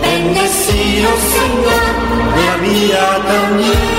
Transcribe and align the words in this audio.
Bendecido 0.00 1.08
Señor, 1.34 1.84
la 2.36 2.56
vida 2.62 3.04
también. 3.26 3.96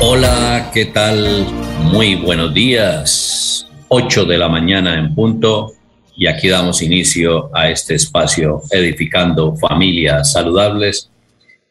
Hola, 0.00 0.70
¿qué 0.72 0.84
tal? 0.86 1.46
Muy 1.92 2.14
buenos 2.16 2.52
días. 2.52 3.66
8 3.88 4.24
de 4.24 4.38
la 4.38 4.48
mañana 4.48 4.98
en 4.98 5.14
punto 5.14 5.72
y 6.16 6.26
aquí 6.26 6.48
damos 6.48 6.82
inicio 6.82 7.50
a 7.54 7.68
este 7.70 7.94
espacio 7.94 8.62
edificando 8.70 9.56
familias 9.56 10.32
saludables 10.32 11.10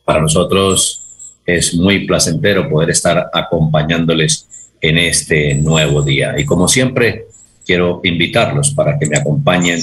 Para 0.05 0.21
nosotros 0.21 1.03
es 1.45 1.75
muy 1.75 2.05
placentero 2.05 2.69
poder 2.69 2.91
estar 2.91 3.29
acompañándoles 3.33 4.47
en 4.81 4.97
este 4.97 5.55
nuevo 5.55 6.01
día. 6.01 6.35
Y 6.37 6.45
como 6.45 6.67
siempre, 6.67 7.27
quiero 7.65 8.01
invitarlos 8.03 8.71
para 8.71 8.97
que 8.97 9.07
me 9.07 9.17
acompañen 9.17 9.79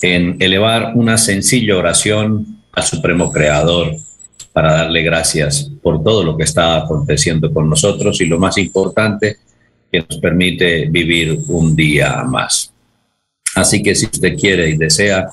en 0.00 0.36
elevar 0.40 0.92
una 0.94 1.18
sencilla 1.18 1.76
oración 1.76 2.62
al 2.72 2.84
Supremo 2.84 3.30
Creador 3.30 3.96
para 4.52 4.72
darle 4.72 5.02
gracias 5.02 5.70
por 5.82 6.02
todo 6.02 6.22
lo 6.22 6.36
que 6.36 6.44
está 6.44 6.76
aconteciendo 6.76 7.52
con 7.52 7.68
nosotros 7.68 8.20
y 8.20 8.26
lo 8.26 8.38
más 8.38 8.58
importante, 8.58 9.38
que 9.90 10.00
nos 10.00 10.18
permite 10.18 10.86
vivir 10.86 11.38
un 11.48 11.76
día 11.76 12.22
más. 12.24 12.72
Así 13.54 13.82
que 13.82 13.94
si 13.94 14.06
usted 14.06 14.36
quiere 14.36 14.70
y 14.70 14.76
desea, 14.76 15.28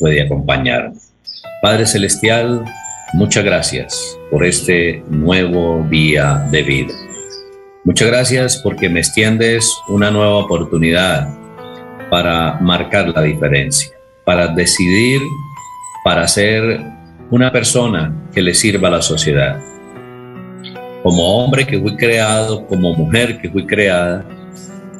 puede 0.00 0.22
acompañar. 0.22 0.92
Padre 1.62 1.86
Celestial, 1.86 2.64
muchas 3.12 3.44
gracias 3.44 4.18
por 4.30 4.44
este 4.44 5.04
nuevo 5.08 5.86
día 5.88 6.48
de 6.50 6.62
vida. 6.62 6.94
Muchas 7.84 8.08
gracias 8.08 8.56
porque 8.64 8.88
me 8.88 9.00
extiendes 9.00 9.70
una 9.88 10.10
nueva 10.10 10.38
oportunidad 10.38 11.28
para 12.10 12.58
marcar 12.60 13.10
la 13.10 13.22
diferencia, 13.22 13.90
para 14.24 14.48
decidir, 14.48 15.20
para 16.02 16.26
ser 16.26 16.80
una 17.30 17.52
persona 17.52 18.12
que 18.34 18.42
le 18.42 18.54
sirva 18.54 18.88
a 18.88 18.92
la 18.92 19.02
sociedad. 19.02 19.60
Como 21.02 21.22
hombre 21.36 21.66
que 21.66 21.78
fui 21.78 21.96
creado, 21.96 22.66
como 22.66 22.94
mujer 22.94 23.40
que 23.40 23.48
fui 23.48 23.66
creada, 23.66 24.24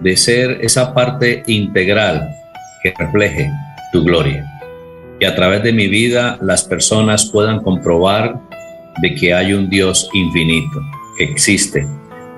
de 0.00 0.16
ser 0.16 0.58
esa 0.62 0.94
parte 0.94 1.42
integral 1.46 2.26
que 2.82 2.94
refleje 2.98 3.50
tu 3.92 4.02
gloria 4.02 4.49
que 5.20 5.26
a 5.26 5.34
través 5.34 5.62
de 5.62 5.74
mi 5.74 5.86
vida 5.86 6.38
las 6.40 6.64
personas 6.64 7.26
puedan 7.26 7.60
comprobar 7.60 8.40
de 9.02 9.14
que 9.14 9.34
hay 9.34 9.52
un 9.52 9.68
Dios 9.68 10.08
infinito, 10.14 10.80
que 11.18 11.24
existe, 11.24 11.86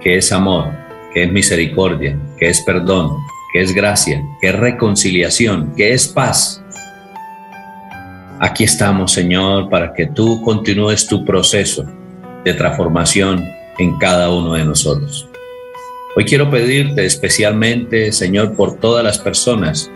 que 0.00 0.16
es 0.16 0.32
amor, 0.32 0.66
que 1.15 1.22
es 1.22 1.32
misericordia, 1.32 2.19
que 2.37 2.48
es 2.48 2.60
perdón, 2.62 3.16
que 3.53 3.60
es 3.62 3.72
gracia, 3.72 4.20
que 4.41 4.48
es 4.48 4.56
reconciliación, 4.56 5.72
que 5.76 5.93
es 5.93 6.09
paz. 6.09 6.60
Aquí 8.41 8.65
estamos, 8.65 9.12
Señor, 9.12 9.70
para 9.70 9.94
que 9.94 10.06
tú 10.06 10.43
continúes 10.43 11.06
tu 11.06 11.25
proceso 11.25 11.84
de 12.44 12.53
transformación 12.54 13.44
en 13.78 13.97
cada 13.99 14.31
uno 14.31 14.54
de 14.54 14.64
nosotros. 14.64 15.28
Hoy 16.16 16.25
quiero 16.25 16.50
pedirte 16.50 17.06
especialmente, 17.06 18.10
Señor, 18.10 18.56
por 18.56 18.81
todas 18.81 19.04
las 19.04 19.19
personas 19.19 19.88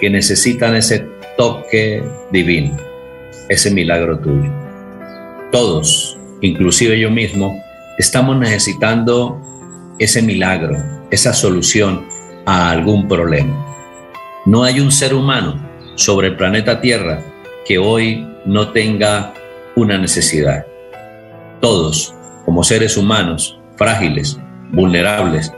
que 0.00 0.08
necesitan 0.08 0.74
ese 0.74 1.15
toque 1.36 2.02
divino, 2.32 2.76
ese 3.48 3.70
milagro 3.70 4.18
tuyo. 4.18 4.50
Todos, 5.52 6.18
inclusive 6.40 6.98
yo 6.98 7.10
mismo, 7.10 7.62
estamos 7.98 8.36
necesitando 8.38 9.40
ese 9.98 10.22
milagro, 10.22 10.76
esa 11.10 11.32
solución 11.32 12.06
a 12.46 12.70
algún 12.70 13.06
problema. 13.08 13.64
No 14.46 14.64
hay 14.64 14.80
un 14.80 14.90
ser 14.92 15.14
humano 15.14 15.60
sobre 15.94 16.28
el 16.28 16.36
planeta 16.36 16.80
Tierra 16.80 17.22
que 17.66 17.78
hoy 17.78 18.26
no 18.44 18.70
tenga 18.70 19.34
una 19.74 19.98
necesidad. 19.98 20.66
Todos, 21.60 22.14
como 22.44 22.62
seres 22.62 22.96
humanos, 22.96 23.58
frágiles, 23.76 24.38
vulnerables 24.72 25.52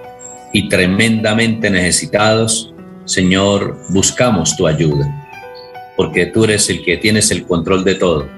y 0.52 0.68
tremendamente 0.68 1.70
necesitados, 1.70 2.72
Señor, 3.04 3.76
buscamos 3.90 4.56
tu 4.56 4.66
ayuda 4.66 5.27
porque 5.98 6.26
tú 6.26 6.44
eres 6.44 6.70
el 6.70 6.84
que 6.84 6.96
tienes 6.96 7.32
el 7.32 7.44
control 7.44 7.82
de 7.82 7.96
todo. 7.96 8.28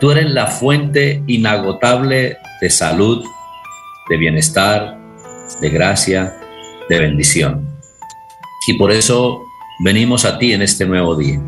Tú 0.00 0.10
eres 0.10 0.28
la 0.30 0.48
fuente 0.48 1.22
inagotable 1.28 2.38
de 2.60 2.70
salud, 2.70 3.24
de 4.10 4.16
bienestar, 4.16 4.98
de 5.60 5.70
gracia, 5.70 6.36
de 6.88 6.98
bendición. 6.98 7.68
Y 8.66 8.76
por 8.76 8.90
eso 8.90 9.40
venimos 9.84 10.24
a 10.24 10.40
ti 10.40 10.52
en 10.52 10.60
este 10.60 10.86
nuevo 10.86 11.14
día. 11.14 11.40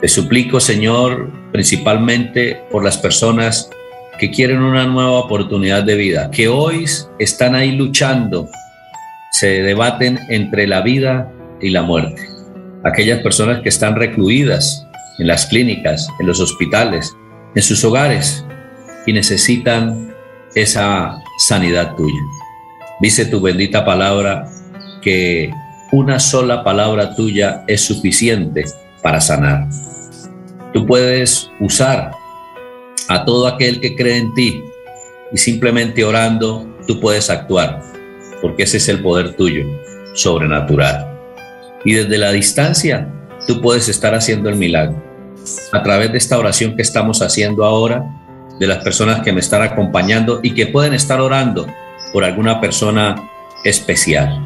Te 0.00 0.06
suplico, 0.06 0.60
Señor, 0.60 1.28
principalmente 1.50 2.62
por 2.70 2.84
las 2.84 2.98
personas 2.98 3.68
que 4.20 4.30
quieren 4.30 4.62
una 4.62 4.86
nueva 4.86 5.18
oportunidad 5.18 5.82
de 5.82 5.96
vida, 5.96 6.30
que 6.30 6.46
hoy 6.46 6.84
están 7.18 7.56
ahí 7.56 7.72
luchando, 7.72 8.48
se 9.32 9.64
debaten 9.64 10.20
entre 10.28 10.68
la 10.68 10.82
vida 10.82 11.32
y 11.60 11.70
la 11.70 11.82
muerte 11.82 12.39
aquellas 12.84 13.22
personas 13.22 13.62
que 13.62 13.68
están 13.68 13.96
recluidas 13.96 14.86
en 15.18 15.26
las 15.26 15.46
clínicas, 15.46 16.08
en 16.18 16.26
los 16.26 16.40
hospitales, 16.40 17.14
en 17.54 17.62
sus 17.62 17.84
hogares 17.84 18.44
y 19.06 19.12
necesitan 19.12 20.14
esa 20.54 21.18
sanidad 21.38 21.94
tuya. 21.96 22.20
Dice 23.00 23.26
tu 23.26 23.40
bendita 23.40 23.84
palabra 23.84 24.48
que 25.02 25.50
una 25.92 26.18
sola 26.20 26.62
palabra 26.62 27.14
tuya 27.14 27.64
es 27.66 27.82
suficiente 27.82 28.64
para 29.02 29.20
sanar. 29.20 29.68
Tú 30.72 30.86
puedes 30.86 31.50
usar 31.60 32.12
a 33.08 33.24
todo 33.24 33.48
aquel 33.48 33.80
que 33.80 33.96
cree 33.96 34.18
en 34.18 34.34
ti 34.34 34.62
y 35.32 35.38
simplemente 35.38 36.04
orando 36.04 36.66
tú 36.86 37.00
puedes 37.00 37.30
actuar, 37.30 37.82
porque 38.40 38.64
ese 38.64 38.76
es 38.76 38.88
el 38.88 39.02
poder 39.02 39.34
tuyo, 39.34 39.64
sobrenatural. 40.14 41.09
Y 41.84 41.94
desde 41.94 42.18
la 42.18 42.32
distancia 42.32 43.08
tú 43.46 43.60
puedes 43.60 43.88
estar 43.88 44.14
haciendo 44.14 44.48
el 44.48 44.56
milagro. 44.56 45.02
A 45.72 45.82
través 45.82 46.12
de 46.12 46.18
esta 46.18 46.38
oración 46.38 46.76
que 46.76 46.82
estamos 46.82 47.22
haciendo 47.22 47.64
ahora, 47.64 48.04
de 48.58 48.66
las 48.66 48.84
personas 48.84 49.22
que 49.22 49.32
me 49.32 49.40
están 49.40 49.62
acompañando 49.62 50.40
y 50.42 50.52
que 50.52 50.66
pueden 50.66 50.92
estar 50.92 51.20
orando 51.20 51.66
por 52.12 52.24
alguna 52.24 52.60
persona 52.60 53.16
especial, 53.64 54.38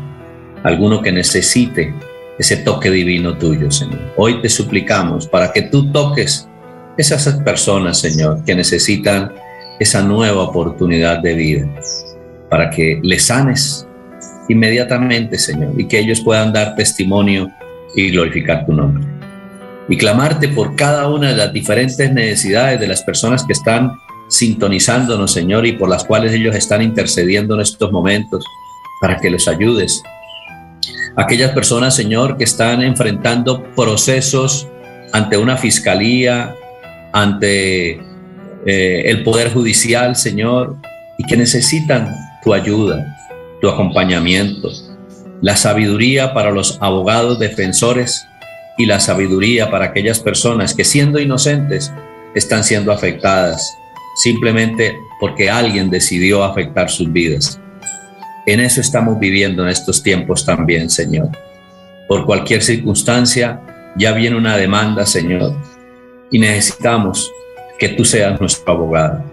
alguno 0.62 1.02
que 1.02 1.10
necesite 1.10 1.92
ese 2.38 2.58
toque 2.58 2.90
divino 2.90 3.36
tuyo, 3.36 3.70
Señor. 3.70 4.00
Hoy 4.16 4.40
te 4.40 4.48
suplicamos 4.48 5.26
para 5.26 5.52
que 5.52 5.62
tú 5.62 5.90
toques 5.90 6.48
esas 6.96 7.26
personas, 7.38 7.98
Señor, 7.98 8.44
que 8.44 8.54
necesitan 8.54 9.32
esa 9.80 10.02
nueva 10.02 10.44
oportunidad 10.44 11.18
de 11.18 11.34
vida, 11.34 11.68
para 12.48 12.70
que 12.70 13.00
les 13.02 13.26
sanes 13.26 13.86
inmediatamente, 14.48 15.38
Señor, 15.38 15.72
y 15.78 15.86
que 15.86 15.98
ellos 15.98 16.20
puedan 16.20 16.52
dar 16.52 16.74
testimonio 16.74 17.50
y 17.94 18.10
glorificar 18.10 18.66
tu 18.66 18.72
nombre. 18.72 19.04
Y 19.88 19.96
clamarte 19.96 20.48
por 20.48 20.76
cada 20.76 21.08
una 21.08 21.30
de 21.30 21.36
las 21.36 21.52
diferentes 21.52 22.12
necesidades 22.12 22.80
de 22.80 22.86
las 22.86 23.02
personas 23.02 23.44
que 23.44 23.52
están 23.52 23.92
sintonizándonos, 24.28 25.32
Señor, 25.32 25.66
y 25.66 25.72
por 25.72 25.88
las 25.88 26.04
cuales 26.04 26.32
ellos 26.32 26.56
están 26.56 26.82
intercediendo 26.82 27.54
en 27.54 27.60
estos 27.60 27.92
momentos, 27.92 28.44
para 29.00 29.18
que 29.18 29.30
les 29.30 29.46
ayudes. 29.48 30.02
Aquellas 31.16 31.52
personas, 31.52 31.94
Señor, 31.94 32.36
que 32.36 32.44
están 32.44 32.82
enfrentando 32.82 33.62
procesos 33.74 34.66
ante 35.12 35.36
una 35.36 35.56
fiscalía, 35.56 36.54
ante 37.12 38.00
eh, 38.66 39.02
el 39.06 39.22
Poder 39.22 39.52
Judicial, 39.52 40.16
Señor, 40.16 40.76
y 41.18 41.24
que 41.24 41.36
necesitan 41.36 42.12
tu 42.42 42.52
ayuda, 42.52 43.13
tu 43.64 43.70
acompañamiento, 43.70 44.70
la 45.40 45.56
sabiduría 45.56 46.34
para 46.34 46.50
los 46.50 46.76
abogados 46.82 47.38
defensores 47.38 48.26
y 48.76 48.84
la 48.84 49.00
sabiduría 49.00 49.70
para 49.70 49.86
aquellas 49.86 50.20
personas 50.20 50.74
que 50.74 50.84
siendo 50.84 51.18
inocentes 51.18 51.90
están 52.34 52.62
siendo 52.62 52.92
afectadas 52.92 53.66
simplemente 54.16 54.94
porque 55.18 55.48
alguien 55.48 55.88
decidió 55.88 56.44
afectar 56.44 56.90
sus 56.90 57.10
vidas. 57.10 57.58
En 58.44 58.60
eso 58.60 58.82
estamos 58.82 59.18
viviendo 59.18 59.62
en 59.62 59.70
estos 59.70 60.02
tiempos 60.02 60.44
también, 60.44 60.90
Señor. 60.90 61.30
Por 62.06 62.26
cualquier 62.26 62.62
circunstancia, 62.62 63.62
ya 63.96 64.12
viene 64.12 64.36
una 64.36 64.58
demanda, 64.58 65.06
Señor, 65.06 65.56
y 66.30 66.38
necesitamos 66.38 67.32
que 67.78 67.88
tú 67.88 68.04
seas 68.04 68.38
nuestro 68.38 68.74
abogado. 68.74 69.24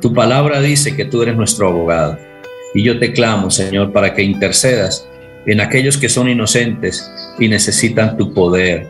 Tu 0.00 0.14
palabra 0.14 0.60
dice 0.60 0.94
que 0.94 1.06
tú 1.06 1.22
eres 1.22 1.34
nuestro 1.34 1.66
abogado. 1.66 2.29
Y 2.74 2.82
yo 2.82 2.98
te 2.98 3.12
clamo, 3.12 3.50
Señor, 3.50 3.92
para 3.92 4.14
que 4.14 4.22
intercedas 4.22 5.06
en 5.46 5.60
aquellos 5.60 5.96
que 5.96 6.08
son 6.08 6.28
inocentes 6.28 7.10
y 7.38 7.48
necesitan 7.48 8.16
tu 8.16 8.32
poder, 8.32 8.86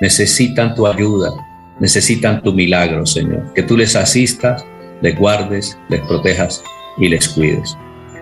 necesitan 0.00 0.74
tu 0.74 0.86
ayuda, 0.86 1.30
necesitan 1.78 2.42
tu 2.42 2.52
milagro, 2.52 3.06
Señor. 3.06 3.52
Que 3.54 3.62
tú 3.62 3.76
les 3.76 3.94
asistas, 3.94 4.64
les 5.00 5.16
guardes, 5.16 5.78
les 5.88 6.00
protejas 6.00 6.62
y 6.98 7.08
les 7.08 7.28
cuides. 7.28 7.76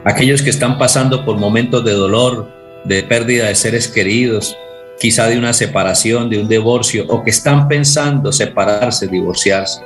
Aquellos 0.05 0.43
que 0.43 0.51
están 0.51 0.79
pasando 0.79 1.25
por 1.25 1.39
momentos 1.39 1.85
de 1.85 1.93
dolor, 1.93 2.51
de 2.85 3.03
pérdida 3.03 3.47
de 3.47 3.55
seres 3.55 3.89
queridos, 3.89 4.57
quizá 4.99 5.27
de 5.29 5.39
una 5.39 5.53
separación, 5.53 6.29
de 6.29 6.41
un 6.41 6.49
divorcio, 6.49 7.07
o 7.09 7.23
que 7.23 7.31
están 7.31 7.69
pensando 7.69 8.33
separarse, 8.33 9.07
divorciarse, 9.07 9.81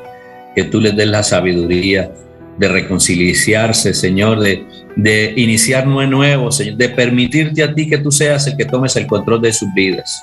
que 0.55 0.64
tú 0.64 0.81
les 0.81 0.96
des 0.96 1.08
la 1.08 1.22
sabiduría 1.22 2.10
de 2.59 2.69
reconciliarse, 2.69 3.95
Señor, 3.95 4.41
de, 4.41 4.67
de 4.97 5.35
iniciar 5.37 5.87
nuevo, 5.87 6.53
Señor, 6.53 6.77
de 6.77 6.89
permitirte 6.89 7.62
a 7.62 7.75
ti 7.75 7.89
que 7.89 7.99
tú 7.99 8.11
seas 8.11 8.47
el 8.47 8.56
que 8.56 8.65
tomes 8.65 8.97
el 8.97 9.06
control 9.06 9.43
de 9.43 9.53
sus 9.53 9.73
vidas. 9.75 10.23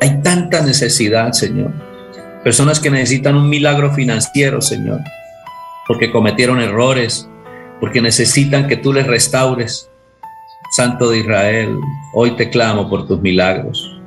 Hay 0.00 0.20
tanta 0.22 0.62
necesidad, 0.62 1.32
Señor. 1.32 1.72
Personas 2.44 2.78
que 2.78 2.90
necesitan 2.90 3.36
un 3.36 3.48
milagro 3.48 3.92
financiero, 3.92 4.60
Señor, 4.60 5.00
porque 5.86 6.10
cometieron 6.10 6.60
errores, 6.60 7.28
porque 7.80 8.00
necesitan 8.00 8.68
que 8.68 8.76
tú 8.76 8.92
les 8.92 9.06
restaures. 9.06 9.90
Santo 10.76 11.10
de 11.10 11.20
Israel, 11.20 11.78
hoy 12.12 12.32
te 12.32 12.50
clamo 12.50 12.90
por 12.90 13.06
tus 13.06 13.20
milagros 13.22 13.98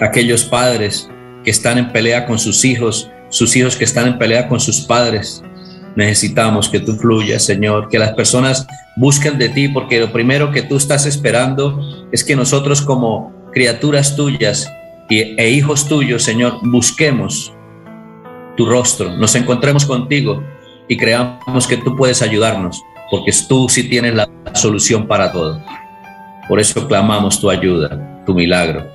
aquellos 0.00 0.44
padres 0.44 1.08
que 1.44 1.50
están 1.50 1.78
en 1.78 1.92
pelea 1.92 2.26
con 2.26 2.38
sus 2.38 2.64
hijos, 2.64 3.10
sus 3.28 3.54
hijos 3.56 3.76
que 3.76 3.84
están 3.84 4.06
en 4.06 4.18
pelea 4.18 4.48
con 4.48 4.60
sus 4.60 4.80
padres. 4.82 5.42
Necesitamos 5.96 6.68
que 6.68 6.80
tú 6.80 6.94
fluyas, 6.96 7.44
Señor, 7.44 7.88
que 7.88 7.98
las 7.98 8.12
personas 8.14 8.66
busquen 8.96 9.38
de 9.38 9.48
ti, 9.48 9.68
porque 9.68 10.00
lo 10.00 10.12
primero 10.12 10.50
que 10.50 10.62
tú 10.62 10.76
estás 10.76 11.06
esperando 11.06 11.80
es 12.10 12.24
que 12.24 12.36
nosotros 12.36 12.82
como 12.82 13.32
criaturas 13.52 14.16
tuyas 14.16 14.68
e 15.08 15.50
hijos 15.50 15.86
tuyos, 15.86 16.22
Señor, 16.22 16.58
busquemos 16.62 17.52
tu 18.56 18.66
rostro, 18.66 19.16
nos 19.16 19.34
encontremos 19.34 19.84
contigo 19.84 20.42
y 20.88 20.96
creamos 20.96 21.66
que 21.68 21.76
tú 21.76 21.96
puedes 21.96 22.22
ayudarnos, 22.22 22.80
porque 23.10 23.32
tú 23.48 23.68
sí 23.68 23.84
tienes 23.88 24.14
la 24.14 24.28
solución 24.54 25.06
para 25.06 25.32
todo. 25.32 25.62
Por 26.48 26.60
eso 26.60 26.86
clamamos 26.86 27.40
tu 27.40 27.50
ayuda, 27.50 28.22
tu 28.26 28.34
milagro 28.34 28.86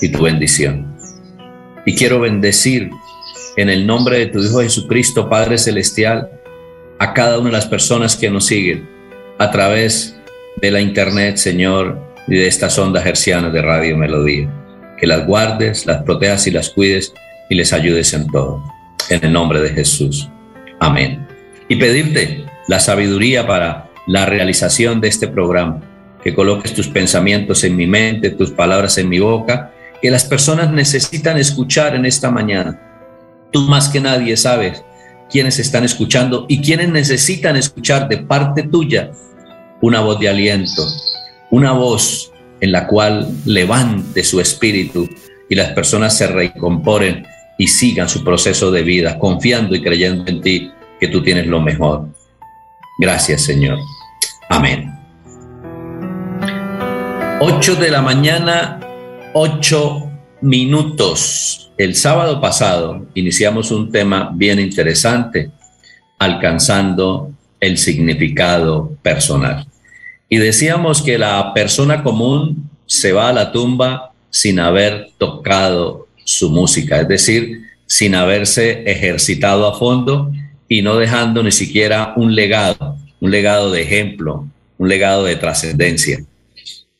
y 0.00 0.10
tu 0.10 0.22
bendición. 0.22 0.94
Y 1.86 1.94
quiero 1.94 2.20
bendecir 2.20 2.90
en 3.56 3.68
el 3.70 3.86
nombre 3.86 4.18
de 4.18 4.26
tu 4.26 4.42
Hijo 4.42 4.60
Jesucristo, 4.60 5.28
Padre 5.28 5.58
Celestial, 5.58 6.28
a 6.98 7.14
cada 7.14 7.38
una 7.38 7.50
de 7.50 7.56
las 7.56 7.66
personas 7.66 8.16
que 8.16 8.30
nos 8.30 8.46
siguen 8.46 8.88
a 9.38 9.50
través 9.50 10.16
de 10.60 10.70
la 10.70 10.80
internet, 10.80 11.36
Señor, 11.36 11.98
y 12.26 12.36
de 12.36 12.46
estas 12.46 12.78
ondas 12.78 13.06
hercianas 13.06 13.52
de 13.52 13.62
Radio 13.62 13.96
Melodía. 13.96 14.50
Que 14.98 15.06
las 15.06 15.26
guardes, 15.26 15.86
las 15.86 16.02
protejas 16.02 16.46
y 16.46 16.50
las 16.50 16.70
cuides 16.70 17.12
y 17.48 17.54
les 17.54 17.72
ayudes 17.72 18.12
en 18.12 18.26
todo. 18.26 18.62
En 19.10 19.24
el 19.24 19.32
nombre 19.32 19.60
de 19.60 19.70
Jesús. 19.70 20.28
Amén. 20.80 21.26
Y 21.68 21.76
pedirte 21.76 22.44
la 22.66 22.80
sabiduría 22.80 23.46
para 23.46 23.88
la 24.06 24.26
realización 24.26 25.00
de 25.00 25.08
este 25.08 25.28
programa, 25.28 25.80
que 26.22 26.34
coloques 26.34 26.74
tus 26.74 26.88
pensamientos 26.88 27.62
en 27.64 27.76
mi 27.76 27.86
mente, 27.86 28.30
tus 28.30 28.50
palabras 28.50 28.98
en 28.98 29.08
mi 29.08 29.20
boca 29.20 29.72
que 30.00 30.10
las 30.10 30.24
personas 30.24 30.70
necesitan 30.70 31.38
escuchar 31.38 31.94
en 31.94 32.06
esta 32.06 32.30
mañana. 32.30 32.80
Tú 33.50 33.62
más 33.62 33.88
que 33.88 34.00
nadie 34.00 34.36
sabes 34.36 34.82
quiénes 35.30 35.58
están 35.58 35.84
escuchando 35.84 36.46
y 36.48 36.60
quiénes 36.60 36.88
necesitan 36.88 37.56
escuchar 37.56 38.08
de 38.08 38.18
parte 38.18 38.62
tuya 38.64 39.10
una 39.80 40.00
voz 40.00 40.18
de 40.18 40.28
aliento, 40.28 40.86
una 41.50 41.72
voz 41.72 42.32
en 42.60 42.72
la 42.72 42.86
cual 42.86 43.28
levante 43.44 44.24
su 44.24 44.40
espíritu 44.40 45.08
y 45.48 45.54
las 45.54 45.72
personas 45.72 46.16
se 46.16 46.26
recomporen 46.26 47.26
y 47.58 47.68
sigan 47.68 48.08
su 48.08 48.24
proceso 48.24 48.70
de 48.70 48.82
vida, 48.82 49.18
confiando 49.18 49.74
y 49.74 49.82
creyendo 49.82 50.24
en 50.26 50.40
ti 50.40 50.70
que 51.00 51.08
tú 51.08 51.22
tienes 51.22 51.46
lo 51.46 51.60
mejor. 51.60 52.08
Gracias, 53.00 53.44
Señor. 53.44 53.78
Amén. 54.48 54.92
8 57.40 57.76
de 57.76 57.90
la 57.90 58.02
mañana, 58.02 58.80
ocho 59.32 60.07
minutos. 60.40 61.70
El 61.76 61.94
sábado 61.94 62.40
pasado 62.40 63.06
iniciamos 63.14 63.70
un 63.70 63.90
tema 63.90 64.30
bien 64.34 64.58
interesante, 64.58 65.50
alcanzando 66.18 67.30
el 67.60 67.78
significado 67.78 68.92
personal. 69.02 69.66
Y 70.28 70.38
decíamos 70.38 71.02
que 71.02 71.18
la 71.18 71.52
persona 71.54 72.02
común 72.02 72.70
se 72.86 73.12
va 73.12 73.28
a 73.28 73.32
la 73.32 73.52
tumba 73.52 74.12
sin 74.30 74.58
haber 74.60 75.10
tocado 75.18 76.08
su 76.24 76.50
música, 76.50 77.00
es 77.00 77.08
decir, 77.08 77.62
sin 77.86 78.14
haberse 78.14 78.82
ejercitado 78.90 79.66
a 79.66 79.78
fondo 79.78 80.30
y 80.68 80.82
no 80.82 80.96
dejando 80.96 81.42
ni 81.42 81.52
siquiera 81.52 82.12
un 82.16 82.34
legado, 82.34 82.96
un 83.20 83.30
legado 83.30 83.72
de 83.72 83.82
ejemplo, 83.82 84.46
un 84.76 84.88
legado 84.88 85.24
de 85.24 85.36
trascendencia. 85.36 86.22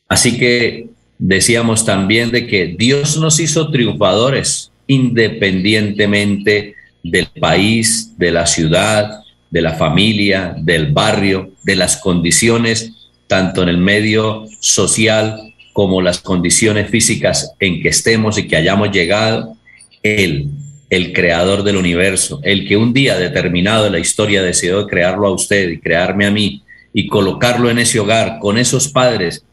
Así 0.07 0.37
que 0.39 0.89
decíamos 1.19 1.85
también 1.85 2.31
de 2.31 2.47
que 2.47 2.75
Dios 2.77 3.17
nos 3.17 3.39
hizo 3.39 3.69
triunfadores 3.69 4.71
independientemente 4.87 6.73
del 7.03 7.27
país, 7.39 8.17
de 8.17 8.31
la 8.31 8.47
ciudad, 8.47 9.19
de 9.51 9.61
la 9.61 9.73
familia, 9.73 10.55
del 10.57 10.91
barrio, 10.91 11.51
de 11.63 11.75
las 11.75 11.97
condiciones, 11.97 12.93
tanto 13.27 13.61
en 13.61 13.69
el 13.69 13.77
medio 13.77 14.45
social 14.59 15.53
como 15.73 16.01
las 16.01 16.19
condiciones 16.19 16.89
físicas 16.89 17.53
en 17.59 17.81
que 17.81 17.89
estemos 17.89 18.37
y 18.37 18.47
que 18.47 18.55
hayamos 18.55 18.91
llegado. 18.91 19.55
Él, 20.01 20.47
el 20.89 21.13
creador 21.13 21.63
del 21.63 21.77
universo, 21.77 22.39
el 22.43 22.67
que 22.67 22.77
un 22.77 22.93
día 22.93 23.17
determinado 23.17 23.85
en 23.85 23.91
la 23.91 23.99
historia 23.99 24.41
decidió 24.41 24.87
crearlo 24.87 25.27
a 25.27 25.33
usted 25.33 25.69
y 25.69 25.79
crearme 25.79 26.25
a 26.25 26.31
mí 26.31 26.63
y 26.93 27.07
colocarlo 27.07 27.69
en 27.69 27.77
ese 27.77 27.99
hogar 27.99 28.39
con 28.39 28.57
esos 28.57 28.87
padres 28.87 29.43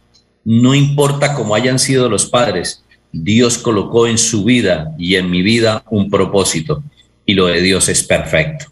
no 0.46 0.76
importa 0.76 1.34
cómo 1.34 1.56
hayan 1.56 1.80
sido 1.80 2.08
los 2.08 2.26
padres, 2.26 2.84
Dios 3.10 3.58
colocó 3.58 4.06
en 4.06 4.16
su 4.16 4.44
vida 4.44 4.94
y 4.96 5.16
en 5.16 5.28
mi 5.28 5.42
vida 5.42 5.82
un 5.90 6.08
propósito 6.08 6.84
y 7.24 7.34
lo 7.34 7.46
de 7.46 7.60
Dios 7.60 7.88
es 7.88 8.04
perfecto. 8.04 8.66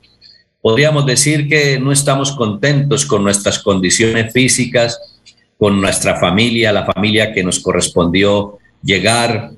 Podríamos 0.61 1.05
decir 1.05 1.49
que 1.49 1.81
no 1.81 1.91
estamos 1.91 2.31
contentos 2.31 3.05
con 3.05 3.25
nuestras 3.25 3.59
condiciones 3.59 4.33
físicas, 4.33 5.01
con 5.59 5.81
nuestra 5.81 6.15
familia, 6.21 6.73
la 6.73 6.87
familia 6.87 7.33
que 7.33 7.43
nos 7.43 7.59
correspondió 7.59 8.59
llegar, 8.81 9.51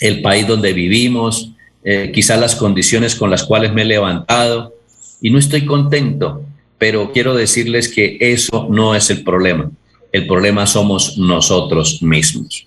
el 0.00 0.22
país 0.22 0.46
donde 0.46 0.72
vivimos, 0.72 1.50
eh, 1.84 2.10
quizás 2.14 2.40
las 2.40 2.56
condiciones 2.56 3.14
con 3.14 3.30
las 3.30 3.44
cuales 3.44 3.74
me 3.74 3.82
he 3.82 3.84
levantado, 3.84 4.74
y 5.20 5.28
no 5.28 5.38
estoy 5.38 5.66
contento, 5.66 6.42
pero 6.78 7.12
quiero 7.12 7.34
decirles 7.34 7.88
que 7.88 8.16
eso 8.18 8.66
no 8.70 8.94
es 8.94 9.10
el 9.10 9.22
problema. 9.22 9.70
El 10.12 10.26
problema 10.26 10.66
somos 10.66 11.18
nosotros 11.18 12.02
mismos. 12.02 12.66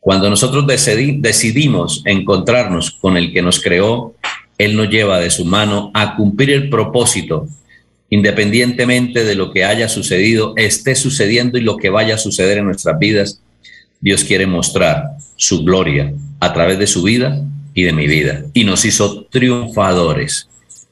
Cuando 0.00 0.28
nosotros 0.28 0.66
decidimos 0.66 2.02
encontrarnos 2.04 2.90
con 2.90 3.16
el 3.16 3.32
que 3.32 3.40
nos 3.40 3.60
creó, 3.60 4.14
Él 4.58 4.76
nos 4.76 4.88
lleva 4.90 5.20
de 5.20 5.30
su 5.30 5.44
mano 5.44 5.90
a 5.94 6.16
cumplir 6.16 6.50
el 6.50 6.68
propósito, 6.68 7.46
independientemente 8.10 9.24
de 9.24 9.34
lo 9.34 9.52
que 9.52 9.64
haya 9.64 9.88
sucedido, 9.88 10.54
esté 10.56 10.96
sucediendo 10.96 11.56
y 11.56 11.62
lo 11.62 11.76
que 11.76 11.88
vaya 11.88 12.16
a 12.16 12.18
suceder 12.18 12.58
en 12.58 12.66
nuestras 12.66 12.98
vidas. 12.98 13.40
Dios 14.00 14.24
quiere 14.24 14.46
mostrar 14.46 15.04
su 15.36 15.64
gloria 15.64 16.12
a 16.40 16.52
través 16.52 16.78
de 16.78 16.88
su 16.88 17.02
vida 17.04 17.40
y 17.72 17.84
de 17.84 17.92
mi 17.92 18.06
vida. 18.06 18.44
Y 18.52 18.64
nos 18.64 18.84
hizo 18.84 19.24
triunfadores 19.26 20.48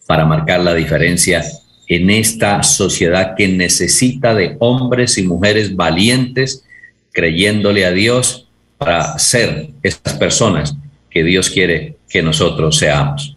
para 0.07 0.25
marcar 0.25 0.61
la 0.61 0.75
diferencia 0.75 1.45
en 1.90 2.09
esta 2.09 2.62
sociedad 2.62 3.35
que 3.37 3.49
necesita 3.49 4.32
de 4.32 4.54
hombres 4.61 5.18
y 5.18 5.25
mujeres 5.25 5.75
valientes, 5.75 6.64
creyéndole 7.12 7.85
a 7.85 7.90
Dios 7.90 8.47
para 8.78 9.18
ser 9.18 9.70
estas 9.82 10.14
personas 10.14 10.76
que 11.11 11.25
Dios 11.25 11.50
quiere 11.50 11.97
que 12.09 12.23
nosotros 12.23 12.78
seamos. 12.78 13.37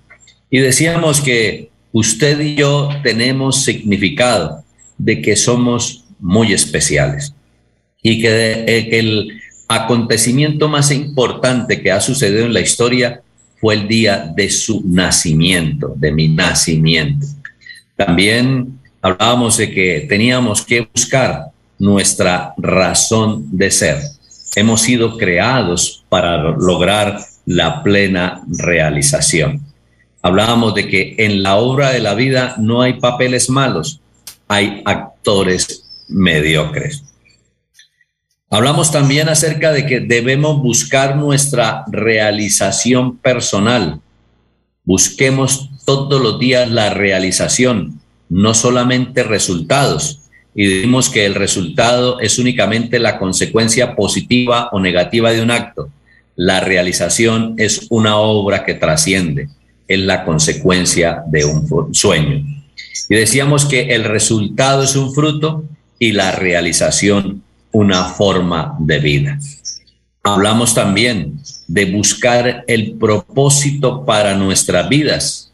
Y 0.51 0.59
decíamos 0.59 1.19
que 1.19 1.71
usted 1.93 2.39
y 2.41 2.53
yo 2.53 2.89
tenemos 3.01 3.63
significado 3.63 4.63
de 4.99 5.19
que 5.19 5.35
somos 5.35 6.05
muy 6.19 6.53
especiales 6.53 7.33
y 8.03 8.21
que, 8.21 8.65
eh, 8.67 8.99
el 8.99 9.41
acontecimiento 9.67 10.69
más 10.69 10.91
importante 10.91 11.81
que 11.81 11.91
ha 11.91 11.99
sucedido 11.99 12.45
en 12.45 12.53
la 12.53 12.61
historia 12.61 13.23
fue 13.59 13.73
el 13.73 13.87
día 13.87 14.31
de 14.35 14.47
su 14.51 14.83
nacimiento, 14.85 15.95
de 15.97 16.11
mi 16.11 16.27
nacimiento. 16.27 17.25
También 17.95 18.79
hablábamos 19.01 19.57
de 19.57 19.71
que 19.71 20.05
teníamos 20.09 20.65
que 20.65 20.87
buscar 20.93 21.47
nuestra 21.77 22.53
razón 22.57 23.45
de 23.51 23.71
ser 23.71 23.97
hemos 24.55 24.81
sido 24.81 25.17
creados 25.17 26.03
para 26.09 26.37
lograr 26.37 27.19
la 27.45 27.83
plena 27.83 28.41
realización. 28.47 29.61
Hablábamos 30.21 30.73
de 30.75 30.87
que 30.87 31.15
en 31.17 31.43
la 31.43 31.55
obra 31.55 31.91
de 31.91 31.99
la 31.99 32.13
vida 32.13 32.55
no 32.57 32.81
hay 32.81 32.93
papeles 32.99 33.49
malos, 33.49 33.99
hay 34.47 34.81
actores 34.85 35.85
mediocres. 36.07 37.03
Hablamos 38.49 38.91
también 38.91 39.29
acerca 39.29 39.71
de 39.71 39.85
que 39.85 39.99
debemos 39.99 40.61
buscar 40.61 41.15
nuestra 41.15 41.83
realización 41.87 43.17
personal. 43.17 43.99
Busquemos 44.83 45.71
todos 45.85 46.21
los 46.21 46.39
días 46.39 46.69
la 46.69 46.89
realización, 46.89 47.99
no 48.29 48.53
solamente 48.53 49.23
resultados 49.23 50.19
y 50.55 50.67
decimos 50.67 51.09
que 51.09 51.25
el 51.25 51.35
resultado 51.35 52.19
es 52.19 52.37
únicamente 52.37 52.99
la 52.99 53.17
consecuencia 53.17 53.95
positiva 53.95 54.69
o 54.71 54.79
negativa 54.79 55.31
de 55.31 55.41
un 55.41 55.51
acto. 55.51 55.89
La 56.35 56.59
realización 56.59 57.55
es 57.57 57.87
una 57.89 58.17
obra 58.17 58.63
que 58.63 58.75
trasciende, 58.75 59.49
es 59.87 59.99
la 59.99 60.23
consecuencia 60.25 61.23
de 61.27 61.45
un 61.45 61.93
sueño. 61.93 62.45
Y 63.09 63.15
decíamos 63.15 63.65
que 63.65 63.95
el 63.95 64.03
resultado 64.03 64.83
es 64.83 64.95
un 64.95 65.13
fruto 65.13 65.63
y 65.97 66.11
la 66.11 66.31
realización 66.31 67.43
una 67.71 68.05
forma 68.05 68.75
de 68.79 68.99
vida. 68.99 69.39
Hablamos 70.21 70.73
también 70.73 71.39
de 71.67 71.85
buscar 71.91 72.63
el 72.67 72.93
propósito 72.93 74.05
para 74.05 74.35
nuestras 74.35 74.87
vidas. 74.87 75.51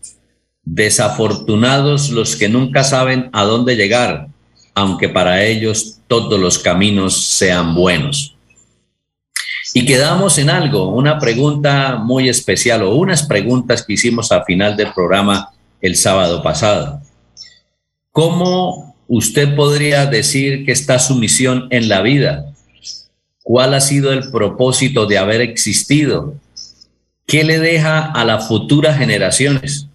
Desafortunados 0.72 2.12
los 2.12 2.36
que 2.36 2.48
nunca 2.48 2.84
saben 2.84 3.32
a 3.34 3.44
dónde 3.44 3.76
llegar, 3.76 4.28
aunque 4.76 5.10
para 5.10 5.44
ellos 5.44 5.98
todos 6.08 6.40
los 6.40 6.60
caminos 6.60 7.26
sean 7.26 7.74
buenos. 7.74 8.36
Y 9.74 9.84
quedamos 9.86 10.38
en 10.38 10.52
algo, 10.52 10.90
una 10.90 11.18
pregunta 11.18 11.98
muy 11.98 12.30
especial 12.30 12.84
o 12.84 12.94
unas 12.94 13.24
preguntas 13.24 13.84
que 13.84 13.94
hicimos 13.94 14.32
al 14.32 14.44
final 14.46 14.78
del 14.78 14.94
programa 14.94 15.50
el 15.82 15.96
sábado 15.96 16.44
pasado. 16.44 17.02
¿Cómo 18.12 18.96
usted 19.08 19.56
podría 19.56 20.06
decir 20.06 20.66
que 20.66 20.72
está 20.72 21.00
su 21.00 21.16
misión 21.16 21.68
en 21.72 21.90
la 21.90 22.02
vida? 22.02 22.54
¿Cuál 23.42 23.74
ha 23.74 23.82
sido 23.82 24.14
el 24.14 24.30
propósito 24.30 25.08
de 25.08 25.18
haber 25.18 25.42
existido? 25.42 26.36
¿Qué 27.26 27.44
le 27.44 27.58
deja 27.58 28.06
a 28.06 28.24
las 28.24 28.48
futuras 28.48 29.00
generaciones? 29.00 29.89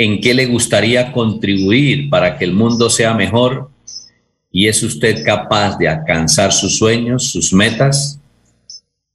¿En 0.00 0.18
qué 0.22 0.32
le 0.32 0.46
gustaría 0.46 1.12
contribuir 1.12 2.08
para 2.08 2.38
que 2.38 2.46
el 2.46 2.54
mundo 2.54 2.88
sea 2.88 3.12
mejor 3.12 3.68
y 4.50 4.66
es 4.66 4.82
usted 4.82 5.22
capaz 5.26 5.76
de 5.76 5.88
alcanzar 5.88 6.52
sus 6.52 6.78
sueños, 6.78 7.30
sus 7.30 7.52
metas. 7.52 8.18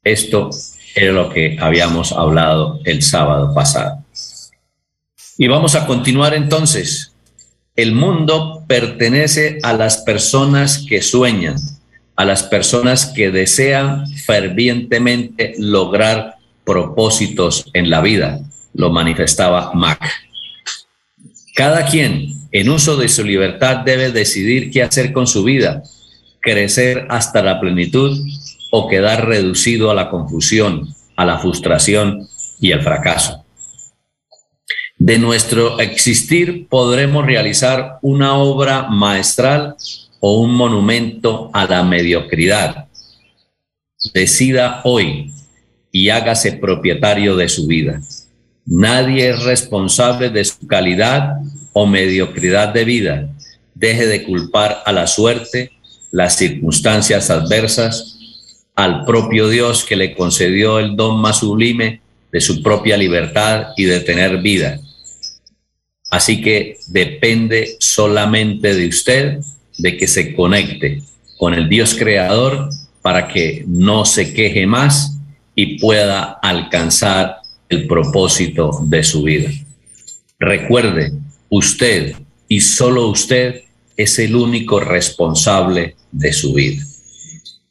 Esto 0.03 0.51
era 0.93 1.11
lo 1.11 1.31
que 1.31 1.57
habíamos 1.59 2.11
hablado 2.11 2.81
el 2.85 3.01
sábado 3.01 3.51
pasado. 3.55 4.03
Y 5.39 5.47
vamos 5.47 5.73
a 5.73 5.87
continuar 5.87 6.35
entonces. 6.35 7.13
El 7.75 7.93
mundo 7.93 8.63
pertenece 8.67 9.57
a 9.63 9.73
las 9.73 9.97
personas 9.97 10.85
que 10.87 11.01
sueñan, 11.01 11.55
a 12.15 12.25
las 12.25 12.43
personas 12.43 13.07
que 13.07 13.31
desean 13.31 14.07
fervientemente 14.07 15.55
lograr 15.57 16.35
propósitos 16.63 17.65
en 17.73 17.89
la 17.89 18.01
vida, 18.01 18.39
lo 18.75 18.91
manifestaba 18.91 19.71
Mac. 19.73 19.99
Cada 21.55 21.85
quien 21.85 22.33
en 22.51 22.69
uso 22.69 22.97
de 22.97 23.07
su 23.07 23.23
libertad 23.23 23.77
debe 23.77 24.11
decidir 24.11 24.71
qué 24.71 24.83
hacer 24.83 25.13
con 25.13 25.25
su 25.25 25.45
vida, 25.45 25.83
crecer 26.41 27.07
hasta 27.09 27.41
la 27.41 27.61
plenitud 27.61 28.19
o 28.71 28.89
quedar 28.89 29.25
reducido 29.25 29.89
a 29.89 29.95
la 29.95 30.09
confusión, 30.09 30.93
a 31.15 31.23
la 31.23 31.39
frustración 31.39 32.27
y 32.59 32.71
el 32.71 32.81
fracaso. 32.81 33.45
De 34.97 35.17
nuestro 35.17 35.79
existir 35.79 36.67
podremos 36.67 37.25
realizar 37.25 37.99
una 38.01 38.35
obra 38.35 38.89
maestral 38.89 39.77
o 40.19 40.41
un 40.41 40.53
monumento 40.55 41.51
a 41.53 41.65
la 41.67 41.83
mediocridad. 41.83 42.87
Decida 44.13 44.81
hoy 44.83 45.31
y 45.89 46.09
hágase 46.09 46.51
propietario 46.51 47.37
de 47.37 47.47
su 47.47 47.65
vida. 47.65 48.01
Nadie 48.65 49.29
es 49.29 49.43
responsable 49.43 50.29
de 50.29 50.43
su 50.43 50.65
calidad 50.67 51.35
o 51.73 51.85
mediocridad 51.85 52.73
de 52.73 52.83
vida, 52.83 53.29
deje 53.75 54.07
de 54.07 54.23
culpar 54.23 54.81
a 54.85 54.91
la 54.91 55.05
suerte, 55.05 55.71
las 56.11 56.37
circunstancias 56.37 57.29
adversas, 57.29 58.17
al 58.75 59.05
propio 59.05 59.49
Dios 59.49 59.85
que 59.85 59.95
le 59.95 60.15
concedió 60.15 60.79
el 60.79 60.95
don 60.95 61.21
más 61.21 61.39
sublime 61.39 62.01
de 62.31 62.41
su 62.41 62.63
propia 62.63 62.97
libertad 62.97 63.67
y 63.77 63.85
de 63.85 63.99
tener 63.99 64.41
vida. 64.41 64.79
Así 66.09 66.41
que 66.41 66.77
depende 66.87 67.75
solamente 67.79 68.73
de 68.73 68.87
usted 68.87 69.39
de 69.77 69.97
que 69.97 70.07
se 70.07 70.33
conecte 70.33 71.01
con 71.37 71.53
el 71.53 71.69
Dios 71.69 71.93
creador 71.93 72.69
para 73.01 73.27
que 73.27 73.63
no 73.67 74.05
se 74.05 74.33
queje 74.33 74.65
más 74.65 75.17
y 75.53 75.77
pueda 75.79 76.39
alcanzar 76.41 77.37
el 77.69 77.87
propósito 77.87 78.79
de 78.83 79.03
su 79.03 79.23
vida. 79.23 79.49
Recuerde, 80.39 81.13
usted 81.49 82.15
y 82.47 82.61
solo 82.61 83.07
usted 83.09 83.61
es 83.97 84.19
el 84.19 84.35
único 84.35 84.79
responsable 84.79 85.95
de 86.11 86.33
su 86.33 86.53
vida. 86.53 86.83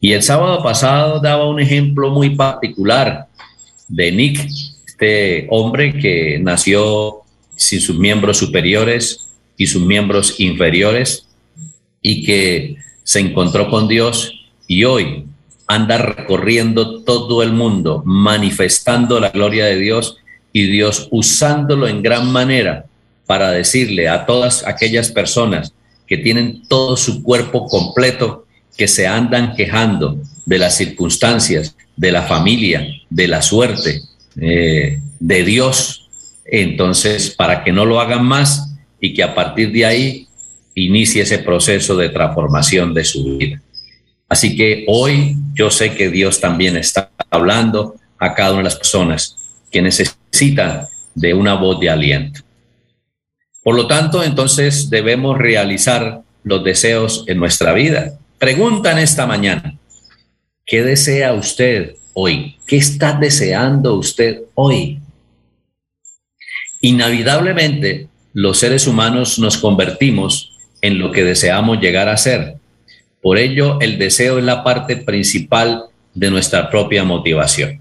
Y 0.00 0.12
el 0.12 0.22
sábado 0.22 0.62
pasado 0.62 1.20
daba 1.20 1.48
un 1.48 1.60
ejemplo 1.60 2.10
muy 2.10 2.30
particular 2.30 3.28
de 3.88 4.12
Nick, 4.12 4.48
este 4.86 5.46
hombre 5.50 5.92
que 5.98 6.38
nació 6.40 7.22
sin 7.56 7.80
sus 7.80 7.98
miembros 7.98 8.38
superiores 8.38 9.28
y 9.56 9.66
sus 9.66 9.82
miembros 9.82 10.38
inferiores 10.40 11.26
y 12.02 12.24
que 12.24 12.76
se 13.02 13.20
encontró 13.20 13.70
con 13.70 13.88
Dios 13.88 14.32
y 14.66 14.84
hoy 14.84 15.26
anda 15.66 15.98
recorriendo 15.98 17.02
todo 17.02 17.42
el 17.42 17.52
mundo, 17.52 18.02
manifestando 18.04 19.20
la 19.20 19.30
gloria 19.30 19.66
de 19.66 19.76
Dios 19.76 20.18
y 20.52 20.66
Dios 20.66 21.08
usándolo 21.10 21.88
en 21.88 22.02
gran 22.02 22.30
manera 22.30 22.86
para 23.26 23.50
decirle 23.50 24.08
a 24.08 24.26
todas 24.26 24.66
aquellas 24.66 25.10
personas 25.10 25.72
que 26.06 26.18
tienen 26.18 26.62
todo 26.68 26.96
su 26.96 27.22
cuerpo 27.22 27.66
completo, 27.66 28.46
que 28.76 28.88
se 28.88 29.06
andan 29.06 29.54
quejando 29.54 30.18
de 30.44 30.58
las 30.58 30.76
circunstancias, 30.76 31.76
de 31.96 32.12
la 32.12 32.22
familia, 32.22 32.86
de 33.08 33.28
la 33.28 33.40
suerte, 33.40 34.02
eh, 34.40 35.00
de 35.18 35.44
Dios. 35.44 36.08
Entonces, 36.44 37.30
para 37.30 37.64
que 37.64 37.72
no 37.72 37.86
lo 37.86 38.00
hagan 38.00 38.24
más 38.24 38.74
y 39.00 39.14
que 39.14 39.22
a 39.22 39.34
partir 39.34 39.72
de 39.72 39.86
ahí 39.86 40.28
inicie 40.74 41.22
ese 41.22 41.38
proceso 41.38 41.96
de 41.96 42.10
transformación 42.10 42.92
de 42.92 43.04
su 43.04 43.38
vida. 43.38 43.62
Así 44.28 44.56
que 44.56 44.84
hoy 44.88 45.36
yo 45.54 45.70
sé 45.70 45.94
que 45.94 46.10
Dios 46.10 46.40
también 46.40 46.76
está 46.76 47.10
hablando 47.30 47.96
a 48.18 48.34
cada 48.34 48.50
una 48.50 48.58
de 48.58 48.64
las 48.64 48.76
personas 48.76 49.36
que 49.70 49.82
necesitan 49.82 50.86
de 51.14 51.34
una 51.34 51.54
voz 51.54 51.78
de 51.80 51.90
aliento. 51.90 52.40
Por 53.62 53.76
lo 53.76 53.86
tanto, 53.86 54.22
entonces 54.22 54.90
debemos 54.90 55.38
realizar 55.38 56.22
los 56.42 56.62
deseos 56.62 57.24
en 57.26 57.38
nuestra 57.38 57.72
vida. 57.72 58.18
Preguntan 58.38 58.98
esta 58.98 59.26
mañana, 59.26 59.78
¿qué 60.66 60.82
desea 60.82 61.32
usted 61.32 61.96
hoy? 62.12 62.56
¿Qué 62.66 62.76
está 62.76 63.14
deseando 63.14 63.94
usted 63.94 64.42
hoy? 64.54 65.00
Inevitablemente, 66.80 68.08
los 68.34 68.58
seres 68.58 68.86
humanos 68.86 69.38
nos 69.38 69.56
convertimos 69.56 70.52
en 70.82 70.98
lo 70.98 71.10
que 71.12 71.24
deseamos 71.24 71.80
llegar 71.80 72.10
a 72.10 72.16
ser. 72.18 72.56
Por 73.24 73.38
ello, 73.38 73.80
el 73.80 73.98
deseo 73.98 74.36
es 74.36 74.44
la 74.44 74.62
parte 74.62 74.98
principal 74.98 75.84
de 76.12 76.30
nuestra 76.30 76.68
propia 76.68 77.04
motivación. 77.04 77.80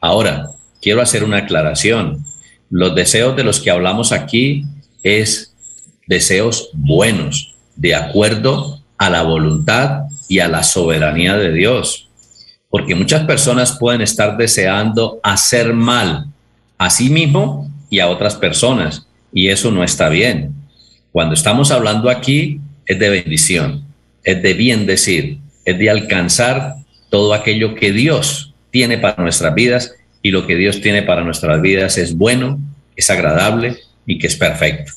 Ahora, 0.00 0.50
quiero 0.80 1.02
hacer 1.02 1.24
una 1.24 1.38
aclaración. 1.38 2.24
Los 2.70 2.94
deseos 2.94 3.34
de 3.34 3.42
los 3.42 3.58
que 3.58 3.72
hablamos 3.72 4.12
aquí 4.12 4.64
es 5.02 5.56
deseos 6.06 6.70
buenos, 6.72 7.56
de 7.74 7.96
acuerdo 7.96 8.80
a 8.96 9.10
la 9.10 9.22
voluntad 9.22 10.02
y 10.28 10.38
a 10.38 10.46
la 10.46 10.62
soberanía 10.62 11.36
de 11.36 11.52
Dios. 11.52 12.08
Porque 12.70 12.94
muchas 12.94 13.24
personas 13.24 13.76
pueden 13.80 14.02
estar 14.02 14.36
deseando 14.36 15.18
hacer 15.24 15.72
mal 15.72 16.26
a 16.78 16.90
sí 16.90 17.10
mismo 17.10 17.68
y 17.90 17.98
a 17.98 18.06
otras 18.06 18.36
personas, 18.36 19.08
y 19.32 19.48
eso 19.48 19.72
no 19.72 19.82
está 19.82 20.08
bien. 20.10 20.54
Cuando 21.10 21.34
estamos 21.34 21.72
hablando 21.72 22.08
aquí 22.08 22.60
es 22.86 23.00
de 23.00 23.10
bendición, 23.10 23.85
es 24.26 24.42
de 24.42 24.54
bien 24.54 24.86
decir, 24.86 25.38
es 25.64 25.78
de 25.78 25.88
alcanzar 25.88 26.74
todo 27.08 27.32
aquello 27.32 27.76
que 27.76 27.92
Dios 27.92 28.52
tiene 28.70 28.98
para 28.98 29.22
nuestras 29.22 29.54
vidas 29.54 29.94
y 30.20 30.32
lo 30.32 30.48
que 30.48 30.56
Dios 30.56 30.80
tiene 30.80 31.02
para 31.02 31.22
nuestras 31.22 31.62
vidas 31.62 31.96
es 31.96 32.16
bueno, 32.16 32.58
es 32.96 33.08
agradable 33.08 33.78
y 34.04 34.18
que 34.18 34.26
es 34.26 34.36
perfecto. 34.36 34.92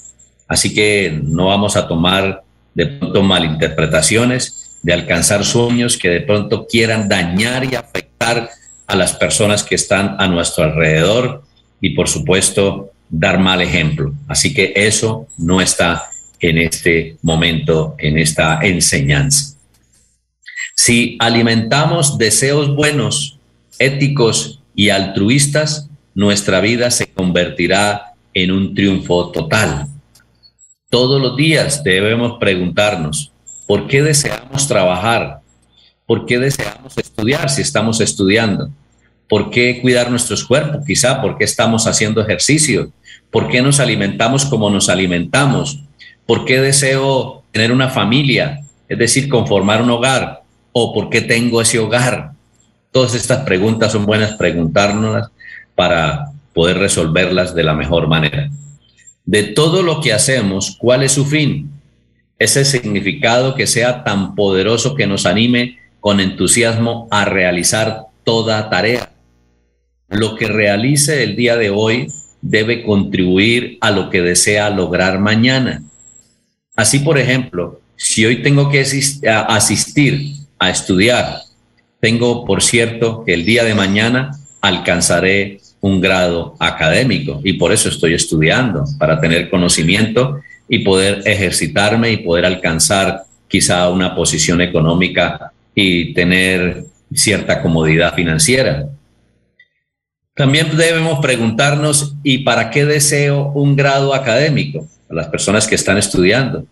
Así 0.48 0.74
que 0.74 1.15
no 1.24 1.45
vamos 1.45 1.77
a 1.77 1.88
tomar 1.88 2.41
de 2.74 2.88
pronto 2.88 3.21
malinterpretaciones, 3.21 4.79
de 4.81 4.93
alcanzar 4.93 5.45
sueños 5.45 5.98
que 5.98 6.09
de 6.09 6.21
pronto 6.21 6.65
quieran 6.65 7.07
dañar 7.07 7.71
y 7.71 7.75
afectar 7.75 8.50
a 8.88 8.95
las 8.95 9.13
personas 9.13 9.62
que 9.62 9.75
están 9.75 10.15
a 10.17 10.27
nuestro 10.27 10.63
alrededor 10.63 11.43
y 11.79 11.91
por 11.91 12.09
supuesto 12.09 12.91
dar 13.09 13.38
mal 13.38 13.62
ejemplo. 13.62 14.12
Así 14.27 14.55
que 14.55 14.74
eso 14.75 15.27
no 15.38 15.62
está 15.62 16.09
en 16.39 16.58
este 16.58 17.17
momento, 17.22 17.96
en 17.98 18.17
esta 18.17 18.60
enseñanza. 18.62 19.55
Si 20.75 21.17
alimentamos 21.19 22.17
deseos 22.17 22.74
buenos, 22.75 23.38
éticos 23.79 24.62
y 24.75 24.89
altruistas, 24.89 25.89
nuestra 26.15 26.62
vida 26.62 26.91
se 26.91 27.08
convertirá 27.08 28.13
en 28.34 28.51
un 28.51 28.74
triunfo 28.74 29.31
total. 29.31 29.88
Todos 30.89 31.22
los 31.22 31.36
días 31.36 31.84
debemos 31.84 32.39
preguntarnos, 32.39 33.31
¿por 33.67 33.88
qué 33.88 34.01
deseamos 34.01 34.67
trabajar? 34.67 35.41
¿Por 36.05 36.25
qué 36.25 36.39
deseamos 36.39 36.98
estudiar 36.98 37.50
si 37.50 37.62
estamos 37.62 38.01
estudiando? 38.01 38.72
¿Por 39.27 39.51
qué 39.51 39.79
cuidar 39.81 40.10
nuestros 40.10 40.43
cuerpos? 40.43 40.84
Quizá, 40.86 41.22
¿por 41.22 41.38
qué 41.38 41.43
estamos 41.43 41.86
haciendo 41.86 42.22
ejercicio? 42.22 42.91
¿Por 43.29 43.48
qué 43.48 43.62
nos 43.62 43.79
alimentamos 43.79 44.46
como 44.46 44.72
nos 44.72 44.89
alimentamos? 44.89 45.84
¿Por 46.29 46.45
qué 46.45 46.62
deseo 46.62 47.43
tener 47.51 47.71
una 47.71 47.89
familia? 47.89 48.62
Es 48.88 49.00
decir, 49.00 49.27
conformar 49.27 49.81
un 49.81 49.89
hogar. 49.89 50.43
¿O 50.71 50.93
por 50.93 51.09
qué 51.09 51.21
tengo 51.21 51.59
ese 51.59 51.79
hogar? 51.79 52.33
Todas 52.91 53.15
estas 53.15 53.43
preguntas 53.43 53.91
son 53.91 54.05
buenas 54.05 54.36
preguntárnoslas 54.36 55.31
para 55.74 56.27
poder 56.53 56.77
resolverlas 56.77 57.55
de 57.55 57.63
la 57.63 57.74
mejor 57.74 58.07
manera 58.07 58.51
de 59.29 59.43
todo 59.43 59.83
lo 59.83 60.01
que 60.01 60.12
hacemos, 60.12 60.75
¿cuál 60.79 61.03
es 61.03 61.12
su 61.12 61.24
fin? 61.24 61.69
Ese 62.39 62.65
significado 62.65 63.53
que 63.53 63.67
sea 63.67 64.03
tan 64.03 64.33
poderoso 64.33 64.95
que 64.95 65.06
nos 65.06 65.27
anime 65.27 65.77
con 65.99 66.19
entusiasmo 66.19 67.08
a 67.12 67.25
realizar 67.25 68.06
toda 68.23 68.71
tarea. 68.71 69.12
Lo 70.08 70.36
que 70.36 70.47
realice 70.47 71.21
el 71.21 71.36
día 71.36 71.58
de 71.58 71.69
hoy 71.69 72.12
debe 72.41 72.84
contribuir 72.84 73.77
a 73.82 73.91
lo 73.91 74.10
que 74.10 74.23
desea 74.23 74.71
lograr 74.71 75.19
mañana. 75.19 75.84
Así, 76.79 76.99
por 76.99 77.17
ejemplo, 77.17 77.81
si 77.97 78.25
hoy 78.25 78.41
tengo 78.41 78.69
que 78.69 78.79
asistir 78.79 80.31
a 80.57 80.69
estudiar, 80.69 81.41
tengo 81.99 82.45
por 82.45 82.63
cierto 82.63 83.25
que 83.25 83.33
el 83.33 83.43
día 83.43 83.65
de 83.65 83.75
mañana 83.75 84.31
alcanzaré 84.61 85.59
un 85.81 85.99
grado 85.99 86.55
académico 86.57 87.41
y 87.43 87.53
por 87.59 87.73
eso 87.73 87.89
estoy 87.89 88.13
estudiando, 88.13 88.85
para 88.97 89.19
tener 89.19 89.49
conocimiento 89.49 90.39
y 90.69 90.79
poder 90.79 91.21
ejercitarme 91.25 92.13
y 92.13 92.17
poder 92.23 92.45
alcanzar 92.45 93.23
quizá 93.49 93.89
una 93.89 94.15
posición 94.15 94.61
económica 94.61 95.51
y 95.75 96.13
tener 96.13 96.85
cierta 97.13 97.61
comodidad 97.61 98.13
financiera. 98.15 98.87
También 100.39 100.78
debemos 100.78 101.19
preguntarnos, 101.19 102.15
¿y 102.23 102.45
para 102.45 102.69
qué 102.69 102.86
deseo 102.86 103.52
un 103.56 103.75
grado 103.75 104.13
académico? 104.13 104.88
A 105.10 105.13
las 105.13 105.28
personas 105.28 105.67
que 105.67 105.75
están 105.75 105.97
estudiando, 105.97 106.63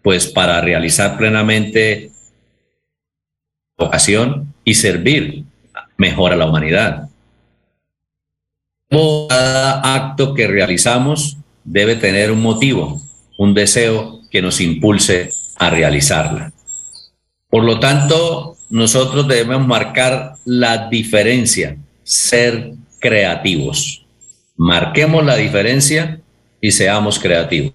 pues 0.00 0.26
para 0.26 0.58
realizar 0.62 1.18
plenamente 1.18 2.12
vocación 3.76 4.54
y 4.64 4.72
servir 4.72 5.44
mejor 5.98 6.32
a 6.32 6.36
la 6.36 6.46
humanidad. 6.46 7.10
Cada 8.88 9.94
acto 9.94 10.32
que 10.32 10.46
realizamos 10.46 11.36
debe 11.62 11.96
tener 11.96 12.32
un 12.32 12.40
motivo, 12.40 13.02
un 13.36 13.52
deseo 13.52 14.22
que 14.30 14.40
nos 14.40 14.62
impulse 14.62 15.30
a 15.56 15.68
realizarla. 15.68 16.54
Por 17.50 17.64
lo 17.64 17.78
tanto, 17.80 18.56
nosotros 18.70 19.28
debemos 19.28 19.66
marcar 19.66 20.36
la 20.46 20.88
diferencia, 20.88 21.76
ser 22.02 22.80
creativos. 23.00 24.06
Marquemos 24.56 25.24
la 25.24 25.36
diferencia 25.36 26.20
y 26.60 26.70
seamos 26.70 27.18
creativos. 27.18 27.72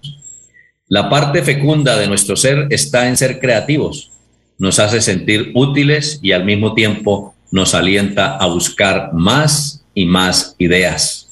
La 0.88 1.10
parte 1.10 1.42
fecunda 1.42 1.98
de 1.98 2.06
nuestro 2.06 2.36
ser 2.36 2.68
está 2.70 3.08
en 3.08 3.16
ser 3.16 3.40
creativos. 3.40 4.12
Nos 4.58 4.78
hace 4.78 5.00
sentir 5.00 5.50
útiles 5.54 6.20
y 6.22 6.32
al 6.32 6.44
mismo 6.44 6.74
tiempo 6.74 7.34
nos 7.50 7.74
alienta 7.74 8.36
a 8.36 8.46
buscar 8.46 9.12
más 9.12 9.84
y 9.94 10.06
más 10.06 10.54
ideas. 10.58 11.28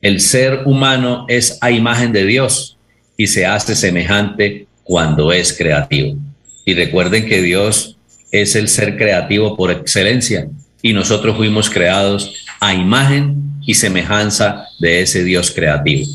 El 0.00 0.20
ser 0.20 0.62
humano 0.66 1.26
es 1.28 1.58
a 1.60 1.70
imagen 1.70 2.12
de 2.12 2.26
Dios 2.26 2.76
y 3.16 3.28
se 3.28 3.46
hace 3.46 3.76
semejante 3.76 4.66
cuando 4.82 5.32
es 5.32 5.52
creativo. 5.52 6.16
Y 6.64 6.74
recuerden 6.74 7.26
que 7.26 7.40
Dios 7.40 7.96
es 8.32 8.56
el 8.56 8.68
ser 8.68 8.96
creativo 8.96 9.56
por 9.56 9.70
excelencia 9.70 10.48
y 10.82 10.92
nosotros 10.92 11.36
fuimos 11.36 11.70
creados 11.70 12.34
a 12.60 12.74
imagen 12.74 13.52
y 13.64 13.74
semejanza 13.74 14.66
de 14.80 15.02
ese 15.02 15.24
Dios 15.24 15.52
creativo. 15.52 16.06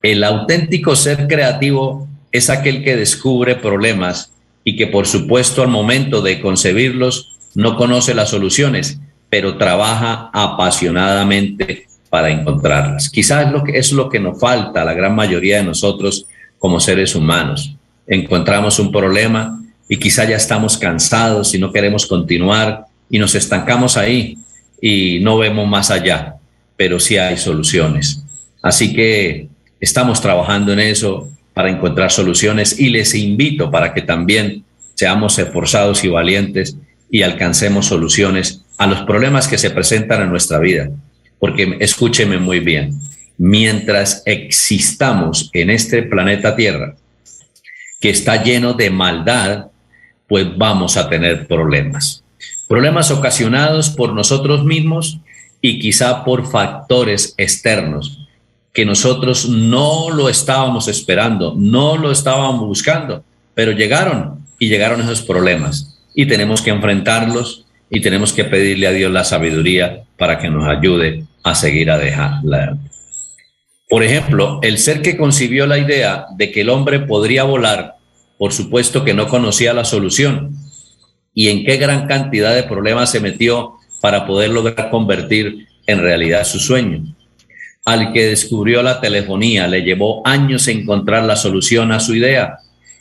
El 0.00 0.22
auténtico 0.22 0.94
ser 0.96 1.26
creativo 1.26 2.08
es 2.30 2.48
aquel 2.50 2.84
que 2.84 2.96
descubre 2.96 3.56
problemas 3.56 4.32
y 4.62 4.76
que 4.76 4.86
por 4.86 5.06
supuesto 5.06 5.62
al 5.62 5.68
momento 5.68 6.22
de 6.22 6.40
concebirlos 6.40 7.36
no 7.54 7.76
conoce 7.76 8.14
las 8.14 8.30
soluciones, 8.30 8.98
pero 9.28 9.56
trabaja 9.56 10.30
apasionadamente 10.32 11.86
para 12.10 12.30
encontrarlas. 12.30 13.10
Quizás 13.10 13.50
lo 13.50 13.64
que, 13.64 13.78
es 13.78 13.92
lo 13.92 14.08
que 14.08 14.20
nos 14.20 14.38
falta 14.38 14.82
a 14.82 14.84
la 14.84 14.94
gran 14.94 15.14
mayoría 15.14 15.58
de 15.58 15.64
nosotros 15.64 16.26
como 16.58 16.80
seres 16.80 17.14
humanos. 17.14 17.74
Encontramos 18.06 18.78
un 18.78 18.92
problema 18.92 19.60
y 19.88 19.98
quizá 19.98 20.24
ya 20.24 20.36
estamos 20.36 20.78
cansados 20.78 21.54
y 21.54 21.58
no 21.58 21.72
queremos 21.72 22.06
continuar 22.06 22.86
y 23.10 23.18
nos 23.18 23.34
estancamos 23.34 23.96
ahí 23.96 24.38
y 24.80 25.20
no 25.20 25.38
vemos 25.38 25.68
más 25.68 25.90
allá, 25.90 26.36
pero 26.76 26.98
sí 27.00 27.16
hay 27.16 27.36
soluciones. 27.36 28.22
Así 28.62 28.94
que 28.94 29.48
estamos 29.80 30.20
trabajando 30.20 30.72
en 30.72 30.80
eso 30.80 31.28
para 31.52 31.70
encontrar 31.70 32.10
soluciones 32.10 32.78
y 32.78 32.88
les 32.88 33.14
invito 33.14 33.70
para 33.70 33.94
que 33.94 34.02
también 34.02 34.64
seamos 34.94 35.38
esforzados 35.38 36.04
y 36.04 36.08
valientes 36.08 36.76
y 37.10 37.22
alcancemos 37.22 37.86
soluciones 37.86 38.64
a 38.78 38.86
los 38.86 39.02
problemas 39.02 39.46
que 39.46 39.58
se 39.58 39.70
presentan 39.70 40.22
en 40.22 40.30
nuestra 40.30 40.58
vida. 40.58 40.90
Porque 41.38 41.76
escúcheme 41.80 42.38
muy 42.38 42.60
bien, 42.60 42.98
mientras 43.38 44.22
existamos 44.26 45.50
en 45.52 45.70
este 45.70 46.02
planeta 46.02 46.56
Tierra, 46.56 46.96
que 48.00 48.10
está 48.10 48.42
lleno 48.42 48.72
de 48.72 48.90
maldad, 48.90 49.66
pues 50.26 50.46
vamos 50.56 50.96
a 50.96 51.08
tener 51.08 51.46
problemas. 51.46 52.23
Problemas 52.68 53.10
ocasionados 53.10 53.90
por 53.90 54.12
nosotros 54.12 54.64
mismos 54.64 55.18
y 55.60 55.78
quizá 55.78 56.24
por 56.24 56.50
factores 56.50 57.34
externos 57.36 58.20
que 58.72 58.84
nosotros 58.84 59.48
no 59.48 60.10
lo 60.10 60.28
estábamos 60.28 60.88
esperando, 60.88 61.54
no 61.56 61.96
lo 61.96 62.10
estábamos 62.10 62.66
buscando, 62.66 63.22
pero 63.54 63.72
llegaron 63.72 64.44
y 64.58 64.68
llegaron 64.68 65.00
esos 65.00 65.22
problemas 65.22 66.00
y 66.14 66.26
tenemos 66.26 66.60
que 66.60 66.70
enfrentarlos 66.70 67.66
y 67.88 68.00
tenemos 68.00 68.32
que 68.32 68.44
pedirle 68.44 68.88
a 68.88 68.92
Dios 68.92 69.12
la 69.12 69.24
sabiduría 69.24 70.02
para 70.18 70.38
que 70.38 70.50
nos 70.50 70.66
ayude 70.66 71.24
a 71.44 71.54
seguir 71.54 71.90
a 71.90 71.98
dejarla. 71.98 72.76
Por 73.88 74.02
ejemplo, 74.02 74.58
el 74.62 74.78
ser 74.78 75.02
que 75.02 75.16
concibió 75.16 75.66
la 75.66 75.78
idea 75.78 76.26
de 76.36 76.50
que 76.50 76.62
el 76.62 76.70
hombre 76.70 77.00
podría 77.00 77.44
volar, 77.44 77.94
por 78.38 78.52
supuesto 78.52 79.04
que 79.04 79.14
no 79.14 79.28
conocía 79.28 79.72
la 79.72 79.84
solución 79.84 80.56
y 81.34 81.48
en 81.48 81.64
qué 81.64 81.76
gran 81.76 82.06
cantidad 82.06 82.54
de 82.54 82.62
problemas 82.62 83.10
se 83.10 83.20
metió 83.20 83.74
para 84.00 84.26
poder 84.26 84.50
lograr 84.50 84.90
convertir 84.90 85.66
en 85.86 86.00
realidad 86.00 86.44
su 86.44 86.58
sueño. 86.58 87.02
Al 87.84 88.12
que 88.12 88.26
descubrió 88.26 88.82
la 88.82 89.00
telefonía 89.00 89.66
le 89.66 89.82
llevó 89.82 90.26
años 90.26 90.68
encontrar 90.68 91.24
la 91.24 91.36
solución 91.36 91.92
a 91.92 92.00
su 92.00 92.14
idea 92.14 92.58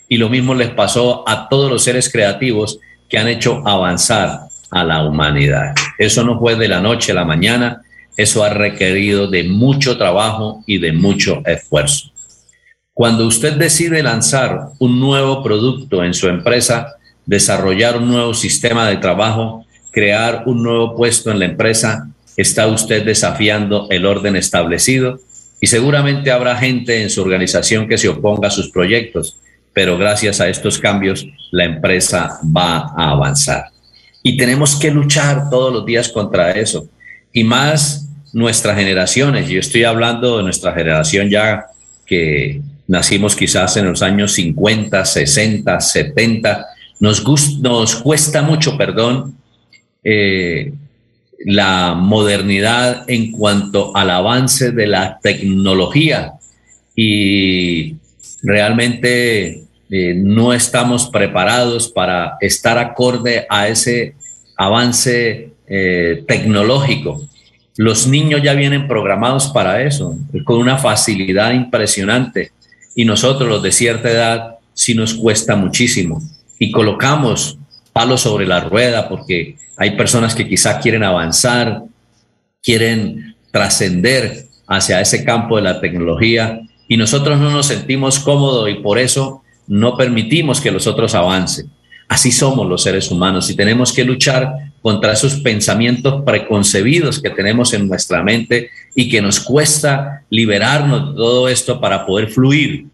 y 0.10 0.18
lo 0.18 0.30
mismo 0.30 0.54
les 0.54 0.70
pasó 0.72 1.28
a 1.28 1.48
todos 1.48 1.72
los 1.72 1.84
seres 1.84 2.12
creativos 2.12 2.80
que 3.10 3.18
han 3.18 3.28
hecho 3.28 3.62
avanzar 3.66 4.42
a 4.72 4.84
la 4.84 5.04
humanidad. 5.04 5.74
Eso 5.98 6.24
no 6.24 6.40
fue 6.40 6.56
de 6.56 6.68
la 6.68 6.82
noche 6.82 7.12
a 7.12 7.16
la 7.16 7.26
mañana, 7.26 7.82
eso 8.18 8.44
ha 8.44 8.50
requerido 8.50 9.28
de 9.28 9.44
mucho 9.44 9.98
trabajo 9.98 10.64
y 10.68 10.80
de 10.80 10.92
mucho 10.92 11.42
esfuerzo. 11.46 12.12
Cuando 12.94 13.26
usted 13.26 13.54
decide 13.54 14.04
lanzar 14.04 14.70
un 14.80 15.00
nuevo 15.00 15.42
producto 15.44 16.04
en 16.04 16.14
su 16.14 16.28
empresa, 16.28 16.96
desarrollar 17.26 17.98
un 17.98 18.10
nuevo 18.10 18.34
sistema 18.34 18.88
de 18.88 18.98
trabajo, 18.98 19.66
crear 19.92 20.44
un 20.46 20.64
nuevo 20.64 20.96
puesto 20.96 21.32
en 21.32 21.40
la 21.40 21.46
empresa, 21.46 22.10
está 22.36 22.68
usted 22.68 23.06
desafiando 23.06 23.88
el 23.90 24.06
orden 24.06 24.36
establecido 24.36 25.20
y 25.62 25.68
seguramente 25.68 26.32
habrá 26.32 26.58
gente 26.58 27.02
en 27.02 27.10
su 27.10 27.22
organización 27.22 27.88
que 27.88 27.98
se 27.98 28.10
oponga 28.10 28.48
a 28.48 28.52
sus 28.52 28.70
proyectos, 28.70 29.38
pero 29.72 29.98
gracias 29.98 30.42
a 30.42 30.50
estos 30.50 30.78
cambios 30.78 31.26
la 31.52 31.66
empresa 31.66 32.40
va 32.46 32.92
a 32.98 33.12
avanzar. 33.12 33.66
Y 34.22 34.38
tenemos 34.38 34.76
que 34.76 34.92
luchar 34.92 35.50
todos 35.50 35.74
los 35.74 35.86
días 35.86 36.10
contra 36.10 36.52
eso. 36.52 36.88
Y 37.32 37.44
más 37.44 38.08
nuestras 38.32 38.78
generaciones, 38.78 39.48
yo 39.48 39.60
estoy 39.60 39.84
hablando 39.84 40.38
de 40.38 40.44
nuestra 40.44 40.74
generación 40.74 41.30
ya 41.30 41.68
que 42.06 42.62
nacimos 42.88 43.36
quizás 43.36 43.78
en 43.78 43.86
los 43.86 44.02
años 44.02 44.34
50, 44.34 45.06
60, 45.06 45.80
70, 45.80 46.66
nos, 47.04 47.96
cuesta 48.02 48.42
mucho, 48.44 48.78
perdón, 48.78 49.36
eh, 50.06 50.72
la 51.46 51.96
modernidad 51.96 53.04
en 53.10 53.34
cuanto 53.34 53.94
al 53.94 54.10
avance 54.10 54.72
de 54.72 54.88
la 54.88 55.20
tecnología 55.22 56.36
y 56.96 57.96
realmente 58.42 59.64
eh, 59.90 60.14
no 60.16 60.54
estamos 60.54 61.08
preparados 61.08 61.90
para 61.90 62.38
estar 62.40 62.78
acorde 62.78 63.46
a 63.50 63.68
ese 63.68 64.16
avance 64.56 65.50
eh, 65.68 66.24
tecnológico. 66.26 67.28
Los 67.76 68.08
niños 68.08 68.42
ya 68.42 68.54
vienen 68.54 68.88
programados 68.88 69.48
para 69.48 69.84
eso, 69.84 70.18
con 70.46 70.58
una 70.58 70.78
facilidad 70.78 71.52
impresionante. 71.52 72.52
Y 72.96 73.04
nosotros, 73.04 73.50
los 73.50 73.62
de 73.62 73.74
cierta 73.74 74.10
edad, 74.10 74.56
sí 74.74 74.96
nos 74.96 75.16
cuesta 75.16 75.58
muchísimo. 75.58 76.22
Y 76.64 76.72
colocamos 76.72 77.58
palos 77.92 78.22
sobre 78.22 78.48
la 78.48 78.62
rueda 78.62 79.10
porque 79.10 79.58
hay 79.76 79.98
personas 79.98 80.34
que 80.34 80.48
quizá 80.48 80.80
quieren 80.80 81.04
avanzar, 81.04 81.84
quieren 82.62 83.36
trascender 83.52 84.46
hacia 84.66 85.02
ese 85.02 85.26
campo 85.26 85.58
de 85.58 85.64
la 85.64 85.82
tecnología 85.82 86.62
y 86.88 86.96
nosotros 86.96 87.38
no 87.38 87.52
nos 87.52 87.66
sentimos 87.66 88.18
cómodos 88.18 88.70
y 88.70 88.76
por 88.76 88.98
eso 88.98 89.42
no 89.68 89.98
permitimos 89.98 90.62
que 90.62 90.72
los 90.72 90.88
otros 90.88 91.14
avancen. 91.16 91.70
Así 92.08 92.32
somos 92.32 92.66
los 92.66 92.82
seres 92.82 93.12
humanos 93.12 93.50
y 93.50 93.58
tenemos 93.58 93.92
que 93.92 94.06
luchar 94.06 94.54
contra 94.82 95.12
esos 95.12 95.42
pensamientos 95.42 96.24
preconcebidos 96.26 97.22
que 97.22 97.32
tenemos 97.32 97.74
en 97.74 97.90
nuestra 97.90 98.24
mente 98.24 98.70
y 98.96 99.10
que 99.10 99.22
nos 99.22 99.42
cuesta 99.42 100.24
liberarnos 100.30 101.10
de 101.10 101.16
todo 101.18 101.50
esto 101.50 101.82
para 101.82 102.06
poder 102.06 102.30
fluir. 102.30 102.86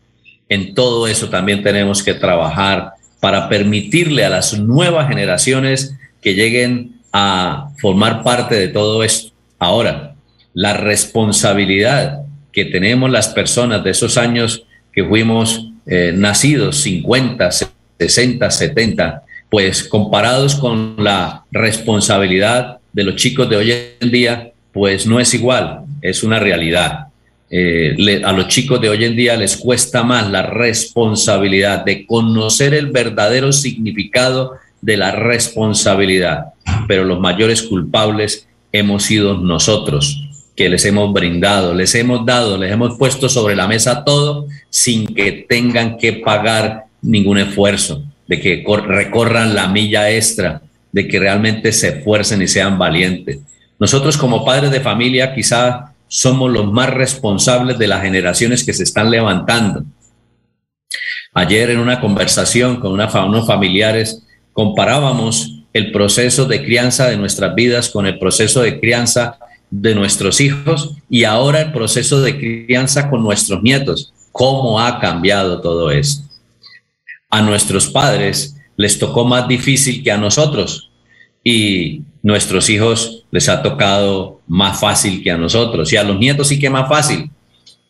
En 0.48 0.74
todo 0.74 1.08
eso 1.08 1.30
también 1.30 1.62
tenemos 1.62 2.02
que 2.02 2.16
trabajar 2.16 2.94
para 3.20 3.50
permitirle 3.50 4.26
a 4.26 4.30
las 4.30 4.58
nuevas 4.58 5.10
generaciones 5.10 5.96
que 6.22 6.34
lleguen 6.34 7.00
a 7.12 7.70
formar 7.80 8.24
parte 8.24 8.56
de 8.56 8.68
todo 8.68 9.04
esto. 9.04 9.34
Ahora, 9.58 10.16
la 10.54 10.74
responsabilidad 10.74 12.24
que 12.52 12.66
tenemos 12.66 13.10
las 13.12 13.30
personas 13.30 13.84
de 13.84 13.92
esos 13.92 14.18
años 14.18 14.64
que 14.92 15.04
fuimos 15.04 15.70
eh, 15.86 16.14
nacidos 16.16 16.78
50, 16.82 17.50
60, 18.00 18.52
70, 18.52 19.24
pues 19.50 19.84
comparados 19.84 20.56
con 20.56 20.96
la 20.98 21.46
responsabilidad 21.52 22.80
de 22.94 23.04
los 23.04 23.16
chicos 23.16 23.50
de 23.50 23.56
hoy 23.58 23.74
en 24.00 24.12
día, 24.12 24.52
pues 24.72 25.06
no 25.06 25.20
es 25.20 25.34
igual, 25.34 25.82
es 26.02 26.24
una 26.24 26.40
realidad. 26.40 27.09
Eh, 27.52 28.22
a 28.24 28.32
los 28.32 28.48
chicos 28.48 28.80
de 28.80 28.90
hoy 28.90 29.06
en 29.06 29.16
día 29.16 29.36
les 29.36 29.58
cuesta 29.58 30.04
más 30.04 30.30
la 30.30 30.44
responsabilidad 30.44 31.84
de 31.84 32.06
conocer 32.06 32.76
el 32.76 32.88
verdadero 32.88 33.52
significado 33.52 34.54
de 34.82 34.98
la 34.98 35.12
responsabilidad, 35.12 36.54
pero 36.88 37.04
los 37.04 37.20
mayores 37.20 37.64
culpables 37.64 38.48
hemos 38.72 39.04
sido 39.04 39.38
nosotros, 39.38 40.30
que 40.56 40.70
les 40.70 40.86
hemos 40.86 41.12
brindado, 41.12 41.74
les 41.74 41.96
hemos 41.96 42.26
dado, 42.26 42.58
les 42.58 42.72
hemos 42.72 42.98
puesto 42.98 43.30
sobre 43.30 43.56
la 43.56 43.68
mesa 43.68 44.04
todo 44.04 44.48
sin 44.70 45.08
que 45.08 45.32
tengan 45.32 45.98
que 45.98 46.14
pagar 46.14 46.86
ningún 47.02 47.40
esfuerzo, 47.40 48.04
de 48.28 48.40
que 48.40 48.64
recorran 48.88 49.56
la 49.56 49.68
milla 49.68 50.12
extra, 50.12 50.62
de 50.92 51.08
que 51.08 51.20
realmente 51.20 51.72
se 51.72 51.90
esfuercen 51.90 52.42
y 52.42 52.48
sean 52.48 52.78
valientes. 52.78 53.40
Nosotros 53.80 54.18
como 54.18 54.46
padres 54.46 54.72
de 54.72 54.82
familia 54.82 55.34
quizá 55.34 55.89
somos 56.10 56.52
los 56.52 56.70
más 56.70 56.90
responsables 56.90 57.78
de 57.78 57.88
las 57.88 58.02
generaciones 58.02 58.66
que 58.66 58.74
se 58.74 58.84
están 58.84 59.10
levantando. 59.10 59.86
Ayer 61.34 61.70
en 61.70 61.80
una 61.80 62.02
conversación 62.02 62.82
con 62.82 62.94
unos 62.94 63.48
familiares 63.48 64.24
comparábamos 64.52 65.64
el 65.72 65.92
proceso 65.92 66.46
de 66.46 66.66
crianza 66.66 67.08
de 67.08 67.16
nuestras 67.16 67.54
vidas 67.54 67.90
con 67.90 68.08
el 68.08 68.18
proceso 68.18 68.62
de 68.62 68.80
crianza 68.80 69.38
de 69.70 69.94
nuestros 69.94 70.42
hijos 70.42 70.96
y 71.10 71.26
ahora 71.26 71.62
el 71.62 71.72
proceso 71.72 72.22
de 72.22 72.38
crianza 72.38 73.10
con 73.10 73.22
nuestros 73.22 73.62
nietos. 73.62 74.12
¿Cómo 74.32 74.80
ha 74.80 75.00
cambiado 75.00 75.62
todo 75.62 75.92
esto? 75.92 76.28
A 77.30 77.44
nuestros 77.44 77.88
padres 77.88 78.56
les 78.76 78.98
tocó 78.98 79.26
más 79.26 79.48
difícil 79.48 80.04
que 80.04 80.12
a 80.12 80.18
nosotros 80.18 80.90
y 81.44 82.02
nuestros 82.24 82.68
hijos 82.72 83.19
les 83.32 83.50
ha 83.50 83.62
tocado 83.62 84.42
más 84.48 84.80
fácil 84.80 85.24
que 85.24 85.32
a 85.32 85.38
nosotros 85.38 85.92
y 85.94 85.98
a 85.98 86.04
los 86.04 86.18
nietos 86.18 86.48
sí 86.48 86.60
que 86.60 86.70
más 86.70 86.90
fácil. 86.90 87.30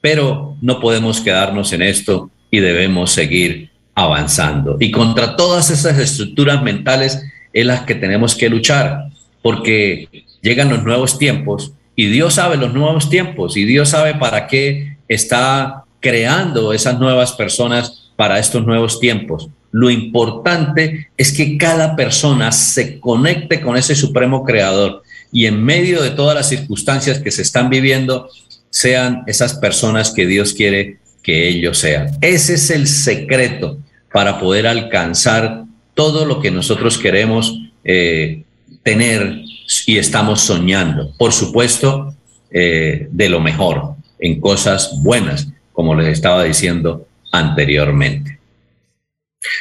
Pero 0.01 0.55
no 0.61 0.79
podemos 0.79 1.21
quedarnos 1.21 1.73
en 1.73 1.81
esto 1.81 2.29
y 2.51 2.59
debemos 2.59 3.11
seguir 3.11 3.69
avanzando. 3.95 4.77
Y 4.79 4.91
contra 4.91 5.35
todas 5.35 5.69
esas 5.69 5.97
estructuras 5.97 6.61
mentales 6.63 7.21
es 7.53 7.65
las 7.65 7.81
que 7.81 7.95
tenemos 7.95 8.35
que 8.35 8.49
luchar, 8.49 9.09
porque 9.41 10.07
llegan 10.41 10.69
los 10.69 10.83
nuevos 10.83 11.17
tiempos 11.17 11.73
y 11.95 12.07
Dios 12.07 12.35
sabe 12.35 12.55
los 12.57 12.73
nuevos 12.73 13.09
tiempos 13.09 13.57
y 13.57 13.65
Dios 13.65 13.89
sabe 13.89 14.15
para 14.15 14.47
qué 14.47 14.97
está 15.07 15.83
creando 15.99 16.71
esas 16.71 16.99
nuevas 16.99 17.33
personas 17.33 18.11
para 18.15 18.39
estos 18.39 18.65
nuevos 18.65 18.99
tiempos. 18.99 19.49
Lo 19.71 19.89
importante 19.89 21.09
es 21.17 21.31
que 21.35 21.57
cada 21.57 21.95
persona 21.95 22.51
se 22.51 22.99
conecte 22.99 23.61
con 23.61 23.77
ese 23.77 23.95
supremo 23.95 24.43
creador 24.43 25.03
y 25.31 25.45
en 25.45 25.63
medio 25.63 26.01
de 26.01 26.11
todas 26.11 26.35
las 26.35 26.49
circunstancias 26.49 27.19
que 27.19 27.31
se 27.31 27.41
están 27.41 27.69
viviendo, 27.69 28.29
sean 28.69 29.23
esas 29.27 29.55
personas 29.55 30.11
que 30.11 30.25
Dios 30.25 30.53
quiere 30.53 30.99
que 31.23 31.47
ellos 31.47 31.77
sean. 31.77 32.11
Ese 32.21 32.55
es 32.55 32.69
el 32.69 32.87
secreto 32.87 33.77
para 34.11 34.39
poder 34.39 34.67
alcanzar 34.67 35.65
todo 35.93 36.25
lo 36.25 36.41
que 36.41 36.51
nosotros 36.51 36.97
queremos 36.97 37.59
eh, 37.83 38.43
tener 38.83 39.41
y 39.85 39.97
estamos 39.97 40.41
soñando. 40.41 41.13
Por 41.17 41.33
supuesto, 41.33 42.15
eh, 42.51 43.07
de 43.11 43.29
lo 43.29 43.39
mejor, 43.39 43.95
en 44.19 44.39
cosas 44.39 44.91
buenas, 45.03 45.47
como 45.73 45.95
les 45.95 46.07
estaba 46.07 46.43
diciendo 46.43 47.07
anteriormente. 47.31 48.39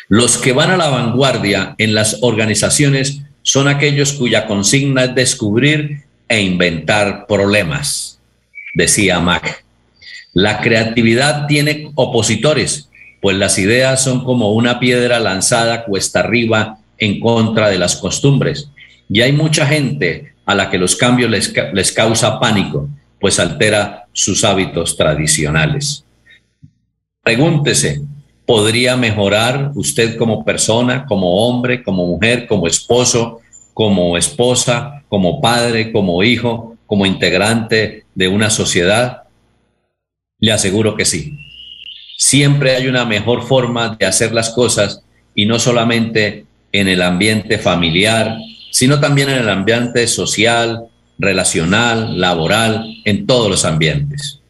Los 0.09 0.38
que 0.38 0.52
van 0.52 0.70
a 0.70 0.76
la 0.76 0.88
vanguardia 0.88 1.74
en 1.78 1.94
las 1.94 2.18
organizaciones 2.22 3.22
son 3.48 3.66
aquellos 3.66 4.12
cuya 4.12 4.46
consigna 4.46 5.04
es 5.04 5.14
descubrir 5.14 6.02
e 6.28 6.42
inventar 6.42 7.26
problemas, 7.26 8.20
decía 8.74 9.20
Mac. 9.20 9.64
La 10.34 10.61
creatividad 10.61 11.46
tiene 11.46 11.90
opositores, 11.94 12.90
pues 13.22 13.38
las 13.38 13.58
ideas 13.58 14.04
son 14.04 14.22
como 14.22 14.52
una 14.52 14.78
piedra 14.78 15.18
lanzada 15.18 15.87
cuesta 15.87 16.20
arriba 16.20 16.80
en 16.98 17.20
contra 17.20 17.70
de 17.70 17.78
las 17.78 17.96
costumbres. 17.96 18.68
Y 19.08 19.22
hay 19.22 19.32
mucha 19.32 19.66
gente 19.66 20.34
a 20.44 20.54
la 20.54 20.68
que 20.68 20.76
los 20.76 20.94
cambios 20.94 21.30
les, 21.30 21.50
les 21.72 21.90
causa 21.92 22.38
pánico, 22.38 22.90
pues 23.18 23.40
altera 23.40 24.08
sus 24.12 24.44
hábitos 24.44 24.94
tradicionales. 24.94 26.04
Pregúntese, 27.22 28.02
podría 28.48 28.96
mejorar 28.96 29.72
usted 29.74 30.16
como 30.16 30.42
persona, 30.42 31.04
como 31.04 31.46
hombre, 31.46 31.82
como 31.82 32.06
mujer, 32.06 32.46
como 32.46 32.66
esposo, 32.66 33.40
como 33.74 34.16
esposa, 34.16 35.04
como 35.11 35.42
padre, 35.42 35.92
como 35.92 36.22
hijo, 36.22 36.74
como 36.87 37.04
integrante 37.04 38.06
de 38.14 38.28
una 38.28 38.48
sociedad? 38.48 39.24
Le 40.40 40.50
aseguro 40.50 40.96
que 40.96 41.04
sí. 41.04 41.37
Siempre 42.16 42.74
hay 42.74 42.87
una 42.87 43.04
mejor 43.04 43.46
forma 43.46 43.98
de 44.00 44.06
hacer 44.06 44.32
las 44.32 44.48
cosas 44.48 45.02
y 45.34 45.44
no 45.44 45.58
solamente 45.58 46.46
en 46.72 46.88
el 46.88 47.02
ambiente 47.02 47.58
familiar, 47.58 48.38
sino 48.70 48.98
también 48.98 49.28
en 49.28 49.40
el 49.40 49.50
ambiente 49.50 50.06
social, 50.06 50.87
relacional, 51.18 52.18
laboral, 52.18 52.96
en 53.04 53.26
todos 53.26 53.50
los 53.50 53.66
ambientes. 53.66 54.40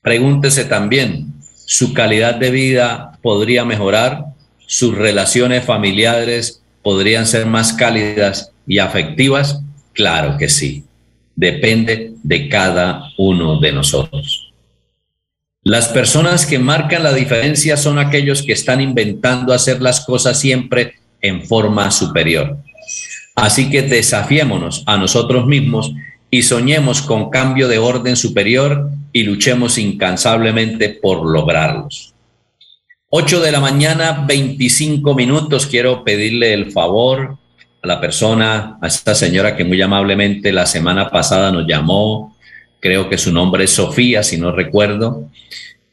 Pregúntese 0.00 0.64
también, 0.64 1.31
¿su 1.72 1.94
calidad 1.94 2.34
de 2.34 2.50
vida 2.50 3.18
podría 3.22 3.64
mejorar? 3.64 4.26
¿Sus 4.66 4.94
relaciones 4.94 5.64
familiares 5.64 6.60
podrían 6.82 7.26
ser 7.26 7.46
más 7.46 7.72
cálidas 7.72 8.52
y 8.66 8.78
afectivas? 8.78 9.62
Claro 9.94 10.36
que 10.36 10.50
sí. 10.50 10.84
Depende 11.34 12.12
de 12.22 12.50
cada 12.50 13.04
uno 13.16 13.58
de 13.58 13.72
nosotros. 13.72 14.52
Las 15.62 15.88
personas 15.88 16.44
que 16.44 16.58
marcan 16.58 17.04
la 17.04 17.14
diferencia 17.14 17.78
son 17.78 17.98
aquellos 17.98 18.42
que 18.42 18.52
están 18.52 18.82
inventando 18.82 19.54
hacer 19.54 19.80
las 19.80 20.04
cosas 20.04 20.38
siempre 20.38 20.96
en 21.22 21.46
forma 21.46 21.90
superior. 21.90 22.58
Así 23.34 23.70
que 23.70 23.80
desafiémonos 23.80 24.82
a 24.84 24.98
nosotros 24.98 25.46
mismos 25.46 25.90
y 26.30 26.42
soñemos 26.42 27.00
con 27.00 27.30
cambio 27.30 27.66
de 27.66 27.78
orden 27.78 28.16
superior 28.16 28.90
y 29.12 29.22
luchemos 29.24 29.78
incansablemente 29.78 30.88
por 30.90 31.26
lograrlos. 31.26 32.14
8 33.10 33.40
de 33.40 33.52
la 33.52 33.60
mañana, 33.60 34.24
25 34.26 35.14
minutos. 35.14 35.66
Quiero 35.66 36.02
pedirle 36.02 36.54
el 36.54 36.72
favor 36.72 37.36
a 37.82 37.86
la 37.86 38.00
persona, 38.00 38.78
a 38.80 38.86
esta 38.86 39.14
señora 39.14 39.54
que 39.54 39.64
muy 39.64 39.82
amablemente 39.82 40.50
la 40.50 40.64
semana 40.64 41.10
pasada 41.10 41.52
nos 41.52 41.66
llamó, 41.66 42.36
creo 42.80 43.10
que 43.10 43.18
su 43.18 43.32
nombre 43.32 43.64
es 43.64 43.70
Sofía, 43.70 44.22
si 44.22 44.38
no 44.38 44.50
recuerdo, 44.52 45.28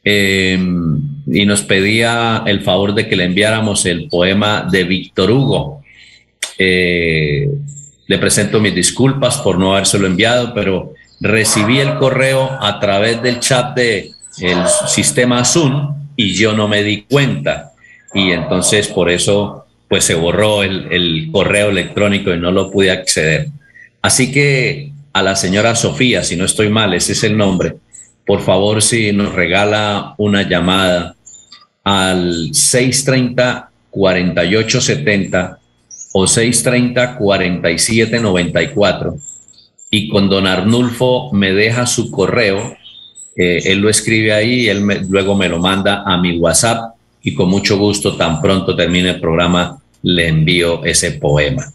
em, 0.02 0.98
y 1.26 1.44
nos 1.44 1.62
pedía 1.62 2.42
el 2.46 2.62
favor 2.62 2.94
de 2.94 3.06
que 3.06 3.16
le 3.16 3.24
enviáramos 3.24 3.84
el 3.86 4.08
poema 4.08 4.66
de 4.70 4.84
Víctor 4.84 5.30
Hugo. 5.30 5.82
Eh, 6.58 7.48
le 8.06 8.18
presento 8.18 8.60
mis 8.60 8.74
disculpas 8.74 9.38
por 9.38 9.58
no 9.58 9.72
habérselo 9.72 10.06
enviado, 10.06 10.54
pero 10.54 10.94
recibí 11.20 11.78
el 11.78 11.98
correo 11.98 12.58
a 12.60 12.80
través 12.80 13.22
del 13.22 13.40
chat 13.40 13.76
del 13.76 14.14
el 14.40 14.62
sistema 14.88 15.44
Zoom 15.44 15.94
y 16.16 16.34
yo 16.34 16.54
no 16.54 16.66
me 16.66 16.82
di 16.82 17.02
cuenta. 17.02 17.72
Y 18.14 18.32
entonces 18.32 18.88
por 18.88 19.10
eso 19.10 19.66
pues 19.88 20.04
se 20.04 20.14
borró 20.14 20.62
el, 20.62 21.28
correo 21.32 21.68
electrónico 21.68 22.32
y 22.32 22.38
no 22.38 22.52
lo 22.52 22.70
pude 22.70 22.90
acceder. 22.90 23.48
Así 24.02 24.32
que 24.32 24.92
a 25.12 25.22
la 25.22 25.36
señora 25.36 25.74
Sofía, 25.74 26.22
si 26.22 26.36
no 26.36 26.44
estoy 26.44 26.70
mal, 26.70 26.94
ese 26.94 27.12
es 27.12 27.24
el 27.24 27.36
nombre, 27.36 27.76
por 28.24 28.40
favor 28.40 28.82
si 28.82 29.12
nos 29.12 29.34
regala 29.34 30.14
una 30.16 30.48
llamada 30.48 31.16
al 31.82 32.50
630 32.52 33.70
4870 33.90 35.58
o 36.12 36.26
630 36.26 37.16
4794 37.16 39.29
y 39.90 40.08
con 40.08 40.28
don 40.28 40.46
Arnulfo 40.46 41.32
me 41.32 41.52
deja 41.52 41.86
su 41.86 42.10
correo, 42.10 42.76
eh, 43.36 43.62
él 43.64 43.78
lo 43.80 43.88
escribe 43.88 44.32
ahí 44.32 44.68
él 44.68 44.84
luego 45.08 45.34
me 45.34 45.48
lo 45.48 45.58
manda 45.58 46.02
a 46.06 46.16
mi 46.18 46.38
WhatsApp 46.38 46.94
y 47.22 47.34
con 47.34 47.48
mucho 47.50 47.76
gusto, 47.76 48.16
tan 48.16 48.40
pronto 48.40 48.74
termine 48.74 49.10
el 49.10 49.20
programa, 49.20 49.78
le 50.02 50.28
envío 50.28 50.82
ese 50.84 51.12
poema. 51.12 51.70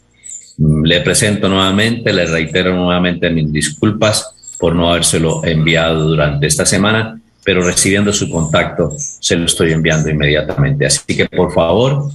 Mm, 0.58 0.84
le 0.84 1.01
presento 1.01 1.47
nuevamente, 1.49 2.12
le 2.13 2.25
reitero 2.25 2.73
nuevamente 2.75 3.30
mis 3.30 3.51
disculpas 3.51 4.56
por 4.60 4.73
no 4.75 4.89
habérselo 4.89 5.45
enviado 5.45 6.10
durante 6.10 6.47
esta 6.47 6.65
semana, 6.65 7.19
pero 7.43 7.62
recibiendo 7.62 8.12
su 8.12 8.30
contacto 8.30 8.93
se 8.97 9.36
lo 9.36 9.45
estoy 9.45 9.71
enviando 9.71 10.10
inmediatamente. 10.10 10.88
Así 10.88 11.15
que 11.15 11.28
por 11.28 11.54
favor 11.54 12.10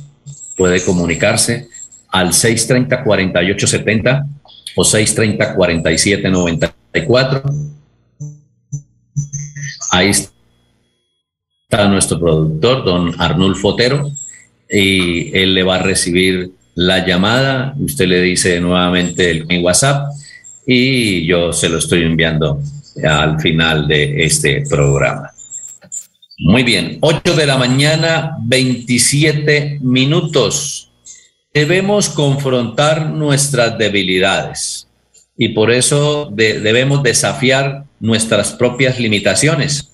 puede 0.57 0.83
comunicarse 0.83 1.69
al 2.09 2.31
630-4870 2.31 4.27
o 4.77 4.83
630-4794. 4.83 7.43
Ahí 9.91 10.11
está 10.11 11.89
nuestro 11.89 12.21
productor, 12.21 12.85
don 12.85 13.19
Arnulfo 13.21 13.69
Otero, 13.69 14.11
y 14.69 15.37
él 15.37 15.55
le 15.55 15.63
va 15.63 15.77
a 15.77 15.83
recibir 15.83 16.53
la 16.75 17.05
llamada, 17.05 17.75
usted 17.79 18.07
le 18.07 18.23
dice 18.23 18.61
nuevamente 18.61 19.31
el, 19.31 19.47
en 19.49 19.65
WhatsApp 19.65 20.13
y 20.67 21.27
yo 21.27 21.53
se 21.53 21.69
lo 21.69 21.79
estoy 21.79 22.05
enviando 22.05 22.63
al 23.03 23.41
final 23.41 23.89
de 23.89 24.25
este 24.25 24.63
programa. 24.69 25.31
Muy 26.39 26.63
bien, 26.63 26.99
8 27.01 27.35
de 27.35 27.47
la 27.47 27.59
mañana, 27.59 28.37
27 28.43 29.81
minutos. 29.83 30.90
Debemos 31.53 32.09
confrontar 32.09 33.11
nuestras 33.11 33.77
debilidades 33.77 34.87
y 35.37 35.49
por 35.49 35.73
eso 35.73 36.31
debemos 36.33 37.03
desafiar 37.03 37.85
nuestras 37.99 38.53
propias 38.53 39.01
limitaciones. 39.01 39.91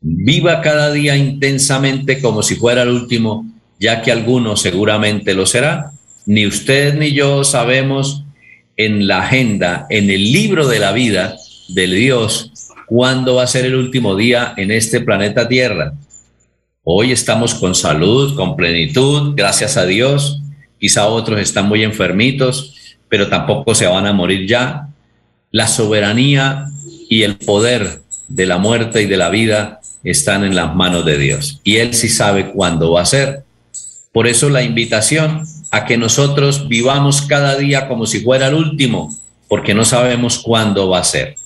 Viva 0.00 0.62
cada 0.62 0.90
día 0.90 1.14
intensamente 1.16 2.22
como 2.22 2.42
si 2.42 2.54
fuera 2.54 2.82
el 2.82 2.88
último 2.88 3.44
ya 3.78 4.00
que 4.00 4.10
alguno 4.10 4.56
seguramente 4.56 5.34
lo 5.34 5.44
será. 5.44 5.92
Ni 6.24 6.46
usted 6.46 6.94
ni 6.94 7.12
yo 7.12 7.44
sabemos 7.44 8.24
en 8.78 9.06
la 9.06 9.24
agenda, 9.24 9.86
en 9.90 10.08
el 10.08 10.32
libro 10.32 10.68
de 10.68 10.78
la 10.78 10.92
vida 10.92 11.36
del 11.68 11.96
Dios, 11.96 12.52
cuándo 12.86 13.34
va 13.34 13.42
a 13.42 13.46
ser 13.46 13.66
el 13.66 13.74
último 13.74 14.16
día 14.16 14.54
en 14.56 14.70
este 14.70 15.00
planeta 15.00 15.48
Tierra. 15.48 15.92
Hoy 16.82 17.12
estamos 17.12 17.54
con 17.54 17.74
salud, 17.74 18.34
con 18.36 18.56
plenitud, 18.56 19.34
gracias 19.36 19.76
a 19.76 19.84
Dios. 19.84 20.40
Quizá 20.78 21.06
otros 21.06 21.40
están 21.40 21.68
muy 21.68 21.82
enfermitos, 21.82 22.74
pero 23.08 23.28
tampoco 23.28 23.74
se 23.74 23.86
van 23.86 24.06
a 24.06 24.12
morir 24.12 24.46
ya. 24.48 24.88
La 25.50 25.66
soberanía 25.66 26.66
y 27.08 27.22
el 27.22 27.36
poder 27.36 28.02
de 28.28 28.46
la 28.46 28.58
muerte 28.58 29.02
y 29.02 29.06
de 29.06 29.16
la 29.16 29.30
vida 29.30 29.80
están 30.04 30.44
en 30.44 30.54
las 30.54 30.74
manos 30.74 31.04
de 31.04 31.18
Dios. 31.18 31.60
Y 31.64 31.76
Él 31.76 31.94
sí 31.94 32.08
sabe 32.08 32.50
cuándo 32.50 32.92
va 32.92 33.02
a 33.02 33.06
ser. 33.06 33.44
Por 34.12 34.26
eso 34.26 34.48
la 34.50 34.62
invitación 34.62 35.44
a 35.70 35.84
que 35.84 35.98
nosotros 35.98 36.68
vivamos 36.68 37.22
cada 37.22 37.56
día 37.56 37.88
como 37.88 38.06
si 38.06 38.20
fuera 38.20 38.48
el 38.48 38.54
último, 38.54 39.16
porque 39.48 39.74
no 39.74 39.84
sabemos 39.84 40.38
cuándo 40.38 40.88
va 40.88 41.00
a 41.00 41.04
ser. 41.04 41.36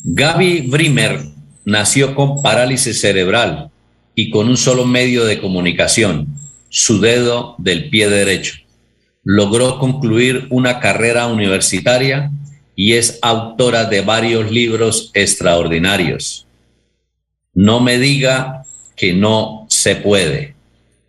Gaby 0.00 0.62
Brimer 0.62 1.20
nació 1.64 2.14
con 2.14 2.40
parálisis 2.42 3.00
cerebral 3.00 3.70
y 4.14 4.30
con 4.30 4.48
un 4.48 4.56
solo 4.56 4.84
medio 4.84 5.24
de 5.24 5.40
comunicación, 5.40 6.26
su 6.68 7.00
dedo 7.00 7.54
del 7.58 7.90
pie 7.90 8.08
derecho. 8.08 8.54
Logró 9.24 9.78
concluir 9.78 10.46
una 10.50 10.80
carrera 10.80 11.26
universitaria 11.26 12.30
y 12.74 12.94
es 12.94 13.18
autora 13.22 13.84
de 13.84 14.00
varios 14.00 14.50
libros 14.50 15.10
extraordinarios. 15.14 16.46
No 17.54 17.80
me 17.80 17.98
diga 17.98 18.64
que 18.96 19.12
no 19.12 19.66
se 19.68 19.96
puede. 19.96 20.54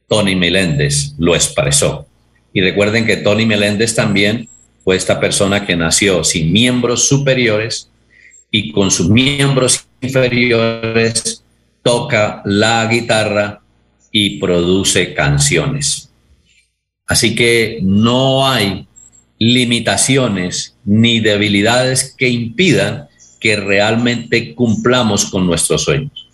Tony 0.08 0.36
Meléndez 0.36 1.14
lo 1.20 1.36
expresó. 1.36 2.08
Y 2.52 2.62
recuerden 2.62 3.06
que 3.06 3.18
Tony 3.18 3.46
Meléndez 3.46 3.94
también 3.94 4.50
fue 4.84 4.96
esta 4.96 5.20
persona 5.20 5.66
que 5.66 5.76
nació 5.76 6.24
sin 6.24 6.52
miembros 6.52 7.08
superiores 7.08 7.90
y 8.50 8.72
con 8.72 8.90
sus 8.90 9.10
miembros 9.10 9.86
inferiores 10.02 11.44
toca 11.84 12.42
la 12.46 12.88
guitarra 12.88 13.59
y 14.12 14.40
produce 14.40 15.14
canciones. 15.14 16.10
Así 17.08 17.36
que 17.36 17.80
no 17.82 18.48
hay 18.48 18.88
limitaciones 19.40 20.76
ni 20.84 21.20
debilidades 21.20 22.14
que 22.18 22.30
impidan 22.30 23.08
que 23.40 23.56
realmente 23.56 24.54
cumplamos 24.54 25.26
con 25.26 25.48
nuestros 25.48 25.84
sueños. 25.84 26.30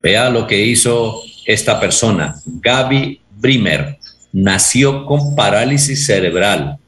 Vea 0.00 0.30
lo 0.30 0.46
que 0.46 0.64
hizo 0.64 1.22
esta 1.46 1.80
persona, 1.80 2.36
Gaby 2.44 3.20
Brimer, 3.38 3.98
nació 4.32 5.06
con 5.06 5.34
parálisis 5.34 6.06
cerebral 6.06 6.78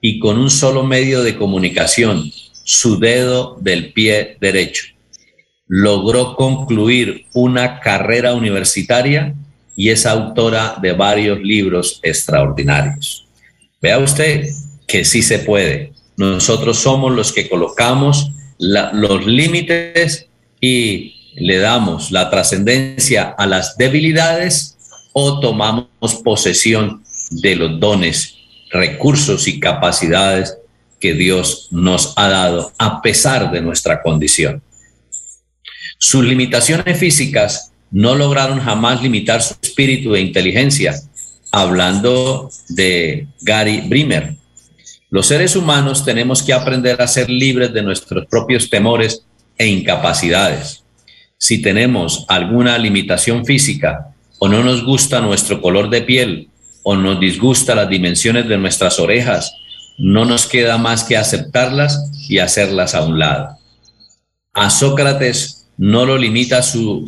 y 0.00 0.18
con 0.18 0.38
un 0.38 0.50
solo 0.50 0.84
medio 0.84 1.22
de 1.22 1.36
comunicación, 1.36 2.30
su 2.62 2.98
dedo 2.98 3.58
del 3.60 3.92
pie 3.92 4.38
derecho. 4.40 4.84
Logró 5.66 6.36
concluir 6.36 7.26
una 7.34 7.80
carrera 7.80 8.34
universitaria 8.34 9.34
y 9.76 9.90
es 9.90 10.06
autora 10.06 10.76
de 10.80 10.92
varios 10.92 11.40
libros 11.40 12.00
extraordinarios. 12.02 13.26
Vea 13.80 13.98
usted 13.98 14.48
que 14.86 15.04
sí 15.04 15.22
se 15.22 15.40
puede. 15.40 15.92
Nosotros 16.16 16.78
somos 16.78 17.12
los 17.12 17.32
que 17.32 17.48
colocamos 17.48 18.30
los 18.58 19.26
límites 19.26 20.28
y 20.60 21.34
le 21.34 21.58
damos 21.58 22.10
la 22.10 22.30
trascendencia 22.30 23.34
a 23.36 23.46
las 23.46 23.76
debilidades 23.76 24.76
o 25.12 25.40
tomamos 25.40 26.14
posesión 26.22 27.02
de 27.30 27.56
los 27.56 27.80
dones, 27.80 28.36
recursos 28.70 29.48
y 29.48 29.60
capacidades 29.60 30.56
que 31.00 31.14
Dios 31.14 31.68
nos 31.70 32.14
ha 32.16 32.28
dado 32.28 32.72
a 32.78 33.02
pesar 33.02 33.50
de 33.50 33.60
nuestra 33.60 34.02
condición. 34.02 34.62
Sus 35.98 36.24
limitaciones 36.24 36.98
físicas 36.98 37.73
no 37.94 38.16
lograron 38.16 38.58
jamás 38.58 39.00
limitar 39.00 39.40
su 39.40 39.54
espíritu 39.62 40.16
e 40.16 40.20
inteligencia, 40.20 41.00
hablando 41.52 42.50
de 42.68 43.28
Gary 43.40 43.82
Brimer. 43.82 44.34
Los 45.10 45.28
seres 45.28 45.54
humanos 45.54 46.04
tenemos 46.04 46.42
que 46.42 46.52
aprender 46.52 47.00
a 47.00 47.06
ser 47.06 47.30
libres 47.30 47.72
de 47.72 47.84
nuestros 47.84 48.26
propios 48.26 48.68
temores 48.68 49.22
e 49.56 49.68
incapacidades. 49.68 50.82
Si 51.38 51.62
tenemos 51.62 52.24
alguna 52.26 52.76
limitación 52.78 53.46
física 53.46 54.12
o 54.40 54.48
no 54.48 54.64
nos 54.64 54.84
gusta 54.84 55.20
nuestro 55.20 55.60
color 55.60 55.88
de 55.88 56.02
piel 56.02 56.48
o 56.82 56.96
nos 56.96 57.20
disgusta 57.20 57.76
las 57.76 57.88
dimensiones 57.88 58.48
de 58.48 58.58
nuestras 58.58 58.98
orejas, 58.98 59.54
no 59.98 60.24
nos 60.24 60.46
queda 60.46 60.78
más 60.78 61.04
que 61.04 61.16
aceptarlas 61.16 62.10
y 62.28 62.38
hacerlas 62.38 62.96
a 62.96 63.04
un 63.04 63.20
lado. 63.20 63.56
A 64.52 64.68
Sócrates 64.68 65.68
no 65.78 66.04
lo 66.04 66.18
limita 66.18 66.60
su 66.60 67.06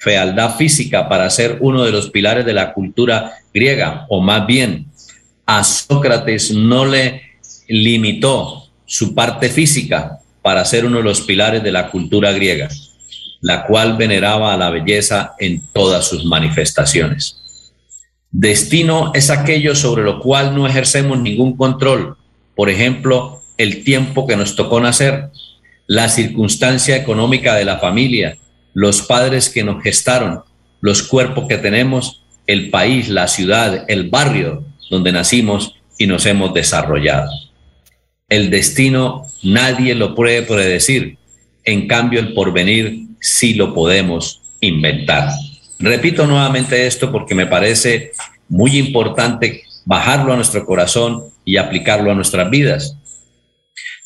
fealdad 0.00 0.56
física 0.56 1.08
para 1.08 1.28
ser 1.30 1.58
uno 1.60 1.84
de 1.84 1.92
los 1.92 2.10
pilares 2.10 2.44
de 2.46 2.54
la 2.54 2.72
cultura 2.72 3.34
griega, 3.52 4.06
o 4.08 4.20
más 4.20 4.46
bien, 4.46 4.86
a 5.44 5.62
Sócrates 5.62 6.52
no 6.52 6.86
le 6.86 7.22
limitó 7.68 8.64
su 8.86 9.14
parte 9.14 9.50
física 9.50 10.18
para 10.42 10.64
ser 10.64 10.86
uno 10.86 10.98
de 10.98 11.04
los 11.04 11.20
pilares 11.20 11.62
de 11.62 11.70
la 11.70 11.90
cultura 11.90 12.32
griega, 12.32 12.68
la 13.42 13.66
cual 13.66 13.96
veneraba 13.98 14.54
a 14.54 14.56
la 14.56 14.70
belleza 14.70 15.34
en 15.38 15.62
todas 15.72 16.08
sus 16.08 16.24
manifestaciones. 16.24 17.36
Destino 18.30 19.12
es 19.14 19.28
aquello 19.28 19.74
sobre 19.74 20.02
lo 20.02 20.20
cual 20.20 20.54
no 20.54 20.66
ejercemos 20.66 21.18
ningún 21.18 21.56
control, 21.56 22.16
por 22.54 22.70
ejemplo, 22.70 23.42
el 23.58 23.84
tiempo 23.84 24.26
que 24.26 24.36
nos 24.36 24.56
tocó 24.56 24.80
nacer, 24.80 25.28
la 25.86 26.08
circunstancia 26.08 26.96
económica 26.96 27.54
de 27.54 27.64
la 27.64 27.78
familia, 27.78 28.38
los 28.74 29.02
padres 29.02 29.48
que 29.48 29.64
nos 29.64 29.82
gestaron, 29.82 30.42
los 30.80 31.02
cuerpos 31.02 31.46
que 31.48 31.58
tenemos, 31.58 32.22
el 32.46 32.70
país, 32.70 33.08
la 33.08 33.28
ciudad, 33.28 33.84
el 33.88 34.08
barrio 34.08 34.64
donde 34.90 35.12
nacimos 35.12 35.76
y 35.98 36.06
nos 36.06 36.26
hemos 36.26 36.52
desarrollado. 36.54 37.30
El 38.28 38.50
destino 38.50 39.26
nadie 39.42 39.94
lo 39.94 40.14
puede 40.14 40.42
predecir, 40.42 41.18
en 41.64 41.86
cambio 41.86 42.20
el 42.20 42.32
porvenir 42.32 43.06
sí 43.20 43.54
lo 43.54 43.74
podemos 43.74 44.40
inventar. 44.60 45.30
Repito 45.78 46.26
nuevamente 46.26 46.86
esto 46.86 47.10
porque 47.10 47.34
me 47.34 47.46
parece 47.46 48.12
muy 48.48 48.76
importante 48.78 49.64
bajarlo 49.84 50.32
a 50.32 50.36
nuestro 50.36 50.64
corazón 50.66 51.24
y 51.44 51.56
aplicarlo 51.56 52.10
a 52.10 52.14
nuestras 52.14 52.50
vidas. 52.50 52.96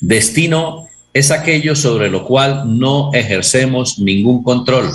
Destino 0.01 0.89
es 1.15 1.31
aquello 1.31 1.77
sobre 1.77 2.11
lo 2.11 2.27
cual 2.27 2.79
no 2.79 3.11
ejercemos 3.15 4.01
ningún 4.01 4.43
control. 4.43 4.91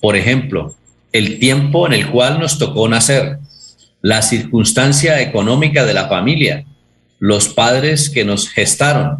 Por 0.00 0.14
ejemplo, 0.14 0.74
el 1.12 1.38
tiempo 1.38 1.86
en 1.86 1.94
el 1.94 2.10
cual 2.10 2.38
nos 2.38 2.58
tocó 2.58 2.88
nacer, 2.88 3.38
la 4.02 4.20
circunstancia 4.20 5.20
económica 5.22 5.86
de 5.86 5.94
la 5.94 6.08
familia, 6.08 6.66
los 7.18 7.48
padres 7.48 8.10
que 8.10 8.24
nos 8.24 8.50
gestaron, 8.50 9.16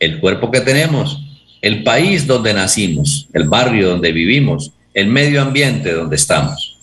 el 0.00 0.18
cuerpo 0.18 0.50
que 0.50 0.60
tenemos, 0.60 1.22
el 1.62 1.84
país 1.84 2.26
donde 2.26 2.52
nacimos, 2.52 3.28
el 3.32 3.44
barrio 3.44 3.88
donde 3.90 4.10
vivimos, 4.10 4.72
el 4.92 5.06
medio 5.06 5.40
ambiente 5.40 5.92
donde 5.92 6.16
estamos. 6.16 6.76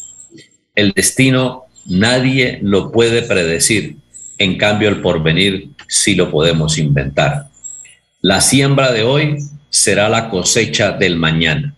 El 0.76 0.94
destino 0.94 1.64
nadie 1.86 2.60
lo 2.62 2.92
puede 2.92 3.22
predecir, 3.22 3.98
en 4.38 4.58
cambio 4.58 4.88
el 4.88 5.02
porvenir 5.02 5.70
sí 5.90 6.16
lo 6.16 6.32
podemos 6.32 6.78
inventar. 6.78 7.53
La 8.26 8.40
siembra 8.40 8.94
de 8.94 9.04
hoy 9.04 9.36
será 9.70 10.08
la 10.08 10.30
cosecha 10.30 10.94
del 10.94 11.18
mañana. 11.18 11.76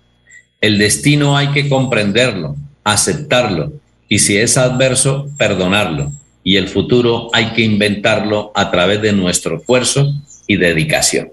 El 0.61 0.77
destino 0.77 1.35
hay 1.35 1.47
que 1.47 1.67
comprenderlo, 1.67 2.55
aceptarlo 2.83 3.73
y 4.07 4.19
si 4.19 4.37
es 4.37 4.55
adverso, 4.55 5.27
perdonarlo. 5.39 6.11
Y 6.43 6.57
el 6.57 6.67
futuro 6.67 7.29
hay 7.33 7.53
que 7.53 7.63
inventarlo 7.63 8.51
a 8.53 8.69
través 8.69 9.01
de 9.01 9.11
nuestro 9.11 9.57
esfuerzo 9.57 10.13
y 10.45 10.57
dedicación. 10.57 11.31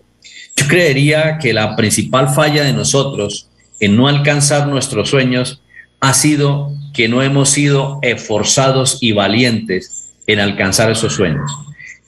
Yo 0.57 0.67
creería 0.67 1.37
que 1.37 1.53
la 1.53 1.77
principal 1.77 2.31
falla 2.31 2.65
de 2.65 2.73
nosotros 2.73 3.51
en 3.81 3.97
no 3.97 4.09
alcanzar 4.09 4.67
nuestros 4.67 5.11
sueños 5.11 5.61
ha 6.01 6.15
sido 6.15 6.73
que 6.95 7.09
no 7.09 7.23
hemos 7.23 7.51
sido 7.51 7.99
esforzados 8.01 8.97
y 9.03 9.13
valientes 9.13 10.15
en 10.27 10.41
alcanzar 10.41 10.91
esos 10.91 11.13
sueños 11.13 11.53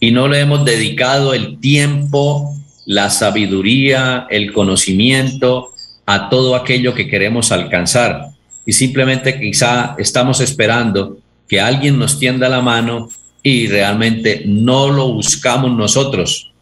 y 0.00 0.10
no 0.10 0.26
le 0.26 0.40
hemos 0.40 0.64
dedicado 0.64 1.34
el 1.34 1.60
tiempo 1.60 2.54
la 2.86 3.10
sabiduría, 3.10 4.26
el 4.30 4.52
conocimiento 4.52 5.72
a 6.06 6.28
todo 6.28 6.54
aquello 6.54 6.94
que 6.94 7.08
queremos 7.08 7.52
alcanzar. 7.52 8.30
Y 8.66 8.72
simplemente 8.72 9.38
quizá 9.38 9.94
estamos 9.98 10.40
esperando 10.40 11.18
que 11.48 11.60
alguien 11.60 11.98
nos 11.98 12.18
tienda 12.18 12.48
la 12.48 12.60
mano 12.60 13.08
y 13.42 13.66
realmente 13.68 14.42
no 14.46 14.90
lo 14.90 15.12
buscamos 15.12 15.70
nosotros. 15.72 16.52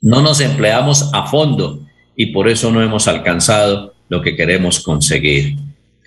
No 0.00 0.22
nos 0.22 0.40
empleamos 0.40 1.10
a 1.12 1.26
fondo 1.26 1.80
y 2.16 2.26
por 2.26 2.48
eso 2.48 2.70
no 2.70 2.82
hemos 2.82 3.08
alcanzado 3.08 3.94
lo 4.08 4.22
que 4.22 4.36
queremos 4.36 4.80
conseguir. 4.80 5.56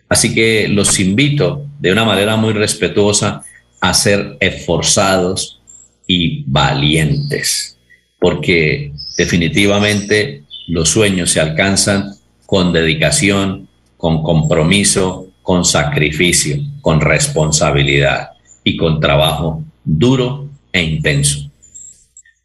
Así 0.09 0.33
que 0.33 0.67
los 0.67 0.99
invito 0.99 1.65
de 1.79 1.91
una 1.91 2.05
manera 2.05 2.35
muy 2.35 2.53
respetuosa 2.53 3.43
a 3.81 3.93
ser 3.93 4.37
esforzados 4.39 5.61
y 6.07 6.43
valientes, 6.47 7.77
porque 8.19 8.93
definitivamente 9.17 10.43
los 10.67 10.89
sueños 10.89 11.31
se 11.31 11.41
alcanzan 11.41 12.13
con 12.45 12.71
dedicación, 12.71 13.67
con 13.97 14.21
compromiso, 14.21 15.27
con 15.41 15.65
sacrificio, 15.65 16.57
con 16.81 17.01
responsabilidad 17.01 18.29
y 18.63 18.77
con 18.77 18.99
trabajo 18.99 19.63
duro 19.83 20.49
e 20.71 20.83
intenso. 20.83 21.49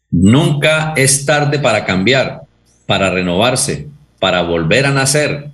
Nunca 0.09 0.93
es 0.95 1.25
tarde 1.25 1.59
para 1.59 1.85
cambiar, 1.85 2.41
para 2.85 3.09
renovarse, 3.09 3.87
para 4.19 4.41
volver 4.41 4.85
a 4.85 4.91
nacer. 4.91 5.49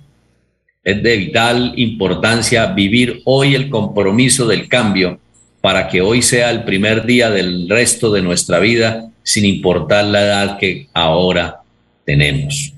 Es 0.82 1.02
de 1.02 1.16
vital 1.16 1.74
importancia 1.76 2.66
vivir 2.66 3.20
hoy 3.24 3.54
el 3.54 3.68
compromiso 3.68 4.46
del 4.46 4.68
cambio 4.68 5.18
para 5.60 5.88
que 5.88 6.00
hoy 6.00 6.22
sea 6.22 6.50
el 6.50 6.64
primer 6.64 7.04
día 7.04 7.30
del 7.30 7.68
resto 7.68 8.10
de 8.10 8.22
nuestra 8.22 8.58
vida 8.60 9.09
sin 9.22 9.44
importar 9.44 10.04
la 10.04 10.22
edad 10.22 10.58
que 10.58 10.88
ahora 10.92 11.60
tenemos. 12.04 12.72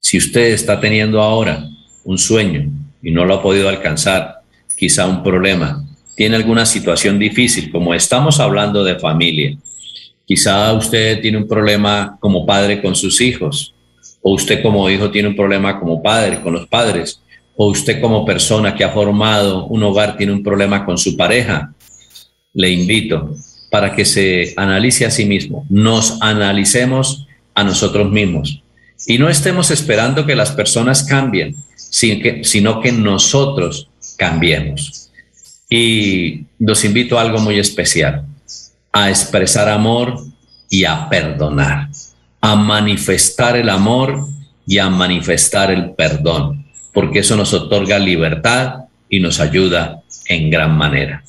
Si 0.00 0.18
usted 0.18 0.52
está 0.52 0.80
teniendo 0.80 1.20
ahora 1.20 1.68
un 2.04 2.18
sueño 2.18 2.70
y 3.02 3.10
no 3.10 3.24
lo 3.24 3.34
ha 3.34 3.42
podido 3.42 3.68
alcanzar, 3.68 4.40
quizá 4.76 5.06
un 5.06 5.22
problema, 5.22 5.84
tiene 6.14 6.36
alguna 6.36 6.64
situación 6.66 7.18
difícil, 7.18 7.70
como 7.70 7.94
estamos 7.94 8.40
hablando 8.40 8.84
de 8.84 8.98
familia, 8.98 9.56
quizá 10.24 10.72
usted 10.72 11.20
tiene 11.20 11.38
un 11.38 11.48
problema 11.48 12.16
como 12.20 12.46
padre 12.46 12.80
con 12.80 12.94
sus 12.94 13.20
hijos, 13.20 13.74
o 14.22 14.32
usted 14.32 14.62
como 14.62 14.88
hijo 14.90 15.10
tiene 15.10 15.28
un 15.28 15.36
problema 15.36 15.78
como 15.78 16.02
padre 16.02 16.40
con 16.40 16.52
los 16.52 16.66
padres, 16.68 17.20
o 17.56 17.68
usted 17.68 18.00
como 18.00 18.24
persona 18.24 18.74
que 18.74 18.84
ha 18.84 18.90
formado 18.90 19.66
un 19.66 19.82
hogar 19.82 20.16
tiene 20.16 20.32
un 20.32 20.42
problema 20.42 20.84
con 20.84 20.98
su 20.98 21.16
pareja, 21.16 21.72
le 22.52 22.70
invito 22.70 23.34
para 23.76 23.94
que 23.94 24.06
se 24.06 24.54
analice 24.56 25.04
a 25.04 25.10
sí 25.10 25.26
mismo, 25.26 25.66
nos 25.68 26.16
analicemos 26.22 27.26
a 27.54 27.62
nosotros 27.62 28.10
mismos 28.10 28.62
y 29.06 29.18
no 29.18 29.28
estemos 29.28 29.70
esperando 29.70 30.24
que 30.24 30.34
las 30.34 30.52
personas 30.52 31.04
cambien, 31.04 31.54
sino 31.76 32.80
que 32.80 32.92
nosotros 32.92 33.90
cambiemos. 34.16 35.10
Y 35.68 36.46
los 36.58 36.86
invito 36.86 37.18
a 37.18 37.20
algo 37.20 37.38
muy 37.38 37.58
especial, 37.58 38.24
a 38.92 39.10
expresar 39.10 39.68
amor 39.68 40.24
y 40.70 40.86
a 40.86 41.10
perdonar, 41.10 41.90
a 42.40 42.56
manifestar 42.56 43.58
el 43.58 43.68
amor 43.68 44.26
y 44.66 44.78
a 44.78 44.88
manifestar 44.88 45.70
el 45.70 45.90
perdón, 45.90 46.64
porque 46.94 47.18
eso 47.18 47.36
nos 47.36 47.52
otorga 47.52 47.98
libertad 47.98 48.86
y 49.10 49.20
nos 49.20 49.38
ayuda 49.38 50.00
en 50.30 50.48
gran 50.48 50.74
manera. 50.78 51.22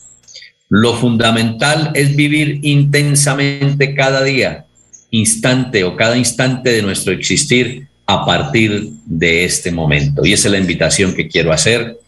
Lo 0.70 0.96
fundamental 0.96 1.92
es 1.94 2.16
vivir 2.16 2.60
intensamente 2.64 3.96
cada 3.96 4.24
día, 4.24 4.66
instante 5.12 5.84
o 5.84 5.96
cada 5.96 6.18
instante 6.18 6.72
de 6.72 6.82
nuestro 6.82 7.14
existir 7.14 7.88
a 8.06 8.26
partir 8.26 8.90
de 9.06 9.46
este 9.46 9.72
momento. 9.72 10.26
Y 10.26 10.34
esa 10.34 10.48
es 10.48 10.52
la 10.52 10.58
invitación 10.58 11.14
que 11.14 11.28
quiero 11.28 11.54
hacer 11.54 12.00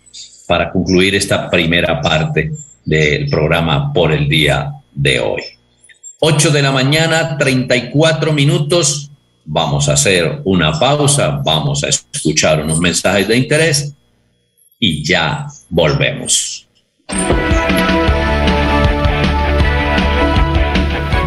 para 0.47 0.71
concluir 0.71 1.15
esta 1.15 1.49
primera 1.49 2.01
parte 2.01 2.51
del 2.83 3.29
programa 3.29 3.93
por 3.93 4.11
el 4.11 4.27
día 4.27 4.73
de 4.93 5.19
hoy. 5.19 5.41
8 6.19 6.51
de 6.51 6.61
la 6.61 6.71
mañana, 6.71 7.37
34 7.37 8.33
minutos. 8.33 9.09
Vamos 9.45 9.87
a 9.87 9.93
hacer 9.93 10.41
una 10.43 10.77
pausa, 10.77 11.41
vamos 11.43 11.83
a 11.83 11.89
escuchar 11.89 12.61
unos 12.61 12.79
mensajes 12.79 13.27
de 13.27 13.37
interés 13.37 13.93
y 14.79 15.03
ya 15.03 15.47
volvemos. 15.69 16.67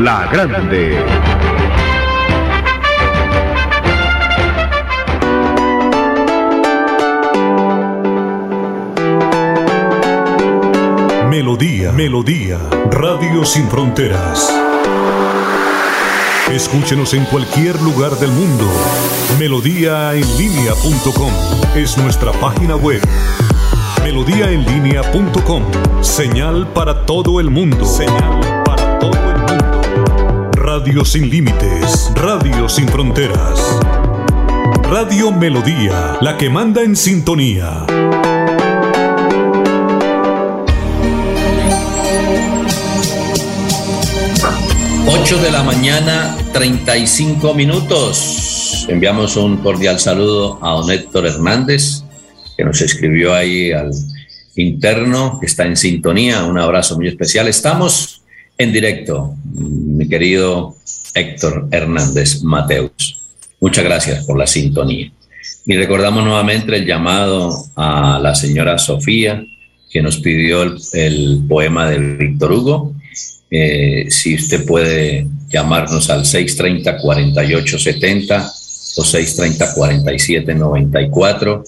La 0.00 0.26
Grande. 0.30 0.98
Melodía, 11.30 11.92
Melodía, 11.92 12.58
Radio 12.90 13.44
Sin 13.44 13.68
Fronteras. 13.68 14.52
Escúchenos 16.50 17.14
en 17.14 17.24
cualquier 17.24 17.80
lugar 17.82 18.12
del 18.18 18.30
mundo. 18.30 18.64
Melodíaenlínea.com 19.38 21.32
es 21.74 21.96
nuestra 21.98 22.32
página 22.32 22.76
web. 22.76 23.00
Melodíaenlínea.com, 24.02 25.62
señal 26.02 26.68
para 26.68 27.06
todo 27.06 27.40
el 27.40 27.50
mundo. 27.50 27.84
Señal 27.84 28.62
para 28.64 28.98
todo 28.98 29.12
el 29.12 29.18
mundo. 29.18 29.35
Radio 30.78 31.06
sin 31.06 31.30
límites, 31.30 32.12
Radio 32.16 32.68
sin 32.68 32.86
fronteras. 32.86 33.58
Radio 34.82 35.32
Melodía, 35.32 36.18
la 36.20 36.36
que 36.36 36.50
manda 36.50 36.82
en 36.82 36.94
sintonía. 36.94 37.86
8 45.08 45.38
de 45.38 45.50
la 45.50 45.62
mañana, 45.62 46.36
35 46.52 47.54
minutos. 47.54 48.84
Enviamos 48.86 49.38
un 49.38 49.56
cordial 49.56 49.98
saludo 49.98 50.58
a 50.62 50.72
don 50.72 50.90
Héctor 50.90 51.26
Hernández, 51.26 52.02
que 52.54 52.66
nos 52.66 52.82
escribió 52.82 53.32
ahí 53.34 53.72
al 53.72 53.92
interno, 54.56 55.38
que 55.40 55.46
está 55.46 55.64
en 55.64 55.78
sintonía. 55.78 56.44
Un 56.44 56.58
abrazo 56.58 56.96
muy 56.96 57.08
especial. 57.08 57.48
Estamos 57.48 58.15
en 58.58 58.72
directo, 58.72 59.36
mi 59.44 60.08
querido 60.08 60.76
Héctor 61.14 61.68
Hernández 61.70 62.42
Mateus. 62.42 63.22
Muchas 63.60 63.84
gracias 63.84 64.24
por 64.24 64.38
la 64.38 64.46
sintonía. 64.46 65.12
Y 65.64 65.76
recordamos 65.76 66.24
nuevamente 66.24 66.76
el 66.76 66.86
llamado 66.86 67.56
a 67.74 68.18
la 68.22 68.34
señora 68.34 68.78
Sofía, 68.78 69.44
que 69.90 70.02
nos 70.02 70.18
pidió 70.18 70.62
el, 70.92 71.44
poema 71.48 71.90
de 71.90 71.98
Víctor 71.98 72.52
Hugo 72.52 72.94
eh, 73.50 74.06
si 74.10 74.34
usted 74.34 74.66
puede 74.66 75.26
llamarnos 75.48 76.10
al 76.10 76.24
630-4870 76.24 78.52
o 78.96 79.02
630-4794, 79.02 81.62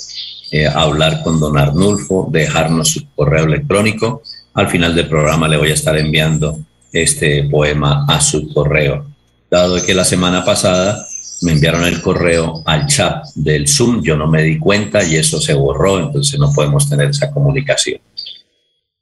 eh, 0.50 0.66
hablar 0.66 1.22
con 1.22 1.38
don 1.38 1.56
Arnulfo, 1.58 2.28
dejarnos 2.32 2.88
su 2.88 3.06
correo 3.14 3.44
electrónico. 3.44 4.22
Al 4.54 4.68
final 4.68 4.94
del 4.94 5.08
programa 5.08 5.46
le 5.46 5.56
voy 5.56 5.70
a 5.70 5.74
estar 5.74 5.96
enviando 5.96 6.58
este 6.92 7.44
poema 7.44 8.04
a 8.08 8.20
su 8.20 8.52
correo. 8.52 9.06
Dado 9.50 9.84
que 9.84 9.94
la 9.94 10.04
semana 10.04 10.44
pasada 10.44 11.06
me 11.42 11.52
enviaron 11.52 11.84
el 11.84 12.02
correo 12.02 12.62
al 12.66 12.86
chat 12.86 13.24
del 13.34 13.68
Zoom, 13.68 14.02
yo 14.02 14.16
no 14.16 14.26
me 14.26 14.42
di 14.42 14.58
cuenta 14.58 15.04
y 15.04 15.16
eso 15.16 15.40
se 15.40 15.54
borró, 15.54 15.98
entonces 15.98 16.38
no 16.38 16.52
podemos 16.52 16.88
tener 16.88 17.10
esa 17.10 17.30
comunicación. 17.30 18.00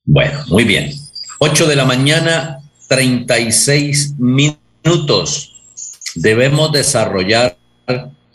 Bueno, 0.05 0.39
muy 0.49 0.65
bien. 0.65 0.93
8 1.39 1.67
de 1.67 1.77
la 1.77 1.85
mañana, 1.85 2.61
36 2.89 4.15
minutos. 4.19 5.55
Debemos 6.15 6.73
desarrollar 6.73 7.57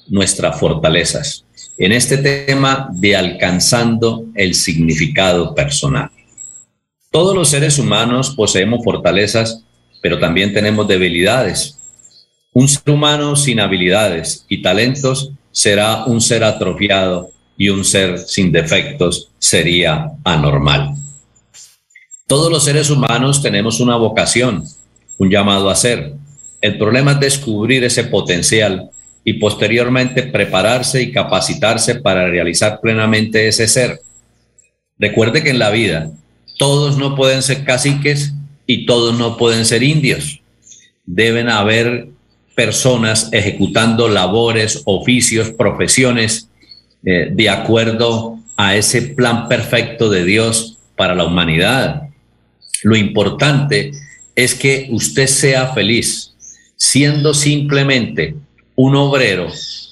nuestras 0.07 0.59
fortalezas 0.59 1.45
en 1.77 1.91
este 1.93 2.17
tema 2.17 2.89
de 2.91 3.15
alcanzando 3.15 4.25
el 4.35 4.53
significado 4.53 5.55
personal. 5.55 6.11
Todos 7.11 7.35
los 7.35 7.49
seres 7.49 7.77
humanos 7.77 8.29
poseemos 8.37 8.85
fortalezas, 8.85 9.65
pero 10.01 10.17
también 10.17 10.53
tenemos 10.53 10.87
debilidades. 10.87 11.77
Un 12.53 12.69
ser 12.69 12.89
humano 12.89 13.35
sin 13.35 13.59
habilidades 13.59 14.45
y 14.47 14.61
talentos 14.61 15.33
será 15.51 16.05
un 16.05 16.21
ser 16.21 16.45
atrofiado 16.45 17.31
y 17.57 17.67
un 17.67 17.83
ser 17.83 18.17
sin 18.17 18.53
defectos 18.53 19.29
sería 19.39 20.13
anormal. 20.23 20.93
Todos 22.27 22.49
los 22.49 22.63
seres 22.63 22.89
humanos 22.89 23.41
tenemos 23.41 23.81
una 23.81 23.97
vocación, 23.97 24.63
un 25.17 25.29
llamado 25.29 25.69
a 25.69 25.75
ser. 25.75 26.13
El 26.61 26.77
problema 26.77 27.11
es 27.11 27.19
descubrir 27.19 27.83
ese 27.83 28.05
potencial 28.05 28.89
y 29.25 29.33
posteriormente 29.33 30.23
prepararse 30.23 31.01
y 31.01 31.11
capacitarse 31.11 31.95
para 31.95 32.27
realizar 32.27 32.79
plenamente 32.79 33.49
ese 33.49 33.67
ser. 33.67 33.99
Recuerde 34.97 35.43
que 35.43 35.49
en 35.49 35.59
la 35.59 35.71
vida 35.71 36.09
todos 36.57 36.97
no 36.97 37.15
pueden 37.15 37.41
ser 37.41 37.63
caciques 37.63 38.33
y 38.65 38.85
todos 38.85 39.17
no 39.17 39.37
pueden 39.37 39.65
ser 39.65 39.83
indios. 39.83 40.41
Deben 41.05 41.49
haber 41.49 42.09
personas 42.55 43.29
ejecutando 43.31 44.07
labores, 44.07 44.81
oficios, 44.85 45.49
profesiones 45.49 46.49
eh, 47.03 47.29
de 47.31 47.49
acuerdo 47.49 48.37
a 48.57 48.75
ese 48.75 49.01
plan 49.01 49.47
perfecto 49.47 50.09
de 50.09 50.23
Dios 50.23 50.77
para 50.95 51.15
la 51.15 51.25
humanidad. 51.25 52.03
Lo 52.83 52.95
importante 52.95 53.91
es 54.35 54.53
que 54.53 54.87
usted 54.91 55.27
sea 55.27 55.73
feliz 55.73 56.33
siendo 56.75 57.33
simplemente 57.33 58.35
un 58.75 58.95
obrero 58.95 59.47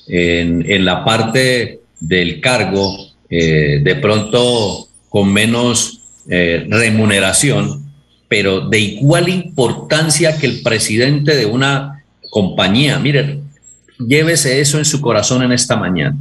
en, 0.08 0.86
la 0.86 1.06
parte 1.06 1.82
del 2.00 2.42
cargo, 2.42 3.12
eh, 3.30 3.80
de 3.84 3.96
pronto 3.96 4.88
con 5.10 5.32
menos 5.32 5.99
eh, 6.28 6.66
remuneración, 6.70 7.92
pero 8.28 8.62
de 8.62 8.80
igual 8.80 9.30
importancia 9.30 10.38
que 10.38 10.48
el 10.48 10.62
presidente 10.62 11.36
de 11.36 11.46
una 11.46 12.04
compañía. 12.30 13.00
Miren, 13.00 13.44
llévese 13.98 14.60
eso 14.62 14.78
en 14.78 14.86
su 14.86 15.02
corazón 15.02 15.44
en 15.44 15.52
esta 15.52 15.76
mañana. 15.76 16.18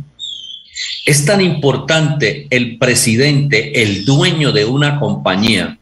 Es 1.04 1.24
tan 1.24 1.40
importante 1.40 2.46
el 2.50 2.78
presidente, 2.78 3.82
el 3.82 4.04
dueño 4.04 4.52
de 4.52 4.64
una 4.64 5.00
compañía, 5.00 5.78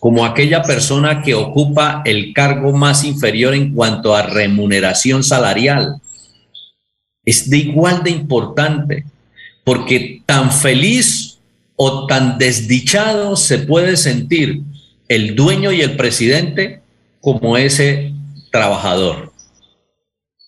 como 0.00 0.24
aquella 0.24 0.62
persona 0.62 1.22
que 1.22 1.34
ocupa 1.34 2.02
el 2.04 2.32
cargo 2.32 2.72
más 2.72 3.04
inferior 3.04 3.54
en 3.54 3.72
cuanto 3.72 4.16
a 4.16 4.22
remuneración 4.22 5.22
salarial. 5.22 6.00
Es 7.24 7.48
de 7.48 7.58
igual 7.58 8.02
de 8.02 8.10
importante, 8.10 9.04
porque 9.62 10.22
tan 10.26 10.50
feliz 10.50 11.31
o 11.76 12.06
tan 12.06 12.38
desdichado 12.38 13.36
se 13.36 13.58
puede 13.58 13.96
sentir 13.96 14.62
el 15.08 15.34
dueño 15.34 15.72
y 15.72 15.80
el 15.80 15.96
presidente 15.96 16.80
como 17.20 17.56
ese 17.56 18.12
trabajador. 18.50 19.32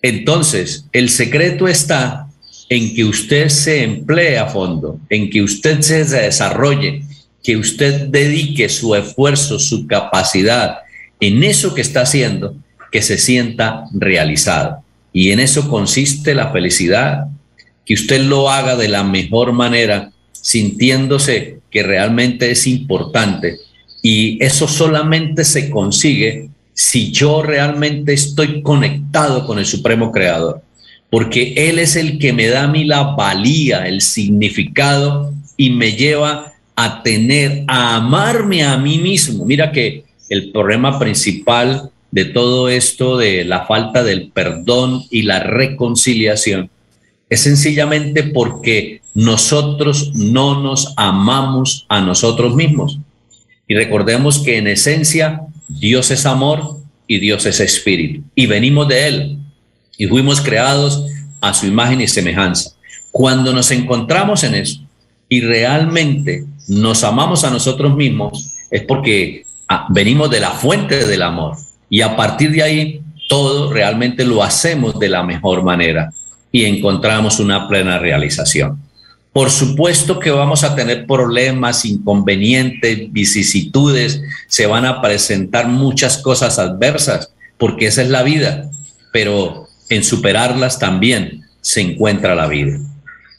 Entonces, 0.03 0.87
el 0.93 1.09
secreto 1.09 1.67
está 1.67 2.29
en 2.69 2.95
que 2.95 3.05
usted 3.05 3.49
se 3.49 3.83
emplee 3.83 4.39
a 4.39 4.47
fondo, 4.47 5.01
en 5.09 5.31
que 5.31 5.43
usted 5.43 5.81
se 5.81 6.05
desarrolle, 6.05 7.03
que 7.43 7.57
usted 7.57 8.09
dedique 8.09 8.69
su 8.69 8.95
esfuerzo, 8.95 9.59
su 9.59 9.87
capacidad 9.87 10.79
en 11.21 11.43
eso 11.43 11.75
que 11.75 11.81
está 11.81 12.03
haciendo, 12.03 12.57
que 12.91 13.03
se 13.03 13.19
sienta 13.19 13.85
realizado. 13.93 14.83
Y 15.13 15.31
en 15.31 15.41
eso 15.41 15.69
consiste 15.69 16.35
la 16.35 16.51
felicidad, 16.51 17.29
que 17.87 17.95
usted 17.95 18.21
lo 18.21 18.51
haga 18.51 18.77
de 18.77 18.89
la 18.89 19.05
mejor 19.05 19.53
manera, 19.53 20.11
sintiéndose 20.45 21.61
que 21.71 21.83
realmente 21.83 22.51
es 22.51 22.67
importante. 22.67 23.61
Y 24.03 24.37
eso 24.45 24.69
solamente 24.69 25.43
se 25.43 25.71
consigue 25.71 26.51
si 26.75 27.11
yo 27.11 27.43
realmente 27.43 28.13
estoy 28.13 28.61
conectado 28.61 29.47
con 29.47 29.59
el 29.59 29.65
Supremo 29.65 30.13
Creador, 30.13 30.61
porque 31.09 31.55
Él 31.57 31.79
es 31.79 31.97
el 31.97 32.19
que 32.19 32.35
me 32.35 32.49
da 32.49 32.65
a 32.65 32.69
mí 32.69 32.85
la 32.85 33.15
valía, 33.15 33.89
el 33.89 34.03
significado 34.03 35.33
y 35.57 35.71
me 35.71 35.93
lleva 35.93 36.53
a 36.77 37.03
tener, 37.03 37.65
a 37.67 37.97
amarme 37.97 38.65
a 38.65 38.77
mí 38.77 38.99
mismo. 38.99 39.47
Mira 39.47 39.73
que 39.73 40.05
el 40.29 40.53
problema 40.53 40.99
principal 40.99 41.91
de 42.11 42.27
todo 42.27 42.69
esto, 42.69 43.17
de 43.17 43.47
la 43.47 43.65
falta 43.65 44.05
del 44.05 44.31
perdón 44.31 45.05
y 45.11 45.23
la 45.23 45.41
reconciliación, 45.41 46.69
es 47.31 47.41
sencillamente 47.41 48.25
porque 48.25 49.01
nosotros 49.15 50.13
no 50.15 50.61
nos 50.61 50.93
amamos 50.97 51.87
a 51.89 52.01
nosotros 52.01 52.55
mismos. 52.55 52.99
Y 53.67 53.75
recordemos 53.75 54.41
que 54.41 54.59
en 54.59 54.67
esencia 54.67 55.43
Dios 55.69 56.11
es 56.11 56.27
amor 56.27 56.79
y 57.07 57.19
Dios 57.19 57.47
es 57.47 57.61
espíritu. 57.61 58.23
Y 58.35 58.47
venimos 58.47 58.89
de 58.89 59.07
Él. 59.07 59.39
Y 59.97 60.07
fuimos 60.07 60.41
creados 60.41 61.07
a 61.41 61.55
su 61.55 61.67
imagen 61.67 62.01
y 62.01 62.09
semejanza. 62.09 62.73
Cuando 63.13 63.53
nos 63.53 63.71
encontramos 63.71 64.43
en 64.43 64.57
eso, 64.57 64.81
y 65.29 65.41
realmente 65.41 66.45
nos 66.69 67.05
amamos 67.05 67.45
a 67.45 67.51
nosotros 67.51 67.95
mismos, 67.95 68.55
es 68.71 68.83
porque 68.83 69.45
ah, 69.69 69.87
venimos 69.91 70.31
de 70.31 70.41
la 70.41 70.51
fuente 70.51 71.07
del 71.07 71.23
amor. 71.23 71.57
Y 71.89 72.01
a 72.01 72.17
partir 72.17 72.51
de 72.51 72.63
ahí, 72.63 73.01
todo 73.29 73.73
realmente 73.73 74.25
lo 74.25 74.43
hacemos 74.43 74.99
de 74.99 75.09
la 75.09 75.23
mejor 75.23 75.63
manera 75.63 76.13
y 76.51 76.65
encontramos 76.65 77.41
una 77.41 77.69
plena 77.69 77.99
realización. 77.99 78.79
Por 79.35 79.51
supuesto 79.51 80.21
que 80.21 80.31
vamos 80.31 80.63
a 80.63 80.77
tener 80.77 81.07
problemas, 81.07 81.85
inconvenientes, 81.85 83.13
vicisitudes, 83.13 84.23
se 84.47 84.67
van 84.67 84.85
a 84.85 85.03
presentar 85.03 85.67
muchas 85.67 86.19
cosas 86.19 86.61
adversas, 86.61 87.33
porque 87.59 87.89
esa 87.89 88.03
es 88.03 88.11
la 88.11 88.23
vida, 88.23 88.71
pero 89.13 89.67
en 89.91 90.05
superarlas 90.05 90.79
también 90.79 91.43
se 91.61 91.81
encuentra 91.81 92.37
la 92.37 92.47
vida. 92.47 92.79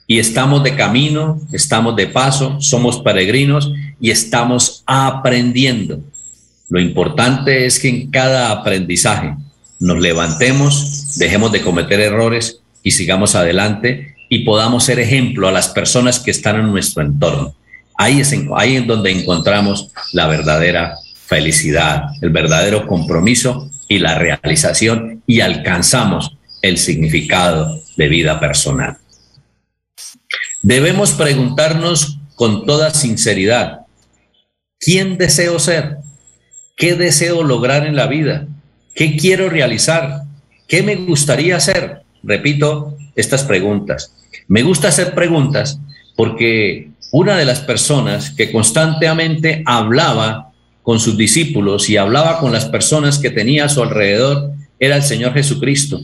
Y 0.05 0.19
estamos 0.19 0.65
de 0.65 0.75
camino, 0.75 1.39
estamos 1.53 1.95
de 1.95 2.07
paso, 2.07 2.59
somos 2.59 2.99
peregrinos 2.99 3.71
y 4.01 4.11
estamos 4.11 4.83
aprendiendo. 4.85 6.01
Lo 6.67 6.81
importante 6.81 7.65
es 7.65 7.79
que 7.79 7.87
en 7.87 8.11
cada 8.11 8.51
aprendizaje 8.51 9.37
nos 9.79 10.01
levantemos, 10.01 11.15
dejemos 11.15 11.53
de 11.53 11.61
cometer 11.61 12.01
errores 12.01 12.59
y 12.83 12.91
sigamos 12.91 13.33
adelante 13.33 14.14
y 14.29 14.39
podamos 14.39 14.83
ser 14.83 14.99
ejemplo 14.99 15.47
a 15.47 15.51
las 15.51 15.69
personas 15.69 16.19
que 16.19 16.31
están 16.31 16.57
en 16.57 16.71
nuestro 16.71 17.03
entorno. 17.03 17.55
Ahí 17.97 18.19
es, 18.19 18.33
ahí 18.55 18.83
donde 18.85 19.11
encontramos 19.11 19.91
la 20.11 20.27
verdadera 20.27 20.95
felicidad, 21.25 22.03
el 22.21 22.29
verdadero 22.29 22.87
compromiso 22.87 23.69
y 23.87 23.99
la 23.99 24.15
realización 24.15 25.23
y 25.25 25.41
alcanzamos 25.41 26.35
el 26.61 26.77
significado 26.77 27.81
de 27.95 28.07
vida 28.07 28.39
personal. 28.39 28.97
Debemos 30.61 31.11
preguntarnos 31.11 32.17
con 32.35 32.65
toda 32.65 32.89
sinceridad, 32.91 33.81
¿quién 34.79 35.17
deseo 35.17 35.59
ser? 35.59 35.97
¿Qué 36.75 36.95
deseo 36.95 37.43
lograr 37.43 37.85
en 37.85 37.95
la 37.95 38.07
vida? 38.07 38.47
¿Qué 38.93 39.15
quiero 39.15 39.49
realizar? 39.49 40.23
¿Qué 40.67 40.83
me 40.83 40.95
gustaría 40.95 41.55
hacer? 41.55 42.01
Repito 42.23 42.94
estas 43.15 43.43
preguntas. 43.43 44.13
Me 44.47 44.63
gusta 44.63 44.89
hacer 44.89 45.13
preguntas 45.13 45.79
porque 46.15 46.89
una 47.11 47.37
de 47.37 47.45
las 47.45 47.61
personas 47.61 48.31
que 48.31 48.51
constantemente 48.51 49.63
hablaba 49.65 50.51
con 50.83 50.99
sus 50.99 51.17
discípulos 51.17 51.89
y 51.89 51.97
hablaba 51.97 52.39
con 52.39 52.51
las 52.51 52.65
personas 52.65 53.17
que 53.17 53.31
tenía 53.31 53.65
a 53.65 53.69
su 53.69 53.81
alrededor 53.81 54.51
era 54.79 54.97
el 54.97 55.03
Señor 55.03 55.33
Jesucristo. 55.33 56.01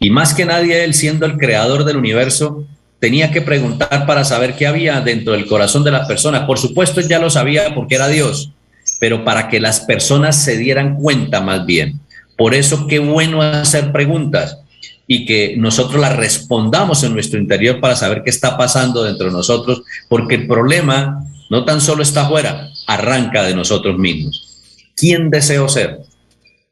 Y 0.00 0.10
más 0.10 0.34
que 0.34 0.44
nadie, 0.44 0.84
Él 0.84 0.94
siendo 0.94 1.26
el 1.26 1.36
creador 1.36 1.84
del 1.84 1.96
universo, 1.96 2.64
tenía 2.98 3.30
que 3.30 3.42
preguntar 3.42 4.06
para 4.06 4.24
saber 4.24 4.54
qué 4.54 4.66
había 4.66 5.00
dentro 5.00 5.32
del 5.32 5.46
corazón 5.46 5.84
de 5.84 5.90
las 5.90 6.06
personas. 6.06 6.46
Por 6.46 6.58
supuesto, 6.58 7.00
ya 7.00 7.18
lo 7.18 7.30
sabía 7.30 7.74
porque 7.74 7.96
era 7.96 8.08
Dios, 8.08 8.52
pero 9.00 9.24
para 9.24 9.48
que 9.48 9.60
las 9.60 9.80
personas 9.80 10.42
se 10.42 10.56
dieran 10.56 10.96
cuenta 10.96 11.40
más 11.40 11.66
bien. 11.66 12.00
Por 12.36 12.54
eso, 12.54 12.86
qué 12.86 13.00
bueno 13.00 13.42
hacer 13.42 13.92
preguntas 13.92 14.61
y 15.06 15.26
que 15.26 15.54
nosotros 15.56 16.00
las 16.00 16.16
respondamos 16.16 17.02
en 17.02 17.12
nuestro 17.12 17.38
interior 17.38 17.80
para 17.80 17.96
saber 17.96 18.22
qué 18.22 18.30
está 18.30 18.56
pasando 18.56 19.04
dentro 19.04 19.26
de 19.26 19.32
nosotros, 19.32 19.82
porque 20.08 20.36
el 20.36 20.46
problema 20.46 21.24
no 21.50 21.64
tan 21.64 21.80
solo 21.80 22.02
está 22.02 22.26
afuera, 22.26 22.70
arranca 22.86 23.42
de 23.42 23.54
nosotros 23.54 23.98
mismos. 23.98 24.62
¿Quién 24.96 25.30
deseo 25.30 25.68
ser? 25.68 26.00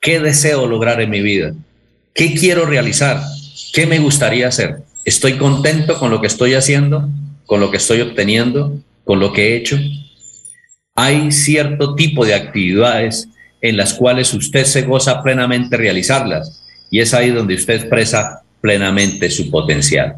¿Qué 0.00 0.20
deseo 0.20 0.66
lograr 0.66 1.00
en 1.00 1.10
mi 1.10 1.20
vida? 1.20 1.52
¿Qué 2.14 2.34
quiero 2.34 2.64
realizar? 2.66 3.20
¿Qué 3.72 3.86
me 3.86 3.98
gustaría 3.98 4.48
hacer? 4.48 4.76
¿Estoy 5.04 5.36
contento 5.36 5.98
con 5.98 6.10
lo 6.10 6.20
que 6.20 6.26
estoy 6.26 6.54
haciendo? 6.54 7.08
¿Con 7.46 7.60
lo 7.60 7.70
que 7.70 7.76
estoy 7.78 8.00
obteniendo? 8.00 8.78
¿Con 9.04 9.20
lo 9.20 9.32
que 9.32 9.48
he 9.48 9.56
hecho? 9.56 9.78
Hay 10.94 11.32
cierto 11.32 11.94
tipo 11.94 12.24
de 12.24 12.34
actividades 12.34 13.28
en 13.60 13.76
las 13.76 13.94
cuales 13.94 14.32
usted 14.32 14.64
se 14.64 14.82
goza 14.82 15.22
plenamente 15.22 15.76
realizarlas 15.76 16.59
y 16.90 17.00
es 17.00 17.14
ahí 17.14 17.30
donde 17.30 17.54
usted 17.54 17.74
expresa 17.74 18.42
plenamente 18.60 19.30
su 19.30 19.50
potencial. 19.50 20.16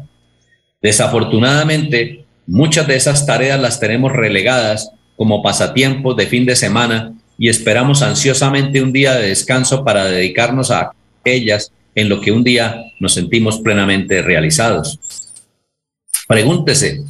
Desafortunadamente, 0.81 2.25
muchas 2.45 2.87
de 2.87 2.95
esas 2.95 3.25
tareas 3.25 3.59
las 3.59 3.79
tenemos 3.79 4.11
relegadas 4.11 4.91
como 5.15 5.41
pasatiempos 5.41 6.17
de 6.17 6.27
fin 6.27 6.45
de 6.45 6.55
semana 6.55 7.13
y 7.37 7.49
esperamos 7.49 8.01
ansiosamente 8.01 8.81
un 8.81 8.91
día 8.91 9.13
de 9.13 9.29
descanso 9.29 9.83
para 9.83 10.05
dedicarnos 10.05 10.71
a 10.71 10.91
ellas 11.23 11.71
en 11.95 12.09
lo 12.09 12.19
que 12.19 12.31
un 12.31 12.43
día 12.43 12.83
nos 12.99 13.13
sentimos 13.13 13.59
plenamente 13.59 14.21
realizados. 14.21 14.99
Pregúntese, 16.27 17.03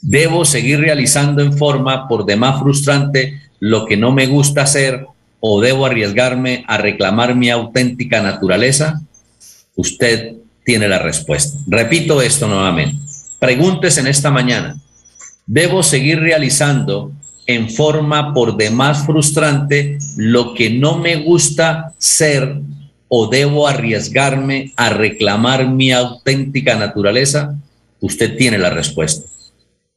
¿debo 0.00 0.44
seguir 0.44 0.80
realizando 0.80 1.42
en 1.42 1.56
forma 1.56 2.08
por 2.08 2.24
demás 2.24 2.60
frustrante 2.60 3.40
lo 3.60 3.86
que 3.86 3.96
no 3.96 4.12
me 4.12 4.26
gusta 4.26 4.62
hacer 4.62 5.06
o 5.46 5.60
debo 5.60 5.84
arriesgarme 5.84 6.64
a 6.66 6.78
reclamar 6.78 7.34
mi 7.34 7.50
auténtica 7.50 8.22
naturaleza? 8.22 9.02
Usted 9.76 10.36
tiene 10.64 10.88
la 10.88 10.98
respuesta. 10.98 11.58
Repito 11.66 12.22
esto 12.22 12.48
nuevamente. 12.48 12.96
Pregúntese 13.38 14.00
en 14.00 14.06
esta 14.06 14.30
mañana, 14.30 14.80
¿debo 15.44 15.82
seguir 15.82 16.20
realizando 16.20 17.12
en 17.46 17.68
forma 17.68 18.32
por 18.32 18.56
demás 18.56 19.04
frustrante 19.04 19.98
lo 20.16 20.54
que 20.54 20.70
no 20.70 20.96
me 20.96 21.16
gusta 21.16 21.92
ser 21.98 22.62
o 23.08 23.26
debo 23.28 23.68
arriesgarme 23.68 24.72
a 24.76 24.88
reclamar 24.88 25.68
mi 25.68 25.92
auténtica 25.92 26.74
naturaleza? 26.74 27.54
Usted 28.00 28.38
tiene 28.38 28.56
la 28.56 28.70
respuesta. 28.70 29.28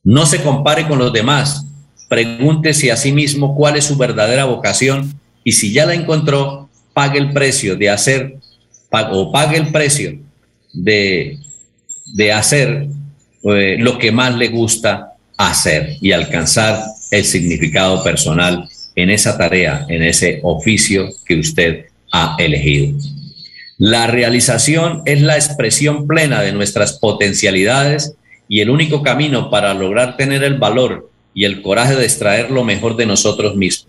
No 0.04 0.26
se 0.26 0.44
compare 0.44 0.90
con 0.90 1.00
los 1.00 1.14
demás. 1.14 1.66
Pregúntese 2.10 2.92
a 2.92 2.98
sí 2.98 3.14
mismo 3.14 3.56
cuál 3.56 3.78
es 3.78 3.86
su 3.86 3.96
verdadera 3.96 4.44
vocación 4.44 5.18
y 5.48 5.54
si 5.54 5.72
ya 5.72 5.86
la 5.86 5.94
encontró, 5.94 6.68
pague 6.94 7.18
el 7.20 7.32
precio 7.32 7.78
de 7.78 7.90
hacer 7.90 8.36
o 8.92 9.32
pague 9.32 9.56
el 9.56 9.72
precio 9.72 10.20
de, 10.74 11.38
de 12.16 12.34
hacer 12.34 12.88
eh, 13.44 13.78
lo 13.80 13.98
que 13.98 14.12
más 14.12 14.36
le 14.36 14.50
gusta 14.50 15.14
hacer 15.38 15.96
y 16.02 16.12
alcanzar 16.12 16.84
el 17.12 17.24
significado 17.24 18.04
personal 18.04 18.68
en 18.94 19.10
esa 19.10 19.38
tarea, 19.38 19.86
en 19.88 20.04
ese 20.04 20.42
oficio 20.44 21.08
que 21.26 21.40
usted 21.40 21.86
ha 22.12 22.36
elegido. 22.40 22.98
La 23.78 24.06
realización 24.08 25.02
es 25.06 25.22
la 25.22 25.38
expresión 25.38 26.08
plena 26.08 26.42
de 26.42 26.52
nuestras 26.52 27.00
potencialidades 27.00 28.16
y 28.50 28.60
el 28.60 28.70
único 28.70 29.02
camino 29.02 29.50
para 29.50 29.74
lograr 29.74 30.18
tener 30.18 30.44
el 30.44 30.56
valor 30.56 31.10
y 31.34 31.46
el 31.46 31.62
coraje 31.62 31.96
de 31.96 32.04
extraer 32.04 32.52
lo 32.52 32.66
mejor 32.66 32.98
de 32.98 33.06
nosotros 33.06 33.56
mismos. 33.56 33.87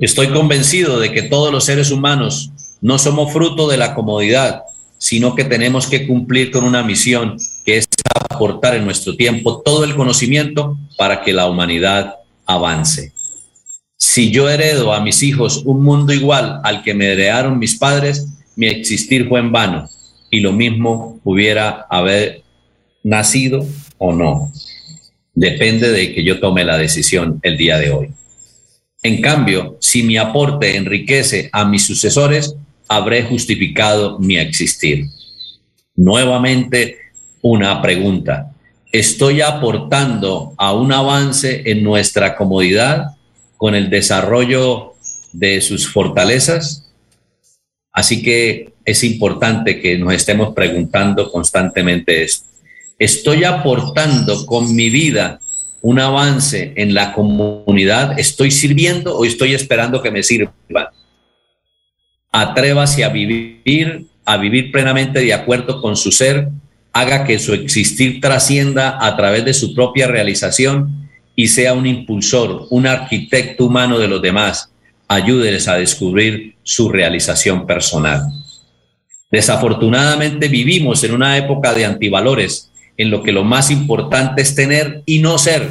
Estoy 0.00 0.28
convencido 0.28 0.98
de 0.98 1.12
que 1.12 1.22
todos 1.22 1.52
los 1.52 1.64
seres 1.64 1.90
humanos 1.90 2.50
no 2.80 2.98
somos 2.98 3.34
fruto 3.34 3.68
de 3.68 3.76
la 3.76 3.94
comodidad, 3.94 4.62
sino 4.96 5.34
que 5.34 5.44
tenemos 5.44 5.86
que 5.86 6.06
cumplir 6.06 6.50
con 6.50 6.64
una 6.64 6.82
misión 6.82 7.36
que 7.66 7.76
es 7.76 7.88
aportar 8.30 8.74
en 8.74 8.86
nuestro 8.86 9.14
tiempo 9.14 9.60
todo 9.60 9.84
el 9.84 9.94
conocimiento 9.94 10.78
para 10.96 11.22
que 11.22 11.34
la 11.34 11.46
humanidad 11.46 12.14
avance. 12.46 13.12
Si 13.98 14.30
yo 14.30 14.48
heredo 14.48 14.94
a 14.94 15.00
mis 15.00 15.22
hijos 15.22 15.62
un 15.66 15.82
mundo 15.82 16.14
igual 16.14 16.60
al 16.64 16.82
que 16.82 16.94
me 16.94 17.12
heredaron 17.12 17.58
mis 17.58 17.76
padres, 17.76 18.26
mi 18.56 18.68
existir 18.68 19.28
fue 19.28 19.40
en 19.40 19.52
vano 19.52 19.86
y 20.30 20.40
lo 20.40 20.54
mismo 20.54 21.20
pudiera 21.22 21.86
haber 21.90 22.42
nacido 23.02 23.66
o 23.98 24.14
no. 24.14 24.50
Depende 25.34 25.90
de 25.90 26.14
que 26.14 26.24
yo 26.24 26.40
tome 26.40 26.64
la 26.64 26.78
decisión 26.78 27.38
el 27.42 27.58
día 27.58 27.76
de 27.76 27.90
hoy. 27.90 28.08
En 29.02 29.22
cambio, 29.22 29.78
si 29.80 30.02
mi 30.02 30.18
aporte 30.18 30.76
enriquece 30.76 31.48
a 31.52 31.64
mis 31.64 31.86
sucesores, 31.86 32.54
habré 32.86 33.22
justificado 33.22 34.18
mi 34.18 34.36
existir. 34.36 35.06
Nuevamente, 35.96 36.98
una 37.40 37.80
pregunta. 37.80 38.52
¿Estoy 38.92 39.40
aportando 39.40 40.52
a 40.58 40.74
un 40.74 40.92
avance 40.92 41.62
en 41.64 41.82
nuestra 41.82 42.36
comodidad 42.36 43.16
con 43.56 43.74
el 43.74 43.88
desarrollo 43.88 44.94
de 45.32 45.60
sus 45.62 45.88
fortalezas? 45.90 46.90
Así 47.92 48.22
que 48.22 48.72
es 48.84 49.02
importante 49.04 49.80
que 49.80 49.96
nos 49.96 50.12
estemos 50.12 50.52
preguntando 50.54 51.30
constantemente 51.30 52.24
esto. 52.24 52.46
¿Estoy 52.98 53.44
aportando 53.44 54.44
con 54.44 54.74
mi 54.74 54.90
vida 54.90 55.40
un 55.82 55.98
avance 55.98 56.72
en 56.76 56.94
la 56.94 57.12
comunidad? 57.12 58.18
¿Estoy 58.18 58.50
sirviendo 58.50 59.16
o 59.16 59.24
estoy 59.24 59.54
esperando 59.54 60.02
que 60.02 60.10
me 60.10 60.22
sirvan? 60.22 60.52
atrévase 62.32 63.04
a 63.04 63.08
vivir, 63.08 64.06
a 64.24 64.36
vivir 64.36 64.70
plenamente 64.70 65.20
de 65.20 65.34
acuerdo 65.34 65.80
con 65.82 65.96
su 65.96 66.12
ser, 66.12 66.48
haga 66.92 67.24
que 67.24 67.38
su 67.38 67.54
existir 67.54 68.20
trascienda 68.20 69.04
a 69.04 69.16
través 69.16 69.44
de 69.44 69.54
su 69.54 69.74
propia 69.74 70.06
realización 70.06 71.08
y 71.36 71.48
sea 71.48 71.74
un 71.74 71.86
impulsor, 71.86 72.66
un 72.70 72.86
arquitecto 72.86 73.66
humano 73.66 73.98
de 73.98 74.08
los 74.08 74.20
demás. 74.22 74.72
Ayúdeles 75.08 75.66
a 75.66 75.76
descubrir 75.76 76.56
su 76.62 76.88
realización 76.88 77.66
personal. 77.66 78.22
Desafortunadamente 79.30 80.48
vivimos 80.48 81.02
en 81.04 81.14
una 81.14 81.36
época 81.36 81.72
de 81.72 81.84
antivalores 81.84 82.69
en 83.00 83.10
lo 83.10 83.22
que 83.22 83.32
lo 83.32 83.44
más 83.44 83.70
importante 83.70 84.42
es 84.42 84.54
tener 84.54 85.02
y 85.06 85.20
no 85.20 85.38
ser. 85.38 85.70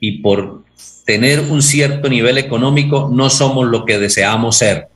Y 0.00 0.18
por 0.18 0.64
tener 1.04 1.38
un 1.38 1.62
cierto 1.62 2.08
nivel 2.08 2.38
económico 2.38 3.08
no 3.12 3.30
somos 3.30 3.68
lo 3.68 3.84
que 3.84 4.00
deseamos 4.00 4.56
ser. 4.56 4.88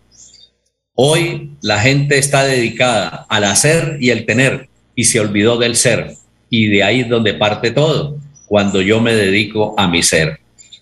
Hoy 0.96 1.52
la 1.62 1.78
gente 1.78 2.18
está 2.18 2.42
dedicada 2.42 3.24
al 3.28 3.44
hacer 3.44 3.98
y 4.00 4.10
el 4.10 4.26
tener 4.26 4.68
y 4.96 5.04
se 5.04 5.20
olvidó 5.20 5.58
del 5.58 5.76
ser. 5.76 6.14
Y 6.48 6.66
de 6.66 6.82
ahí 6.82 7.00
es 7.02 7.08
donde 7.08 7.34
parte 7.34 7.70
todo, 7.70 8.16
cuando 8.46 8.82
yo 8.82 9.00
me 9.00 9.14
dedico 9.14 9.76
a 9.78 9.86
mi 9.86 10.02
ser, 10.02 10.40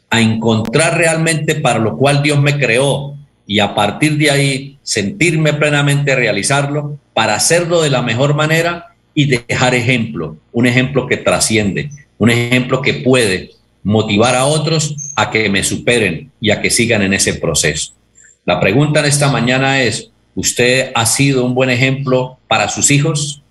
a 0.09 0.23
encontrar 0.23 0.97
realmente 0.97 1.55
para 1.57 1.81
lo 1.81 1.99
cual 1.99 2.23
Dios 2.23 2.41
me 2.41 2.59
creó 2.59 3.15
y 3.47 3.59
a 3.59 3.75
partir 3.75 4.17
de 4.17 4.31
ahí 4.31 4.79
sentirme 4.83 5.53
plenamente 5.53 6.17
realizarlo 6.17 6.99
para 7.13 7.35
hacerlo 7.35 7.83
de 7.83 7.91
la 7.91 8.01
mejor 8.01 8.35
manera 8.35 8.95
y 9.15 9.27
dejar 9.27 9.75
ejemplo, 9.75 10.37
un 10.53 10.67
ejemplo 10.67 11.07
que 11.07 11.17
trasciende, 11.17 11.91
un 12.19 12.31
ejemplo 12.31 12.83
que 12.83 12.95
puede 12.95 13.51
motivar 13.83 14.35
a 14.35 14.45
otros 14.45 14.95
a 15.17 15.31
que 15.31 15.49
me 15.49 15.65
superen 15.65 16.31
y 16.41 16.51
a 16.51 16.61
que 16.61 16.71
sigan 16.71 17.03
en 17.03 17.15
ese 17.15 17.35
proceso. 17.35 17.93
La 18.45 18.61
pregunta 18.61 19.01
en 19.01 19.07
esta 19.07 19.31
mañana 19.31 19.83
es, 19.83 20.11
¿usted 20.35 20.91
ha 20.95 21.07
sido 21.07 21.45
un 21.45 21.55
buen 21.55 21.71
ejemplo 21.71 22.39
para 22.49 22.69
sus 22.69 22.91
hijos, 22.91 23.43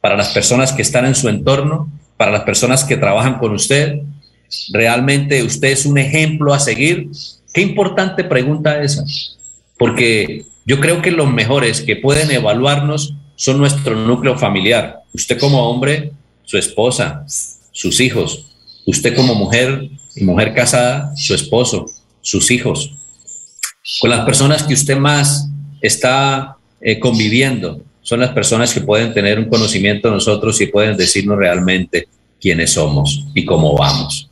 para 0.00 0.16
las 0.16 0.30
personas 0.30 0.72
que 0.72 0.82
están 0.82 1.06
en 1.06 1.14
su 1.14 1.28
entorno, 1.28 1.90
para 2.16 2.30
las 2.30 2.42
personas 2.42 2.84
que 2.84 2.96
trabajan 2.96 3.38
con 3.38 3.52
usted? 3.52 4.00
¿Realmente 4.72 5.42
usted 5.42 5.68
es 5.68 5.86
un 5.86 5.98
ejemplo 5.98 6.52
a 6.52 6.58
seguir? 6.58 7.08
Qué 7.52 7.60
importante 7.60 8.24
pregunta 8.24 8.82
esa, 8.82 9.04
porque 9.78 10.44
yo 10.66 10.80
creo 10.80 11.02
que 11.02 11.10
los 11.10 11.32
mejores 11.32 11.80
que 11.80 11.96
pueden 11.96 12.30
evaluarnos 12.30 13.14
son 13.40 13.56
nuestro 13.56 13.96
núcleo 13.96 14.36
familiar. 14.36 15.00
Usted 15.14 15.38
como 15.38 15.66
hombre, 15.66 16.12
su 16.44 16.58
esposa, 16.58 17.24
sus 17.72 17.98
hijos. 17.98 18.52
Usted 18.84 19.16
como 19.16 19.34
mujer 19.34 19.88
y 20.14 20.24
mujer 20.24 20.52
casada, 20.52 21.16
su 21.16 21.34
esposo, 21.34 21.86
sus 22.20 22.50
hijos. 22.50 22.92
Con 23.98 24.10
las 24.10 24.26
personas 24.26 24.62
que 24.62 24.74
usted 24.74 24.98
más 24.98 25.48
está 25.80 26.58
eh, 26.82 27.00
conviviendo, 27.00 27.80
son 28.02 28.20
las 28.20 28.32
personas 28.32 28.74
que 28.74 28.82
pueden 28.82 29.14
tener 29.14 29.38
un 29.38 29.48
conocimiento 29.48 30.08
de 30.08 30.14
nosotros 30.16 30.60
y 30.60 30.66
pueden 30.66 30.98
decirnos 30.98 31.38
realmente 31.38 32.08
quiénes 32.38 32.72
somos 32.72 33.24
y 33.34 33.46
cómo 33.46 33.74
vamos. 33.74 34.28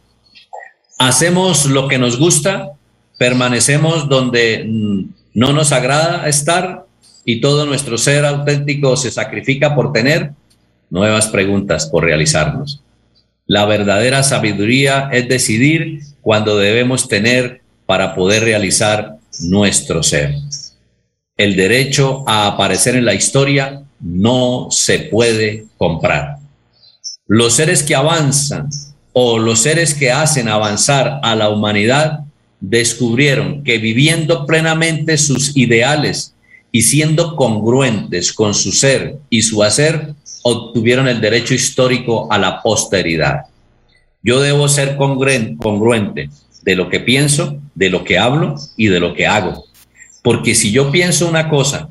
Hacemos 0.99 1.65
lo 1.65 1.89
que 1.89 1.97
nos 1.97 2.19
gusta, 2.19 2.73
permanecemos 3.17 4.07
donde 4.07 4.67
mm, 4.69 5.05
no 5.33 5.55
nos 5.55 5.73
agrada 5.73 6.29
estar 6.29 6.88
y 7.31 7.43
todo 7.43 7.67
nuestro 7.67 7.99
ser 7.99 8.25
auténtico 8.25 8.97
se 8.97 9.11
sacrifica 9.11 9.75
por 9.75 9.93
tener 9.93 10.31
nuevas 10.89 11.27
preguntas 11.27 11.85
por 11.85 12.03
realizarnos. 12.05 12.81
La 13.45 13.67
verdadera 13.67 14.23
sabiduría 14.23 15.11
es 15.13 15.29
decidir 15.29 16.01
cuando 16.23 16.57
debemos 16.57 17.07
tener 17.07 17.61
para 17.85 18.15
poder 18.15 18.45
realizar 18.45 19.19
nuestro 19.41 20.03
ser. 20.03 20.37
El 21.37 21.55
derecho 21.55 22.25
a 22.27 22.47
aparecer 22.47 22.97
en 22.97 23.05
la 23.05 23.13
historia 23.13 23.83
no 24.01 24.69
se 24.71 24.99
puede 24.99 25.67
comprar. 25.77 26.39
Los 27.27 27.57
seres 27.57 27.83
que 27.83 27.95
avanzan 27.95 28.71
o 29.13 29.39
los 29.39 29.61
seres 29.61 29.93
que 29.93 30.11
hacen 30.11 30.49
avanzar 30.49 31.21
a 31.23 31.37
la 31.37 31.51
humanidad 31.51 32.21
descubrieron 32.59 33.65
que 33.65 33.77
viviendo 33.77 34.47
plenamente 34.47 35.19
sus 35.19 35.55
ideales 35.59 36.33
y 36.71 36.83
siendo 36.83 37.35
congruentes 37.37 38.33
con 38.33 38.55
su 38.55 38.73
ser 38.73 39.19
y 39.31 39.43
su 39.43 39.63
hacer, 39.63 40.15
obtuvieron 40.43 41.09
el 41.09 41.21
derecho 41.21 41.55
histórico 41.55 42.31
a 42.31 42.39
la 42.39 42.63
posteridad. 42.63 43.43
Yo 44.23 44.41
debo 44.41 44.69
ser 44.69 44.97
congruente 44.97 46.31
de 46.63 46.77
lo 46.77 46.89
que 46.89 47.01
pienso, 47.01 47.59
de 47.75 47.91
lo 47.91 48.05
que 48.05 48.19
hablo 48.19 48.57
y 48.77 48.89
de 48.89 49.01
lo 49.01 49.15
que 49.15 49.27
hago. 49.27 49.65
Porque 50.23 50.55
si 50.55 50.73
yo 50.73 50.91
pienso 50.91 51.29
una 51.29 51.49
cosa, 51.49 51.89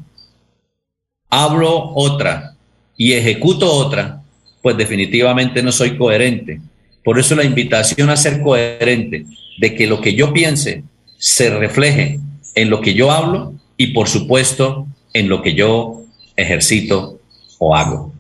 hablo 1.30 1.94
otra 1.96 2.56
y 2.96 3.14
ejecuto 3.14 3.72
otra, 3.72 4.22
pues 4.62 4.78
definitivamente 4.78 5.64
no 5.64 5.72
soy 5.72 5.98
coherente. 5.98 6.62
Por 7.04 7.18
eso 7.18 7.36
la 7.36 7.44
invitación 7.44 8.10
a 8.10 8.18
ser 8.18 8.42
coherente, 8.42 9.26
de 9.58 9.74
que 9.74 9.88
lo 9.88 10.02
que 10.02 10.14
yo 10.14 10.34
piense 10.34 10.84
se 11.18 11.50
refleje 11.50 12.20
en 12.54 12.70
lo 12.70 12.82
que 12.82 12.94
yo 12.94 13.12
hablo 13.12 13.54
y 13.78 13.88
por 13.88 14.10
supuesto 14.10 14.88
en 15.14 15.30
lo 15.30 15.42
que 15.42 15.54
yo 15.54 16.02
ejercito 16.36 17.20
o 17.60 17.76
hago. 17.76 18.14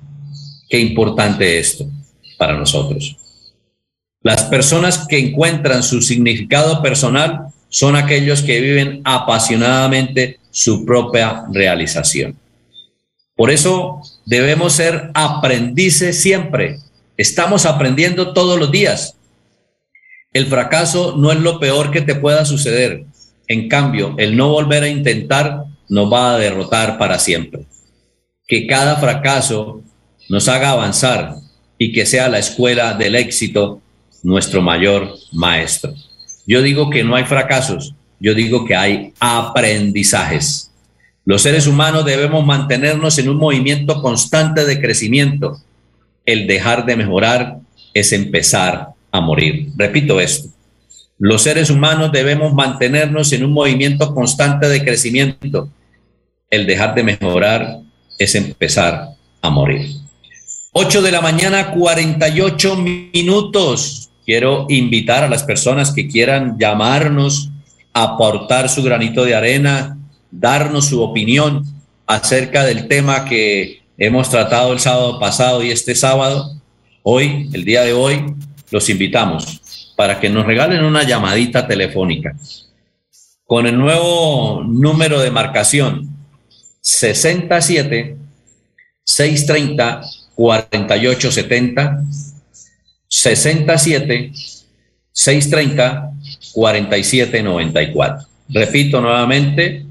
Qué 0.69 0.79
importante 0.79 1.59
esto 1.59 1.85
para 2.37 2.57
nosotros. 2.57 3.17
Las 4.21 4.43
personas 4.43 5.07
que 5.07 5.19
encuentran 5.19 5.83
su 5.83 6.01
significado 6.01 6.81
personal 6.81 7.47
son 7.69 7.95
aquellos 7.95 8.41
que 8.41 8.61
viven 8.61 9.01
apasionadamente 9.03 10.39
su 10.51 10.85
propia 10.85 11.45
realización. 11.51 12.37
Por 13.35 13.51
eso 13.51 14.01
debemos 14.25 14.73
ser 14.73 15.11
aprendices 15.13 16.19
siempre. 16.19 16.79
Estamos 17.17 17.65
aprendiendo 17.65 18.33
todos 18.33 18.59
los 18.59 18.71
días. 18.71 19.15
El 20.33 20.47
fracaso 20.47 21.15
no 21.17 21.31
es 21.31 21.39
lo 21.39 21.59
peor 21.59 21.91
que 21.91 22.01
te 22.01 22.15
pueda 22.15 22.45
suceder. 22.45 23.05
En 23.47 23.69
cambio, 23.69 24.15
el 24.17 24.35
no 24.35 24.49
volver 24.49 24.83
a 24.83 24.89
intentar 24.89 25.63
nos 25.89 26.11
va 26.11 26.33
a 26.33 26.37
derrotar 26.37 26.97
para 26.97 27.19
siempre. 27.19 27.65
Que 28.47 28.67
cada 28.67 28.97
fracaso 28.97 29.81
nos 30.29 30.47
haga 30.47 30.71
avanzar 30.71 31.35
y 31.77 31.91
que 31.91 32.05
sea 32.05 32.29
la 32.29 32.39
escuela 32.39 32.93
del 32.93 33.15
éxito 33.15 33.81
nuestro 34.23 34.61
mayor 34.61 35.13
maestro. 35.31 35.93
Yo 36.45 36.61
digo 36.61 36.89
que 36.89 37.03
no 37.03 37.15
hay 37.15 37.25
fracasos, 37.25 37.93
yo 38.19 38.33
digo 38.33 38.65
que 38.65 38.75
hay 38.75 39.13
aprendizajes. 39.19 40.71
Los 41.25 41.41
seres 41.41 41.67
humanos 41.67 42.05
debemos 42.05 42.45
mantenernos 42.45 43.17
en 43.17 43.29
un 43.29 43.37
movimiento 43.37 44.01
constante 44.01 44.65
de 44.65 44.79
crecimiento. 44.79 45.61
El 46.25 46.47
dejar 46.47 46.85
de 46.85 46.95
mejorar 46.95 47.59
es 47.93 48.11
empezar 48.13 48.89
a 49.11 49.21
morir. 49.21 49.69
Repito 49.75 50.19
esto. 50.19 50.49
Los 51.19 51.41
seres 51.41 51.71
humanos 51.71 52.11
debemos 52.11 52.53
mantenernos 52.53 53.33
en 53.33 53.43
un 53.43 53.51
movimiento 53.51 54.13
constante 54.13 54.67
de 54.67 54.83
crecimiento. 54.83 55.69
El 56.49 56.67
dejar 56.67 56.93
de 56.93 57.01
mejorar 57.03 57.79
es 58.19 58.35
empezar 58.35 59.09
a 59.41 59.49
morir. 59.49 59.95
8 60.73 61.01
de 61.01 61.11
la 61.11 61.21
mañana, 61.21 61.71
48 61.71 62.75
minutos. 62.75 64.09
Quiero 64.27 64.67
invitar 64.69 65.23
a 65.23 65.29
las 65.29 65.41
personas 65.41 65.91
que 65.91 66.07
quieran 66.07 66.59
llamarnos, 66.59 67.49
aportar 67.93 68.69
su 68.69 68.83
granito 68.83 69.25
de 69.25 69.33
arena, 69.33 69.97
darnos 70.29 70.85
su 70.85 71.01
opinión 71.01 71.65
acerca 72.05 72.63
del 72.63 72.87
tema 72.87 73.25
que 73.25 73.81
hemos 73.97 74.29
tratado 74.29 74.71
el 74.71 74.79
sábado 74.79 75.19
pasado 75.19 75.63
y 75.63 75.71
este 75.71 75.95
sábado. 75.95 76.61
Hoy, 77.01 77.49
el 77.53 77.65
día 77.65 77.81
de 77.81 77.93
hoy, 77.93 78.35
los 78.69 78.87
invitamos 78.89 79.61
para 79.97 80.19
que 80.19 80.29
nos 80.29 80.45
regalen 80.45 80.85
una 80.85 81.03
llamadita 81.03 81.67
telefónica 81.67 82.35
con 83.45 83.65
el 83.65 83.77
nuevo 83.77 84.63
número 84.63 85.19
de 85.19 85.31
marcación 85.31 86.07
67 86.81 88.15
630 89.03 90.01
4870 90.35 92.03
67 93.07 94.31
630 95.11 96.11
4794. 96.53 98.27
Repito 98.49 99.01
nuevamente, 99.01 99.85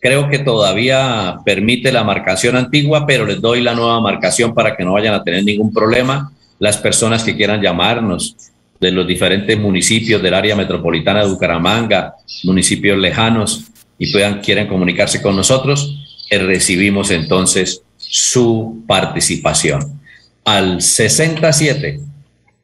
creo 0.00 0.28
que 0.28 0.38
todavía 0.38 1.38
permite 1.44 1.90
la 1.90 2.04
marcación 2.04 2.56
antigua, 2.56 3.06
pero 3.06 3.26
les 3.26 3.40
doy 3.40 3.60
la 3.60 3.74
nueva 3.74 4.00
marcación 4.00 4.54
para 4.54 4.76
que 4.76 4.84
no 4.84 4.92
vayan 4.92 5.14
a 5.14 5.24
tener 5.24 5.42
ningún 5.42 5.72
problema 5.72 6.32
las 6.60 6.76
personas 6.76 7.24
que 7.24 7.36
quieran 7.36 7.60
llamarnos 7.60 8.51
de 8.82 8.90
los 8.90 9.06
diferentes 9.06 9.56
municipios 9.56 10.20
del 10.20 10.34
área 10.34 10.54
metropolitana 10.56 11.22
de 11.22 11.30
Bucaramanga, 11.30 12.16
municipios 12.42 12.98
lejanos, 12.98 13.66
y 13.96 14.10
puedan, 14.10 14.40
quieren 14.40 14.66
comunicarse 14.66 15.22
con 15.22 15.36
nosotros, 15.36 16.24
eh, 16.28 16.38
recibimos 16.38 17.12
entonces 17.12 17.82
su 17.96 18.82
participación. 18.88 20.00
Al 20.44 20.82
67 20.82 22.00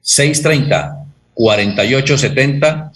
630 0.00 1.04
4870 1.34 2.92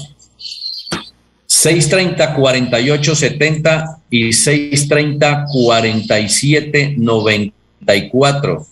630 1.46 2.34
48 2.34 3.14
70 3.14 3.98
y 4.10 4.32
630 4.32 5.46
47 5.52 6.94
94 6.96 8.66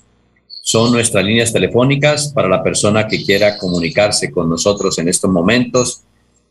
son 0.64 0.92
nuestras 0.92 1.24
líneas 1.24 1.52
telefónicas 1.52 2.32
para 2.32 2.48
la 2.48 2.62
persona 2.62 3.06
que 3.06 3.24
quiera 3.24 3.58
comunicarse 3.58 4.30
con 4.30 4.48
nosotros 4.48 4.96
en 4.98 5.08
estos 5.08 5.30
momentos, 5.30 6.02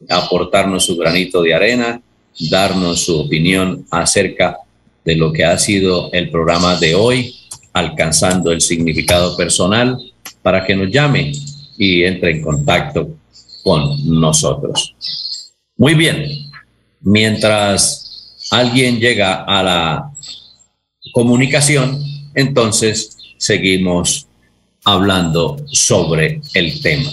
aportarnos 0.09 0.85
su 0.85 0.97
granito 0.97 1.41
de 1.41 1.53
arena, 1.53 2.01
darnos 2.49 3.05
su 3.05 3.21
opinión 3.21 3.85
acerca 3.89 4.49
de 4.49 4.70
lo 5.05 5.31
que 5.31 5.45
ha 5.45 5.57
sido 5.57 6.11
el 6.13 6.29
programa 6.29 6.77
de 6.79 6.95
hoy, 6.95 7.35
alcanzando 7.73 8.51
el 8.51 8.61
significado 8.61 9.35
personal, 9.35 9.97
para 10.41 10.65
que 10.65 10.75
nos 10.75 10.91
llame 10.91 11.31
y 11.77 12.03
entre 12.03 12.31
en 12.31 12.41
contacto 12.41 13.09
con 13.63 14.19
nosotros. 14.19 14.95
Muy 15.77 15.95
bien, 15.95 16.51
mientras 17.01 18.37
alguien 18.51 18.99
llega 18.99 19.43
a 19.43 19.63
la 19.63 20.11
comunicación, 21.13 22.03
entonces 22.35 23.17
seguimos 23.37 24.27
hablando 24.83 25.57
sobre 25.71 26.41
el 26.53 26.81
tema. 26.81 27.11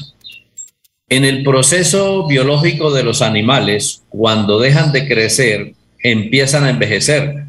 En 1.08 1.24
el 1.24 1.42
proceso 1.42 2.26
biológico 2.26 2.92
de 2.92 3.02
los 3.02 3.22
animales, 3.22 4.02
cuando 4.10 4.60
dejan 4.60 4.92
de 4.92 5.08
crecer, 5.08 5.74
empiezan 6.02 6.64
a 6.64 6.70
envejecer 6.70 7.47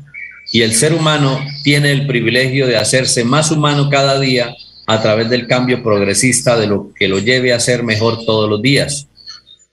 y 0.52 0.62
el 0.62 0.74
ser 0.74 0.93
humano 0.93 1.39
tiene 1.64 1.91
el 1.91 2.08
privilegio 2.08 2.66
de 2.68 2.78
hacerse 2.78 3.24
más 3.24 3.52
humano 3.52 3.89
cada 3.89 4.20
día 4.20 4.56
a 4.88 5.02
través 5.02 5.30
del 5.30 5.47
cambio 5.47 5.84
progresista 5.84 6.58
de 6.58 6.68
lo 6.68 6.91
que 6.93 7.08
lo 7.08 7.20
lleve 7.20 7.54
a 7.54 7.60
ser 7.60 7.84
mejor 7.84 8.26
todos 8.26 8.50
los 8.50 8.62
días. 8.62 9.08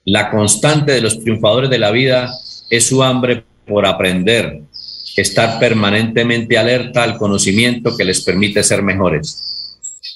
La 0.05 0.29
constante 0.29 0.91
de 0.91 1.01
los 1.01 1.19
triunfadores 1.19 1.69
de 1.69 1.79
la 1.79 1.91
vida 1.91 2.31
es 2.69 2.85
su 2.85 3.01
hambre 3.01 3.43
por 3.65 3.85
aprender, 3.85 4.61
estar 5.15 5.59
permanentemente 5.59 6.57
alerta 6.57 7.03
al 7.03 7.17
conocimiento 7.17 7.97
que 7.97 8.05
les 8.05 8.21
permite 8.21 8.63
ser 8.63 8.83
mejores. 8.83 9.43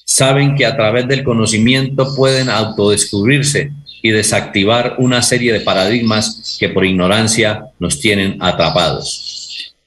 Saben 0.05 0.55
que 0.55 0.65
a 0.65 0.75
través 0.75 1.07
del 1.07 1.23
conocimiento 1.23 2.15
pueden 2.15 2.49
autodescubrirse 2.49 3.71
y 4.03 4.11
desactivar 4.11 4.95
una 4.99 5.21
serie 5.21 5.53
de 5.53 5.61
paradigmas 5.61 6.57
que 6.59 6.69
por 6.69 6.85
ignorancia 6.85 7.65
nos 7.79 7.99
tienen 7.99 8.37
atrapados. 8.39 9.30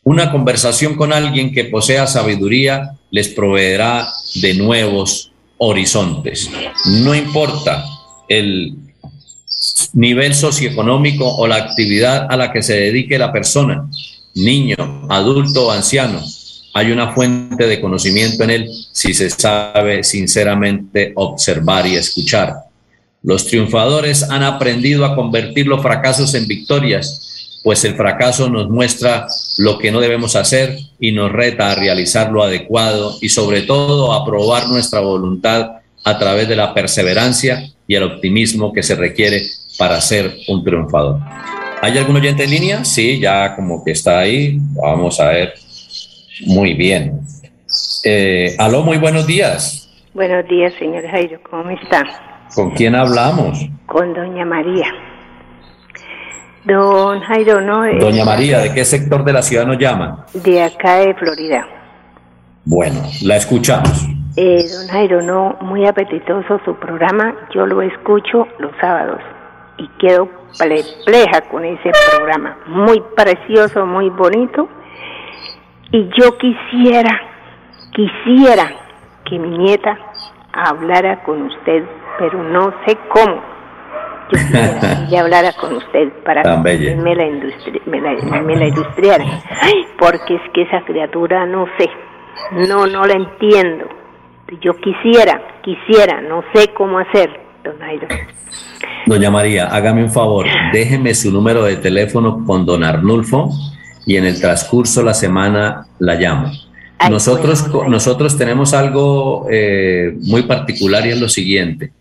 Una 0.04 0.30
conversación 0.30 0.94
con 0.94 1.12
alguien 1.12 1.52
que 1.52 1.64
posea 1.64 2.06
sabiduría 2.06 2.92
les 3.10 3.28
proveerá 3.28 4.06
de 4.36 4.54
nuevos 4.54 5.32
horizontes. 5.58 6.50
No 7.02 7.14
importa 7.14 7.84
el 8.28 8.76
nivel 9.94 10.34
socioeconómico 10.34 11.26
o 11.26 11.46
la 11.46 11.56
actividad 11.56 12.26
a 12.30 12.36
la 12.36 12.52
que 12.52 12.62
se 12.62 12.74
dedique 12.74 13.18
la 13.18 13.32
persona, 13.32 13.88
niño, 14.34 14.76
adulto 15.08 15.68
o 15.68 15.70
anciano, 15.70 16.20
hay 16.76 16.90
una 16.90 17.12
fuente 17.12 17.68
de 17.68 17.80
conocimiento 17.80 18.42
en 18.42 18.50
él 18.50 18.70
si 18.90 19.14
se 19.14 19.30
sabe 19.30 20.02
sinceramente 20.02 21.12
observar 21.14 21.86
y 21.86 21.94
escuchar. 21.94 22.52
Los 23.22 23.46
triunfadores 23.46 24.28
han 24.28 24.42
aprendido 24.42 25.04
a 25.04 25.14
convertir 25.14 25.68
los 25.68 25.80
fracasos 25.80 26.34
en 26.34 26.48
victorias, 26.48 27.33
pues 27.64 27.82
el 27.86 27.94
fracaso 27.94 28.50
nos 28.50 28.68
muestra 28.68 29.26
lo 29.56 29.78
que 29.78 29.90
no 29.90 29.98
debemos 29.98 30.36
hacer 30.36 30.76
y 31.00 31.12
nos 31.12 31.32
reta 31.32 31.72
a 31.72 31.74
realizar 31.74 32.30
lo 32.30 32.42
adecuado 32.42 33.16
y 33.22 33.30
sobre 33.30 33.62
todo 33.62 34.12
a 34.12 34.22
probar 34.26 34.68
nuestra 34.68 35.00
voluntad 35.00 35.76
a 36.04 36.18
través 36.18 36.46
de 36.46 36.56
la 36.56 36.74
perseverancia 36.74 37.64
y 37.86 37.94
el 37.94 38.02
optimismo 38.02 38.70
que 38.70 38.82
se 38.82 38.94
requiere 38.94 39.40
para 39.78 39.98
ser 40.02 40.36
un 40.46 40.62
triunfador. 40.62 41.20
¿Hay 41.80 41.96
algún 41.96 42.16
oyente 42.16 42.44
en 42.44 42.50
línea? 42.50 42.84
Sí, 42.84 43.18
ya 43.18 43.56
como 43.56 43.82
que 43.82 43.92
está 43.92 44.18
ahí. 44.18 44.58
Vamos 44.74 45.18
a 45.18 45.28
ver. 45.28 45.54
Muy 46.46 46.74
bien. 46.74 47.20
Eh, 48.04 48.54
aló, 48.58 48.82
muy 48.82 48.98
buenos 48.98 49.26
días. 49.26 49.88
Buenos 50.12 50.46
días, 50.48 50.74
señor 50.78 51.06
Jairo. 51.08 51.40
¿Cómo 51.50 51.70
está? 51.70 52.04
¿Con 52.54 52.72
quién 52.72 52.94
hablamos? 52.94 53.58
Con 53.86 54.12
doña 54.12 54.44
María. 54.44 55.13
Don 56.64 57.20
Jairo, 57.20 57.60
¿no? 57.60 57.84
Eh, 57.84 57.98
Doña 57.98 58.24
María, 58.24 58.58
¿de 58.58 58.72
qué 58.72 58.84
sector 58.84 59.22
de 59.24 59.32
la 59.32 59.42
ciudad 59.42 59.66
nos 59.66 59.78
llama? 59.78 60.24
De 60.32 60.62
acá 60.62 60.96
de 60.96 61.14
Florida. 61.14 61.66
Bueno, 62.64 63.02
la 63.22 63.36
escuchamos. 63.36 64.08
Eh, 64.36 64.64
don 64.72 64.88
Jairo, 64.88 65.22
no, 65.22 65.56
muy 65.60 65.86
apetitoso 65.86 66.58
su 66.64 66.74
programa. 66.76 67.34
Yo 67.54 67.66
lo 67.66 67.82
escucho 67.82 68.48
los 68.58 68.72
sábados 68.80 69.20
y 69.76 69.86
quedo 69.98 70.28
perpleja 70.58 71.42
con 71.50 71.64
ese 71.64 71.90
programa. 72.10 72.56
Muy 72.66 73.02
precioso, 73.14 73.84
muy 73.84 74.08
bonito. 74.08 74.68
Y 75.92 76.08
yo 76.18 76.36
quisiera, 76.38 77.20
quisiera 77.92 78.72
que 79.24 79.38
mi 79.38 79.58
nieta 79.58 79.98
hablara 80.52 81.22
con 81.22 81.42
usted, 81.42 81.84
pero 82.18 82.42
no 82.42 82.72
sé 82.86 82.96
cómo. 83.08 83.53
Yo 84.32 84.38
quisiera 84.38 85.06
que 85.08 85.18
hablara 85.18 85.52
con 85.52 85.76
usted 85.76 86.08
para 86.24 86.42
Tan 86.42 86.64
que 86.64 86.96
me 86.96 87.14
la, 87.14 87.24
me, 87.86 88.00
la, 88.00 88.42
me 88.42 88.56
la. 88.56 88.74
Ay, 89.60 89.86
porque 89.98 90.34
es 90.36 90.42
que 90.52 90.62
esa 90.62 90.84
criatura 90.84 91.46
no 91.46 91.66
sé, 91.78 91.88
no, 92.68 92.86
no 92.86 93.06
la 93.06 93.14
entiendo. 93.14 93.86
Yo 94.60 94.72
quisiera, 94.76 95.40
quisiera, 95.62 96.20
no 96.20 96.42
sé 96.54 96.68
cómo 96.74 96.98
hacer, 96.98 97.30
don 97.64 97.78
Jairo. 97.78 98.06
Doña 99.06 99.30
María, 99.30 99.66
hágame 99.66 100.04
un 100.04 100.10
favor, 100.10 100.46
déjeme 100.72 101.14
su 101.14 101.30
número 101.30 101.64
de 101.64 101.76
teléfono 101.76 102.44
con 102.46 102.64
don 102.64 102.84
Arnulfo 102.84 103.50
y 104.06 104.16
en 104.16 104.24
el 104.26 104.40
transcurso 104.40 105.00
de 105.00 105.06
la 105.06 105.14
semana 105.14 105.86
la 105.98 106.14
llamo. 106.14 106.50
Ay, 106.98 107.10
Nosotros, 107.10 107.62
bueno, 107.62 107.74
bueno. 107.74 107.90
nosotros 107.90 108.38
tenemos 108.38 108.72
algo 108.72 109.46
eh, 109.50 110.14
muy 110.22 110.42
particular 110.42 111.06
y 111.06 111.10
es 111.10 111.20
lo 111.20 111.28
siguiente. 111.28 111.92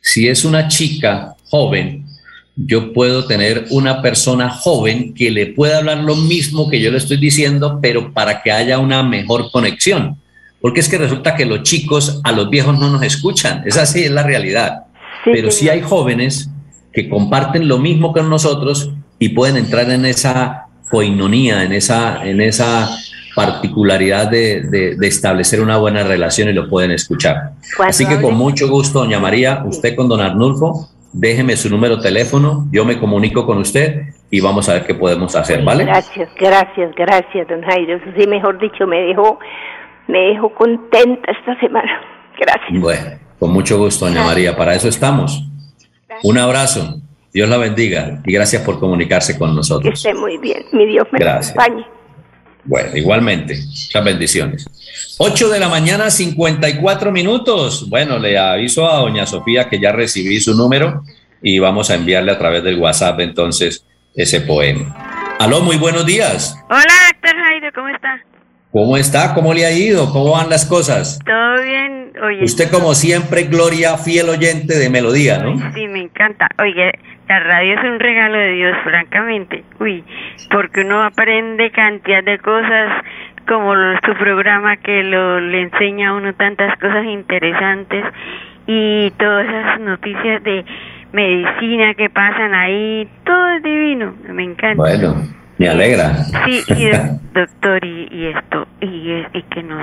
Si 0.00 0.28
es 0.28 0.44
una 0.44 0.68
chica 0.68 1.36
joven, 1.52 2.06
yo 2.56 2.92
puedo 2.94 3.26
tener 3.26 3.66
una 3.70 4.00
persona 4.00 4.48
joven 4.48 5.12
que 5.14 5.30
le 5.30 5.46
pueda 5.48 5.78
hablar 5.78 5.98
lo 5.98 6.16
mismo 6.16 6.68
que 6.70 6.80
yo 6.80 6.90
le 6.90 6.96
estoy 6.96 7.18
diciendo, 7.18 7.78
pero 7.82 8.12
para 8.14 8.40
que 8.42 8.50
haya 8.50 8.78
una 8.78 9.02
mejor 9.02 9.50
conexión. 9.50 10.16
Porque 10.62 10.80
es 10.80 10.88
que 10.88 10.96
resulta 10.96 11.34
que 11.34 11.44
los 11.44 11.62
chicos 11.62 12.20
a 12.24 12.32
los 12.32 12.48
viejos 12.48 12.78
no 12.78 12.88
nos 12.90 13.02
escuchan. 13.02 13.62
Esa 13.66 13.84
sí 13.84 14.04
es 14.04 14.10
la 14.10 14.22
realidad. 14.22 14.84
Sí, 15.24 15.30
pero 15.34 15.50
sí 15.50 15.68
hay 15.68 15.82
jóvenes 15.82 16.48
que 16.92 17.08
comparten 17.08 17.68
lo 17.68 17.78
mismo 17.78 18.12
con 18.12 18.30
nosotros 18.30 18.90
y 19.18 19.30
pueden 19.30 19.56
entrar 19.58 19.90
en 19.90 20.04
esa 20.06 20.66
coinonía, 20.90 21.64
en 21.64 21.72
esa, 21.72 22.24
en 22.24 22.40
esa 22.40 22.88
particularidad 23.34 24.30
de, 24.30 24.60
de- 24.62 24.94
de 24.96 25.06
establecer 25.08 25.60
una 25.60 25.78
buena 25.78 26.02
relación 26.04 26.48
y 26.48 26.52
lo 26.52 26.68
pueden 26.68 26.90
escuchar. 26.92 27.52
Cuando 27.76 27.90
Así 27.90 28.04
que 28.06 28.20
con 28.20 28.34
mucho 28.36 28.68
gusto, 28.68 29.00
doña 29.00 29.18
María, 29.18 29.62
usted 29.66 29.96
con 29.96 30.08
don 30.08 30.20
Arnulfo, 30.20 30.90
déjeme 31.12 31.56
su 31.56 31.68
número 31.70 31.96
de 31.96 32.02
teléfono, 32.02 32.66
yo 32.70 32.84
me 32.84 32.98
comunico 32.98 33.44
con 33.46 33.58
usted 33.58 34.02
y 34.30 34.40
vamos 34.40 34.68
a 34.68 34.74
ver 34.74 34.86
qué 34.86 34.94
podemos 34.94 35.34
hacer, 35.36 35.62
¿vale? 35.62 35.84
Gracias, 35.84 36.28
gracias, 36.38 36.94
gracias, 36.96 37.48
don 37.48 37.62
Jairo. 37.62 37.96
Eso 37.96 38.06
sí, 38.18 38.26
mejor 38.26 38.58
dicho, 38.58 38.86
me 38.86 39.00
dejó, 39.02 39.38
me 40.08 40.18
dejó 40.18 40.54
contenta 40.54 41.30
esta 41.30 41.58
semana. 41.60 42.00
Gracias. 42.40 42.80
Bueno, 42.80 43.18
con 43.38 43.52
mucho 43.52 43.78
gusto, 43.78 44.06
doña 44.06 44.24
María, 44.24 44.56
para 44.56 44.74
eso 44.74 44.88
estamos. 44.88 45.44
Un 46.22 46.38
abrazo, 46.38 46.96
Dios 47.32 47.48
la 47.48 47.56
bendiga 47.58 48.20
y 48.24 48.32
gracias 48.32 48.62
por 48.62 48.78
comunicarse 48.78 49.38
con 49.38 49.50
Que 49.50 49.56
nosotros. 49.56 49.94
esté 49.94 50.14
muy 50.14 50.38
bien. 50.38 50.64
Mi 50.72 50.86
Dios 50.86 51.06
me 51.12 51.18
Gracias. 51.18 51.50
acompañe. 51.56 51.86
Bueno, 52.64 52.96
igualmente, 52.96 53.56
muchas 53.56 54.04
bendiciones. 54.04 54.66
8 55.18 55.48
de 55.48 55.60
la 55.60 55.68
mañana, 55.68 56.10
54 56.10 57.10
minutos. 57.10 57.88
Bueno, 57.88 58.18
le 58.18 58.38
aviso 58.38 58.88
a 58.88 58.98
doña 58.98 59.26
Sofía 59.26 59.68
que 59.68 59.80
ya 59.80 59.92
recibí 59.92 60.40
su 60.40 60.54
número 60.54 61.02
y 61.42 61.58
vamos 61.58 61.90
a 61.90 61.96
enviarle 61.96 62.32
a 62.32 62.38
través 62.38 62.62
del 62.62 62.78
WhatsApp 62.78 63.18
entonces 63.20 63.84
ese 64.14 64.42
poema. 64.42 65.36
Aló, 65.38 65.60
muy 65.60 65.76
buenos 65.76 66.06
días. 66.06 66.56
Hola, 66.70 66.94
doctor 67.12 67.36
Jairo, 67.44 67.68
¿cómo 67.74 67.88
está? 67.88 68.24
¿Cómo 68.70 68.96
está? 68.96 69.34
¿Cómo 69.34 69.52
le 69.52 69.66
ha 69.66 69.72
ido? 69.72 70.10
¿Cómo 70.12 70.30
van 70.30 70.48
las 70.48 70.64
cosas? 70.64 71.18
¿Todo 71.26 71.62
bien? 71.62 72.12
Oye, 72.24 72.44
Usted 72.44 72.70
como 72.70 72.94
siempre, 72.94 73.42
Gloria, 73.44 73.98
fiel 73.98 74.28
oyente 74.28 74.78
de 74.78 74.88
Melodía, 74.88 75.38
¿no? 75.38 75.58
Sí, 75.74 75.88
me 75.88 76.04
encanta. 76.04 76.48
Oye, 76.58 76.92
la 77.28 77.40
radio 77.40 77.74
es 77.78 77.84
un 77.84 77.98
regalo 78.00 78.36
de 78.38 78.52
Dios, 78.52 78.76
francamente. 78.84 79.64
Uy, 79.78 80.04
porque 80.50 80.82
uno 80.82 81.02
aprende 81.02 81.70
cantidad 81.70 82.22
de 82.22 82.38
cosas, 82.38 83.02
como 83.48 83.74
su 84.04 84.14
programa 84.14 84.76
que 84.76 85.02
lo, 85.02 85.40
le 85.40 85.62
enseña 85.62 86.10
a 86.10 86.14
uno 86.14 86.32
tantas 86.34 86.78
cosas 86.78 87.04
interesantes 87.04 88.04
y 88.66 89.10
todas 89.18 89.46
esas 89.48 89.80
noticias 89.80 90.42
de 90.44 90.64
medicina 91.12 91.94
que 91.94 92.08
pasan 92.10 92.54
ahí, 92.54 93.08
todo 93.24 93.48
es 93.50 93.62
divino, 93.62 94.14
me 94.28 94.44
encanta. 94.44 94.76
Bueno, 94.76 95.14
me 95.58 95.68
alegra. 95.68 96.14
Sí, 96.46 96.62
y 96.68 96.88
do- 96.90 97.18
doctor, 97.40 97.84
y, 97.84 98.08
y 98.10 98.26
esto, 98.26 98.66
y, 98.80 99.24
y 99.32 99.42
que 99.42 99.62
nos 99.62 99.82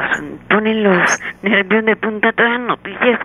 ponen 0.49 0.83
los 0.83 1.19
nervios 1.43 1.85
de 1.85 1.95
punta 1.95 2.31
todas 2.33 2.51
las 2.53 2.61
noticias 2.61 3.19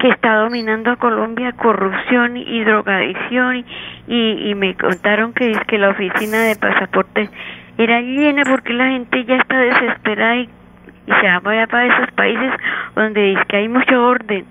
que 0.00 0.08
está 0.08 0.36
dominando 0.36 0.90
a 0.90 0.96
Colombia, 0.96 1.52
corrupción 1.52 2.36
y 2.36 2.64
drogadicción, 2.64 3.64
y, 4.08 4.50
y 4.50 4.54
me 4.54 4.74
contaron 4.74 5.34
que 5.34 5.50
es 5.50 5.58
que 5.68 5.78
la 5.78 5.90
oficina 5.90 6.38
de 6.38 6.56
pasaportes 6.56 7.30
era 7.76 8.00
llena 8.00 8.42
porque 8.48 8.72
la 8.72 8.88
gente 8.88 9.24
ya 9.24 9.36
está 9.36 9.58
desesperada 9.58 10.36
y, 10.36 10.48
se 11.06 11.26
va 11.26 11.40
para 11.40 11.66
para 11.66 11.86
esos 11.86 12.12
países 12.12 12.52
donde 12.94 13.20
dice 13.20 13.42
que 13.48 13.56
hay 13.56 13.68
mucho 13.68 14.00
orden. 14.00 14.44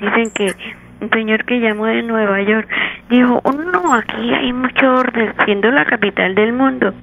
Dicen 0.00 0.30
que 0.30 0.52
un 1.00 1.10
señor 1.10 1.44
que 1.44 1.58
llamó 1.58 1.86
de 1.86 2.02
Nueva 2.02 2.40
York 2.42 2.68
dijo, 3.10 3.40
"Oh, 3.42 3.52
no, 3.52 3.92
aquí 3.92 4.32
hay 4.32 4.52
mucho 4.52 4.94
orden, 4.94 5.34
siendo 5.44 5.70
la 5.70 5.84
capital 5.84 6.34
del 6.34 6.52
mundo. 6.52 6.94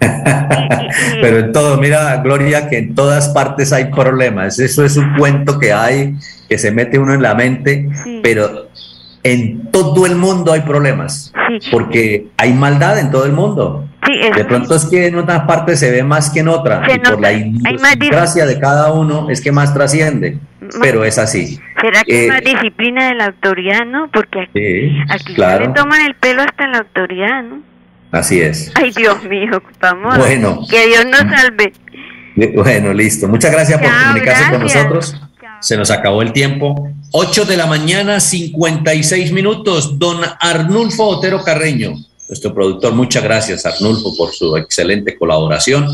Pero 1.20 1.38
en 1.38 1.52
todo, 1.52 1.78
mira, 1.78 2.16
Gloria, 2.18 2.68
que 2.68 2.78
en 2.78 2.94
todas 2.94 3.28
partes 3.30 3.72
hay 3.72 3.86
problemas. 3.86 4.58
Eso 4.58 4.84
es 4.84 4.96
un 4.96 5.14
cuento 5.16 5.58
que 5.58 5.72
hay, 5.72 6.14
que 6.48 6.58
se 6.58 6.70
mete 6.70 6.98
uno 6.98 7.14
en 7.14 7.22
la 7.22 7.34
mente, 7.34 7.88
Sí. 8.04 8.20
pero 8.22 8.68
en 9.24 9.70
todo 9.70 10.06
el 10.06 10.14
mundo 10.16 10.52
hay 10.52 10.60
problemas, 10.60 11.32
Sí. 11.60 11.68
porque 11.70 12.26
hay 12.36 12.52
maldad 12.52 12.98
en 12.98 13.10
todo 13.10 13.26
el 13.26 13.32
mundo. 13.32 13.84
Sí, 14.06 14.14
De 14.34 14.44
pronto 14.44 14.74
es 14.76 14.86
que 14.86 15.06
en 15.08 15.16
unas 15.16 15.42
partes 15.42 15.80
se 15.80 15.90
ve 15.90 16.02
más 16.02 16.30
que 16.30 16.40
en 16.40 16.48
otras, 16.48 16.86
Se 16.88 16.94
y 16.96 16.98
por 17.00 17.20
la 17.20 17.32
gracia 18.08 18.46
de 18.46 18.58
cada 18.58 18.92
uno 18.92 19.28
es 19.28 19.40
que 19.42 19.52
más 19.52 19.74
trasciende, 19.74 20.38
pero 20.80 21.04
es 21.04 21.18
así. 21.18 21.58
¿Será 21.80 22.04
que 22.04 22.20
Eh, 22.20 22.26
es 22.26 22.28
más 22.32 22.40
disciplina 22.42 23.08
de 23.08 23.14
la 23.16 23.26
autoridad, 23.26 23.84
no? 23.84 24.08
Porque 24.10 24.42
aquí, 24.42 24.96
aquí 25.10 25.34
claro, 25.34 25.66
le 25.66 25.72
toman 25.74 26.00
el 26.06 26.14
pelo 26.14 26.42
hasta 26.42 26.66
la 26.68 26.78
autoridad, 26.78 27.42
¿no? 27.42 27.60
Así 28.12 28.40
es. 28.40 28.70
Ay, 28.74 28.92
Dios 28.96 29.22
mío, 29.24 29.62
vamos. 29.80 30.18
Bueno. 30.18 30.60
Que 30.68 30.86
Dios 30.86 31.04
nos 31.06 31.20
salve. 31.20 31.72
Bueno, 32.54 32.92
listo. 32.92 33.26
Muchas 33.28 33.50
gracias 33.50 33.80
por 33.80 33.90
comunicarse 33.90 34.50
con 34.50 34.60
nosotros. 34.60 35.16
Se 35.60 35.76
nos 35.76 35.90
acabó 35.90 36.22
el 36.22 36.32
tiempo. 36.32 36.90
8 37.12 37.44
de 37.46 37.56
la 37.56 37.66
mañana, 37.66 38.20
56 38.20 39.32
minutos. 39.32 39.98
Don 39.98 40.20
Arnulfo 40.40 41.04
Otero 41.04 41.42
Carreño, 41.42 41.94
nuestro 42.28 42.54
productor. 42.54 42.94
Muchas 42.94 43.24
gracias, 43.24 43.66
Arnulfo, 43.66 44.16
por 44.16 44.32
su 44.32 44.56
excelente 44.56 45.16
colaboración. 45.16 45.88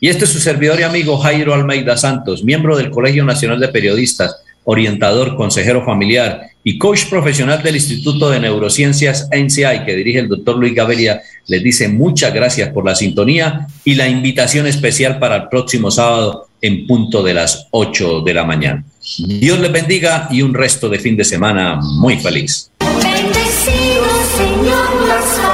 Y 0.00 0.08
este 0.08 0.24
es 0.24 0.30
su 0.30 0.38
servidor 0.38 0.80
y 0.80 0.82
amigo 0.84 1.18
Jairo 1.18 1.54
Almeida 1.54 1.96
Santos, 1.96 2.44
miembro 2.44 2.76
del 2.76 2.90
Colegio 2.90 3.24
Nacional 3.24 3.60
de 3.60 3.68
Periodistas, 3.68 4.43
orientador, 4.64 5.36
consejero 5.36 5.84
familiar 5.84 6.42
y 6.62 6.78
coach 6.78 7.06
profesional 7.10 7.62
del 7.62 7.76
Instituto 7.76 8.30
de 8.30 8.40
Neurociencias 8.40 9.28
NCI 9.30 9.84
que 9.84 9.94
dirige 9.94 10.20
el 10.20 10.28
doctor 10.28 10.56
Luis 10.56 10.74
Gaviria. 10.74 11.22
Les 11.46 11.62
dice 11.62 11.88
muchas 11.88 12.32
gracias 12.32 12.70
por 12.70 12.84
la 12.84 12.94
sintonía 12.94 13.66
y 13.84 13.94
la 13.94 14.08
invitación 14.08 14.66
especial 14.66 15.18
para 15.18 15.36
el 15.36 15.48
próximo 15.48 15.90
sábado 15.90 16.48
en 16.62 16.86
punto 16.86 17.22
de 17.22 17.34
las 17.34 17.66
8 17.70 18.22
de 18.22 18.34
la 18.34 18.44
mañana. 18.44 18.84
Dios 19.18 19.58
les 19.58 19.70
bendiga 19.70 20.28
y 20.30 20.40
un 20.40 20.54
resto 20.54 20.88
de 20.88 20.98
fin 20.98 21.16
de 21.16 21.24
semana 21.24 21.78
muy 21.80 22.16
feliz. 22.16 22.70
Bendecimos, 22.80 24.28
Señor. 24.36 25.53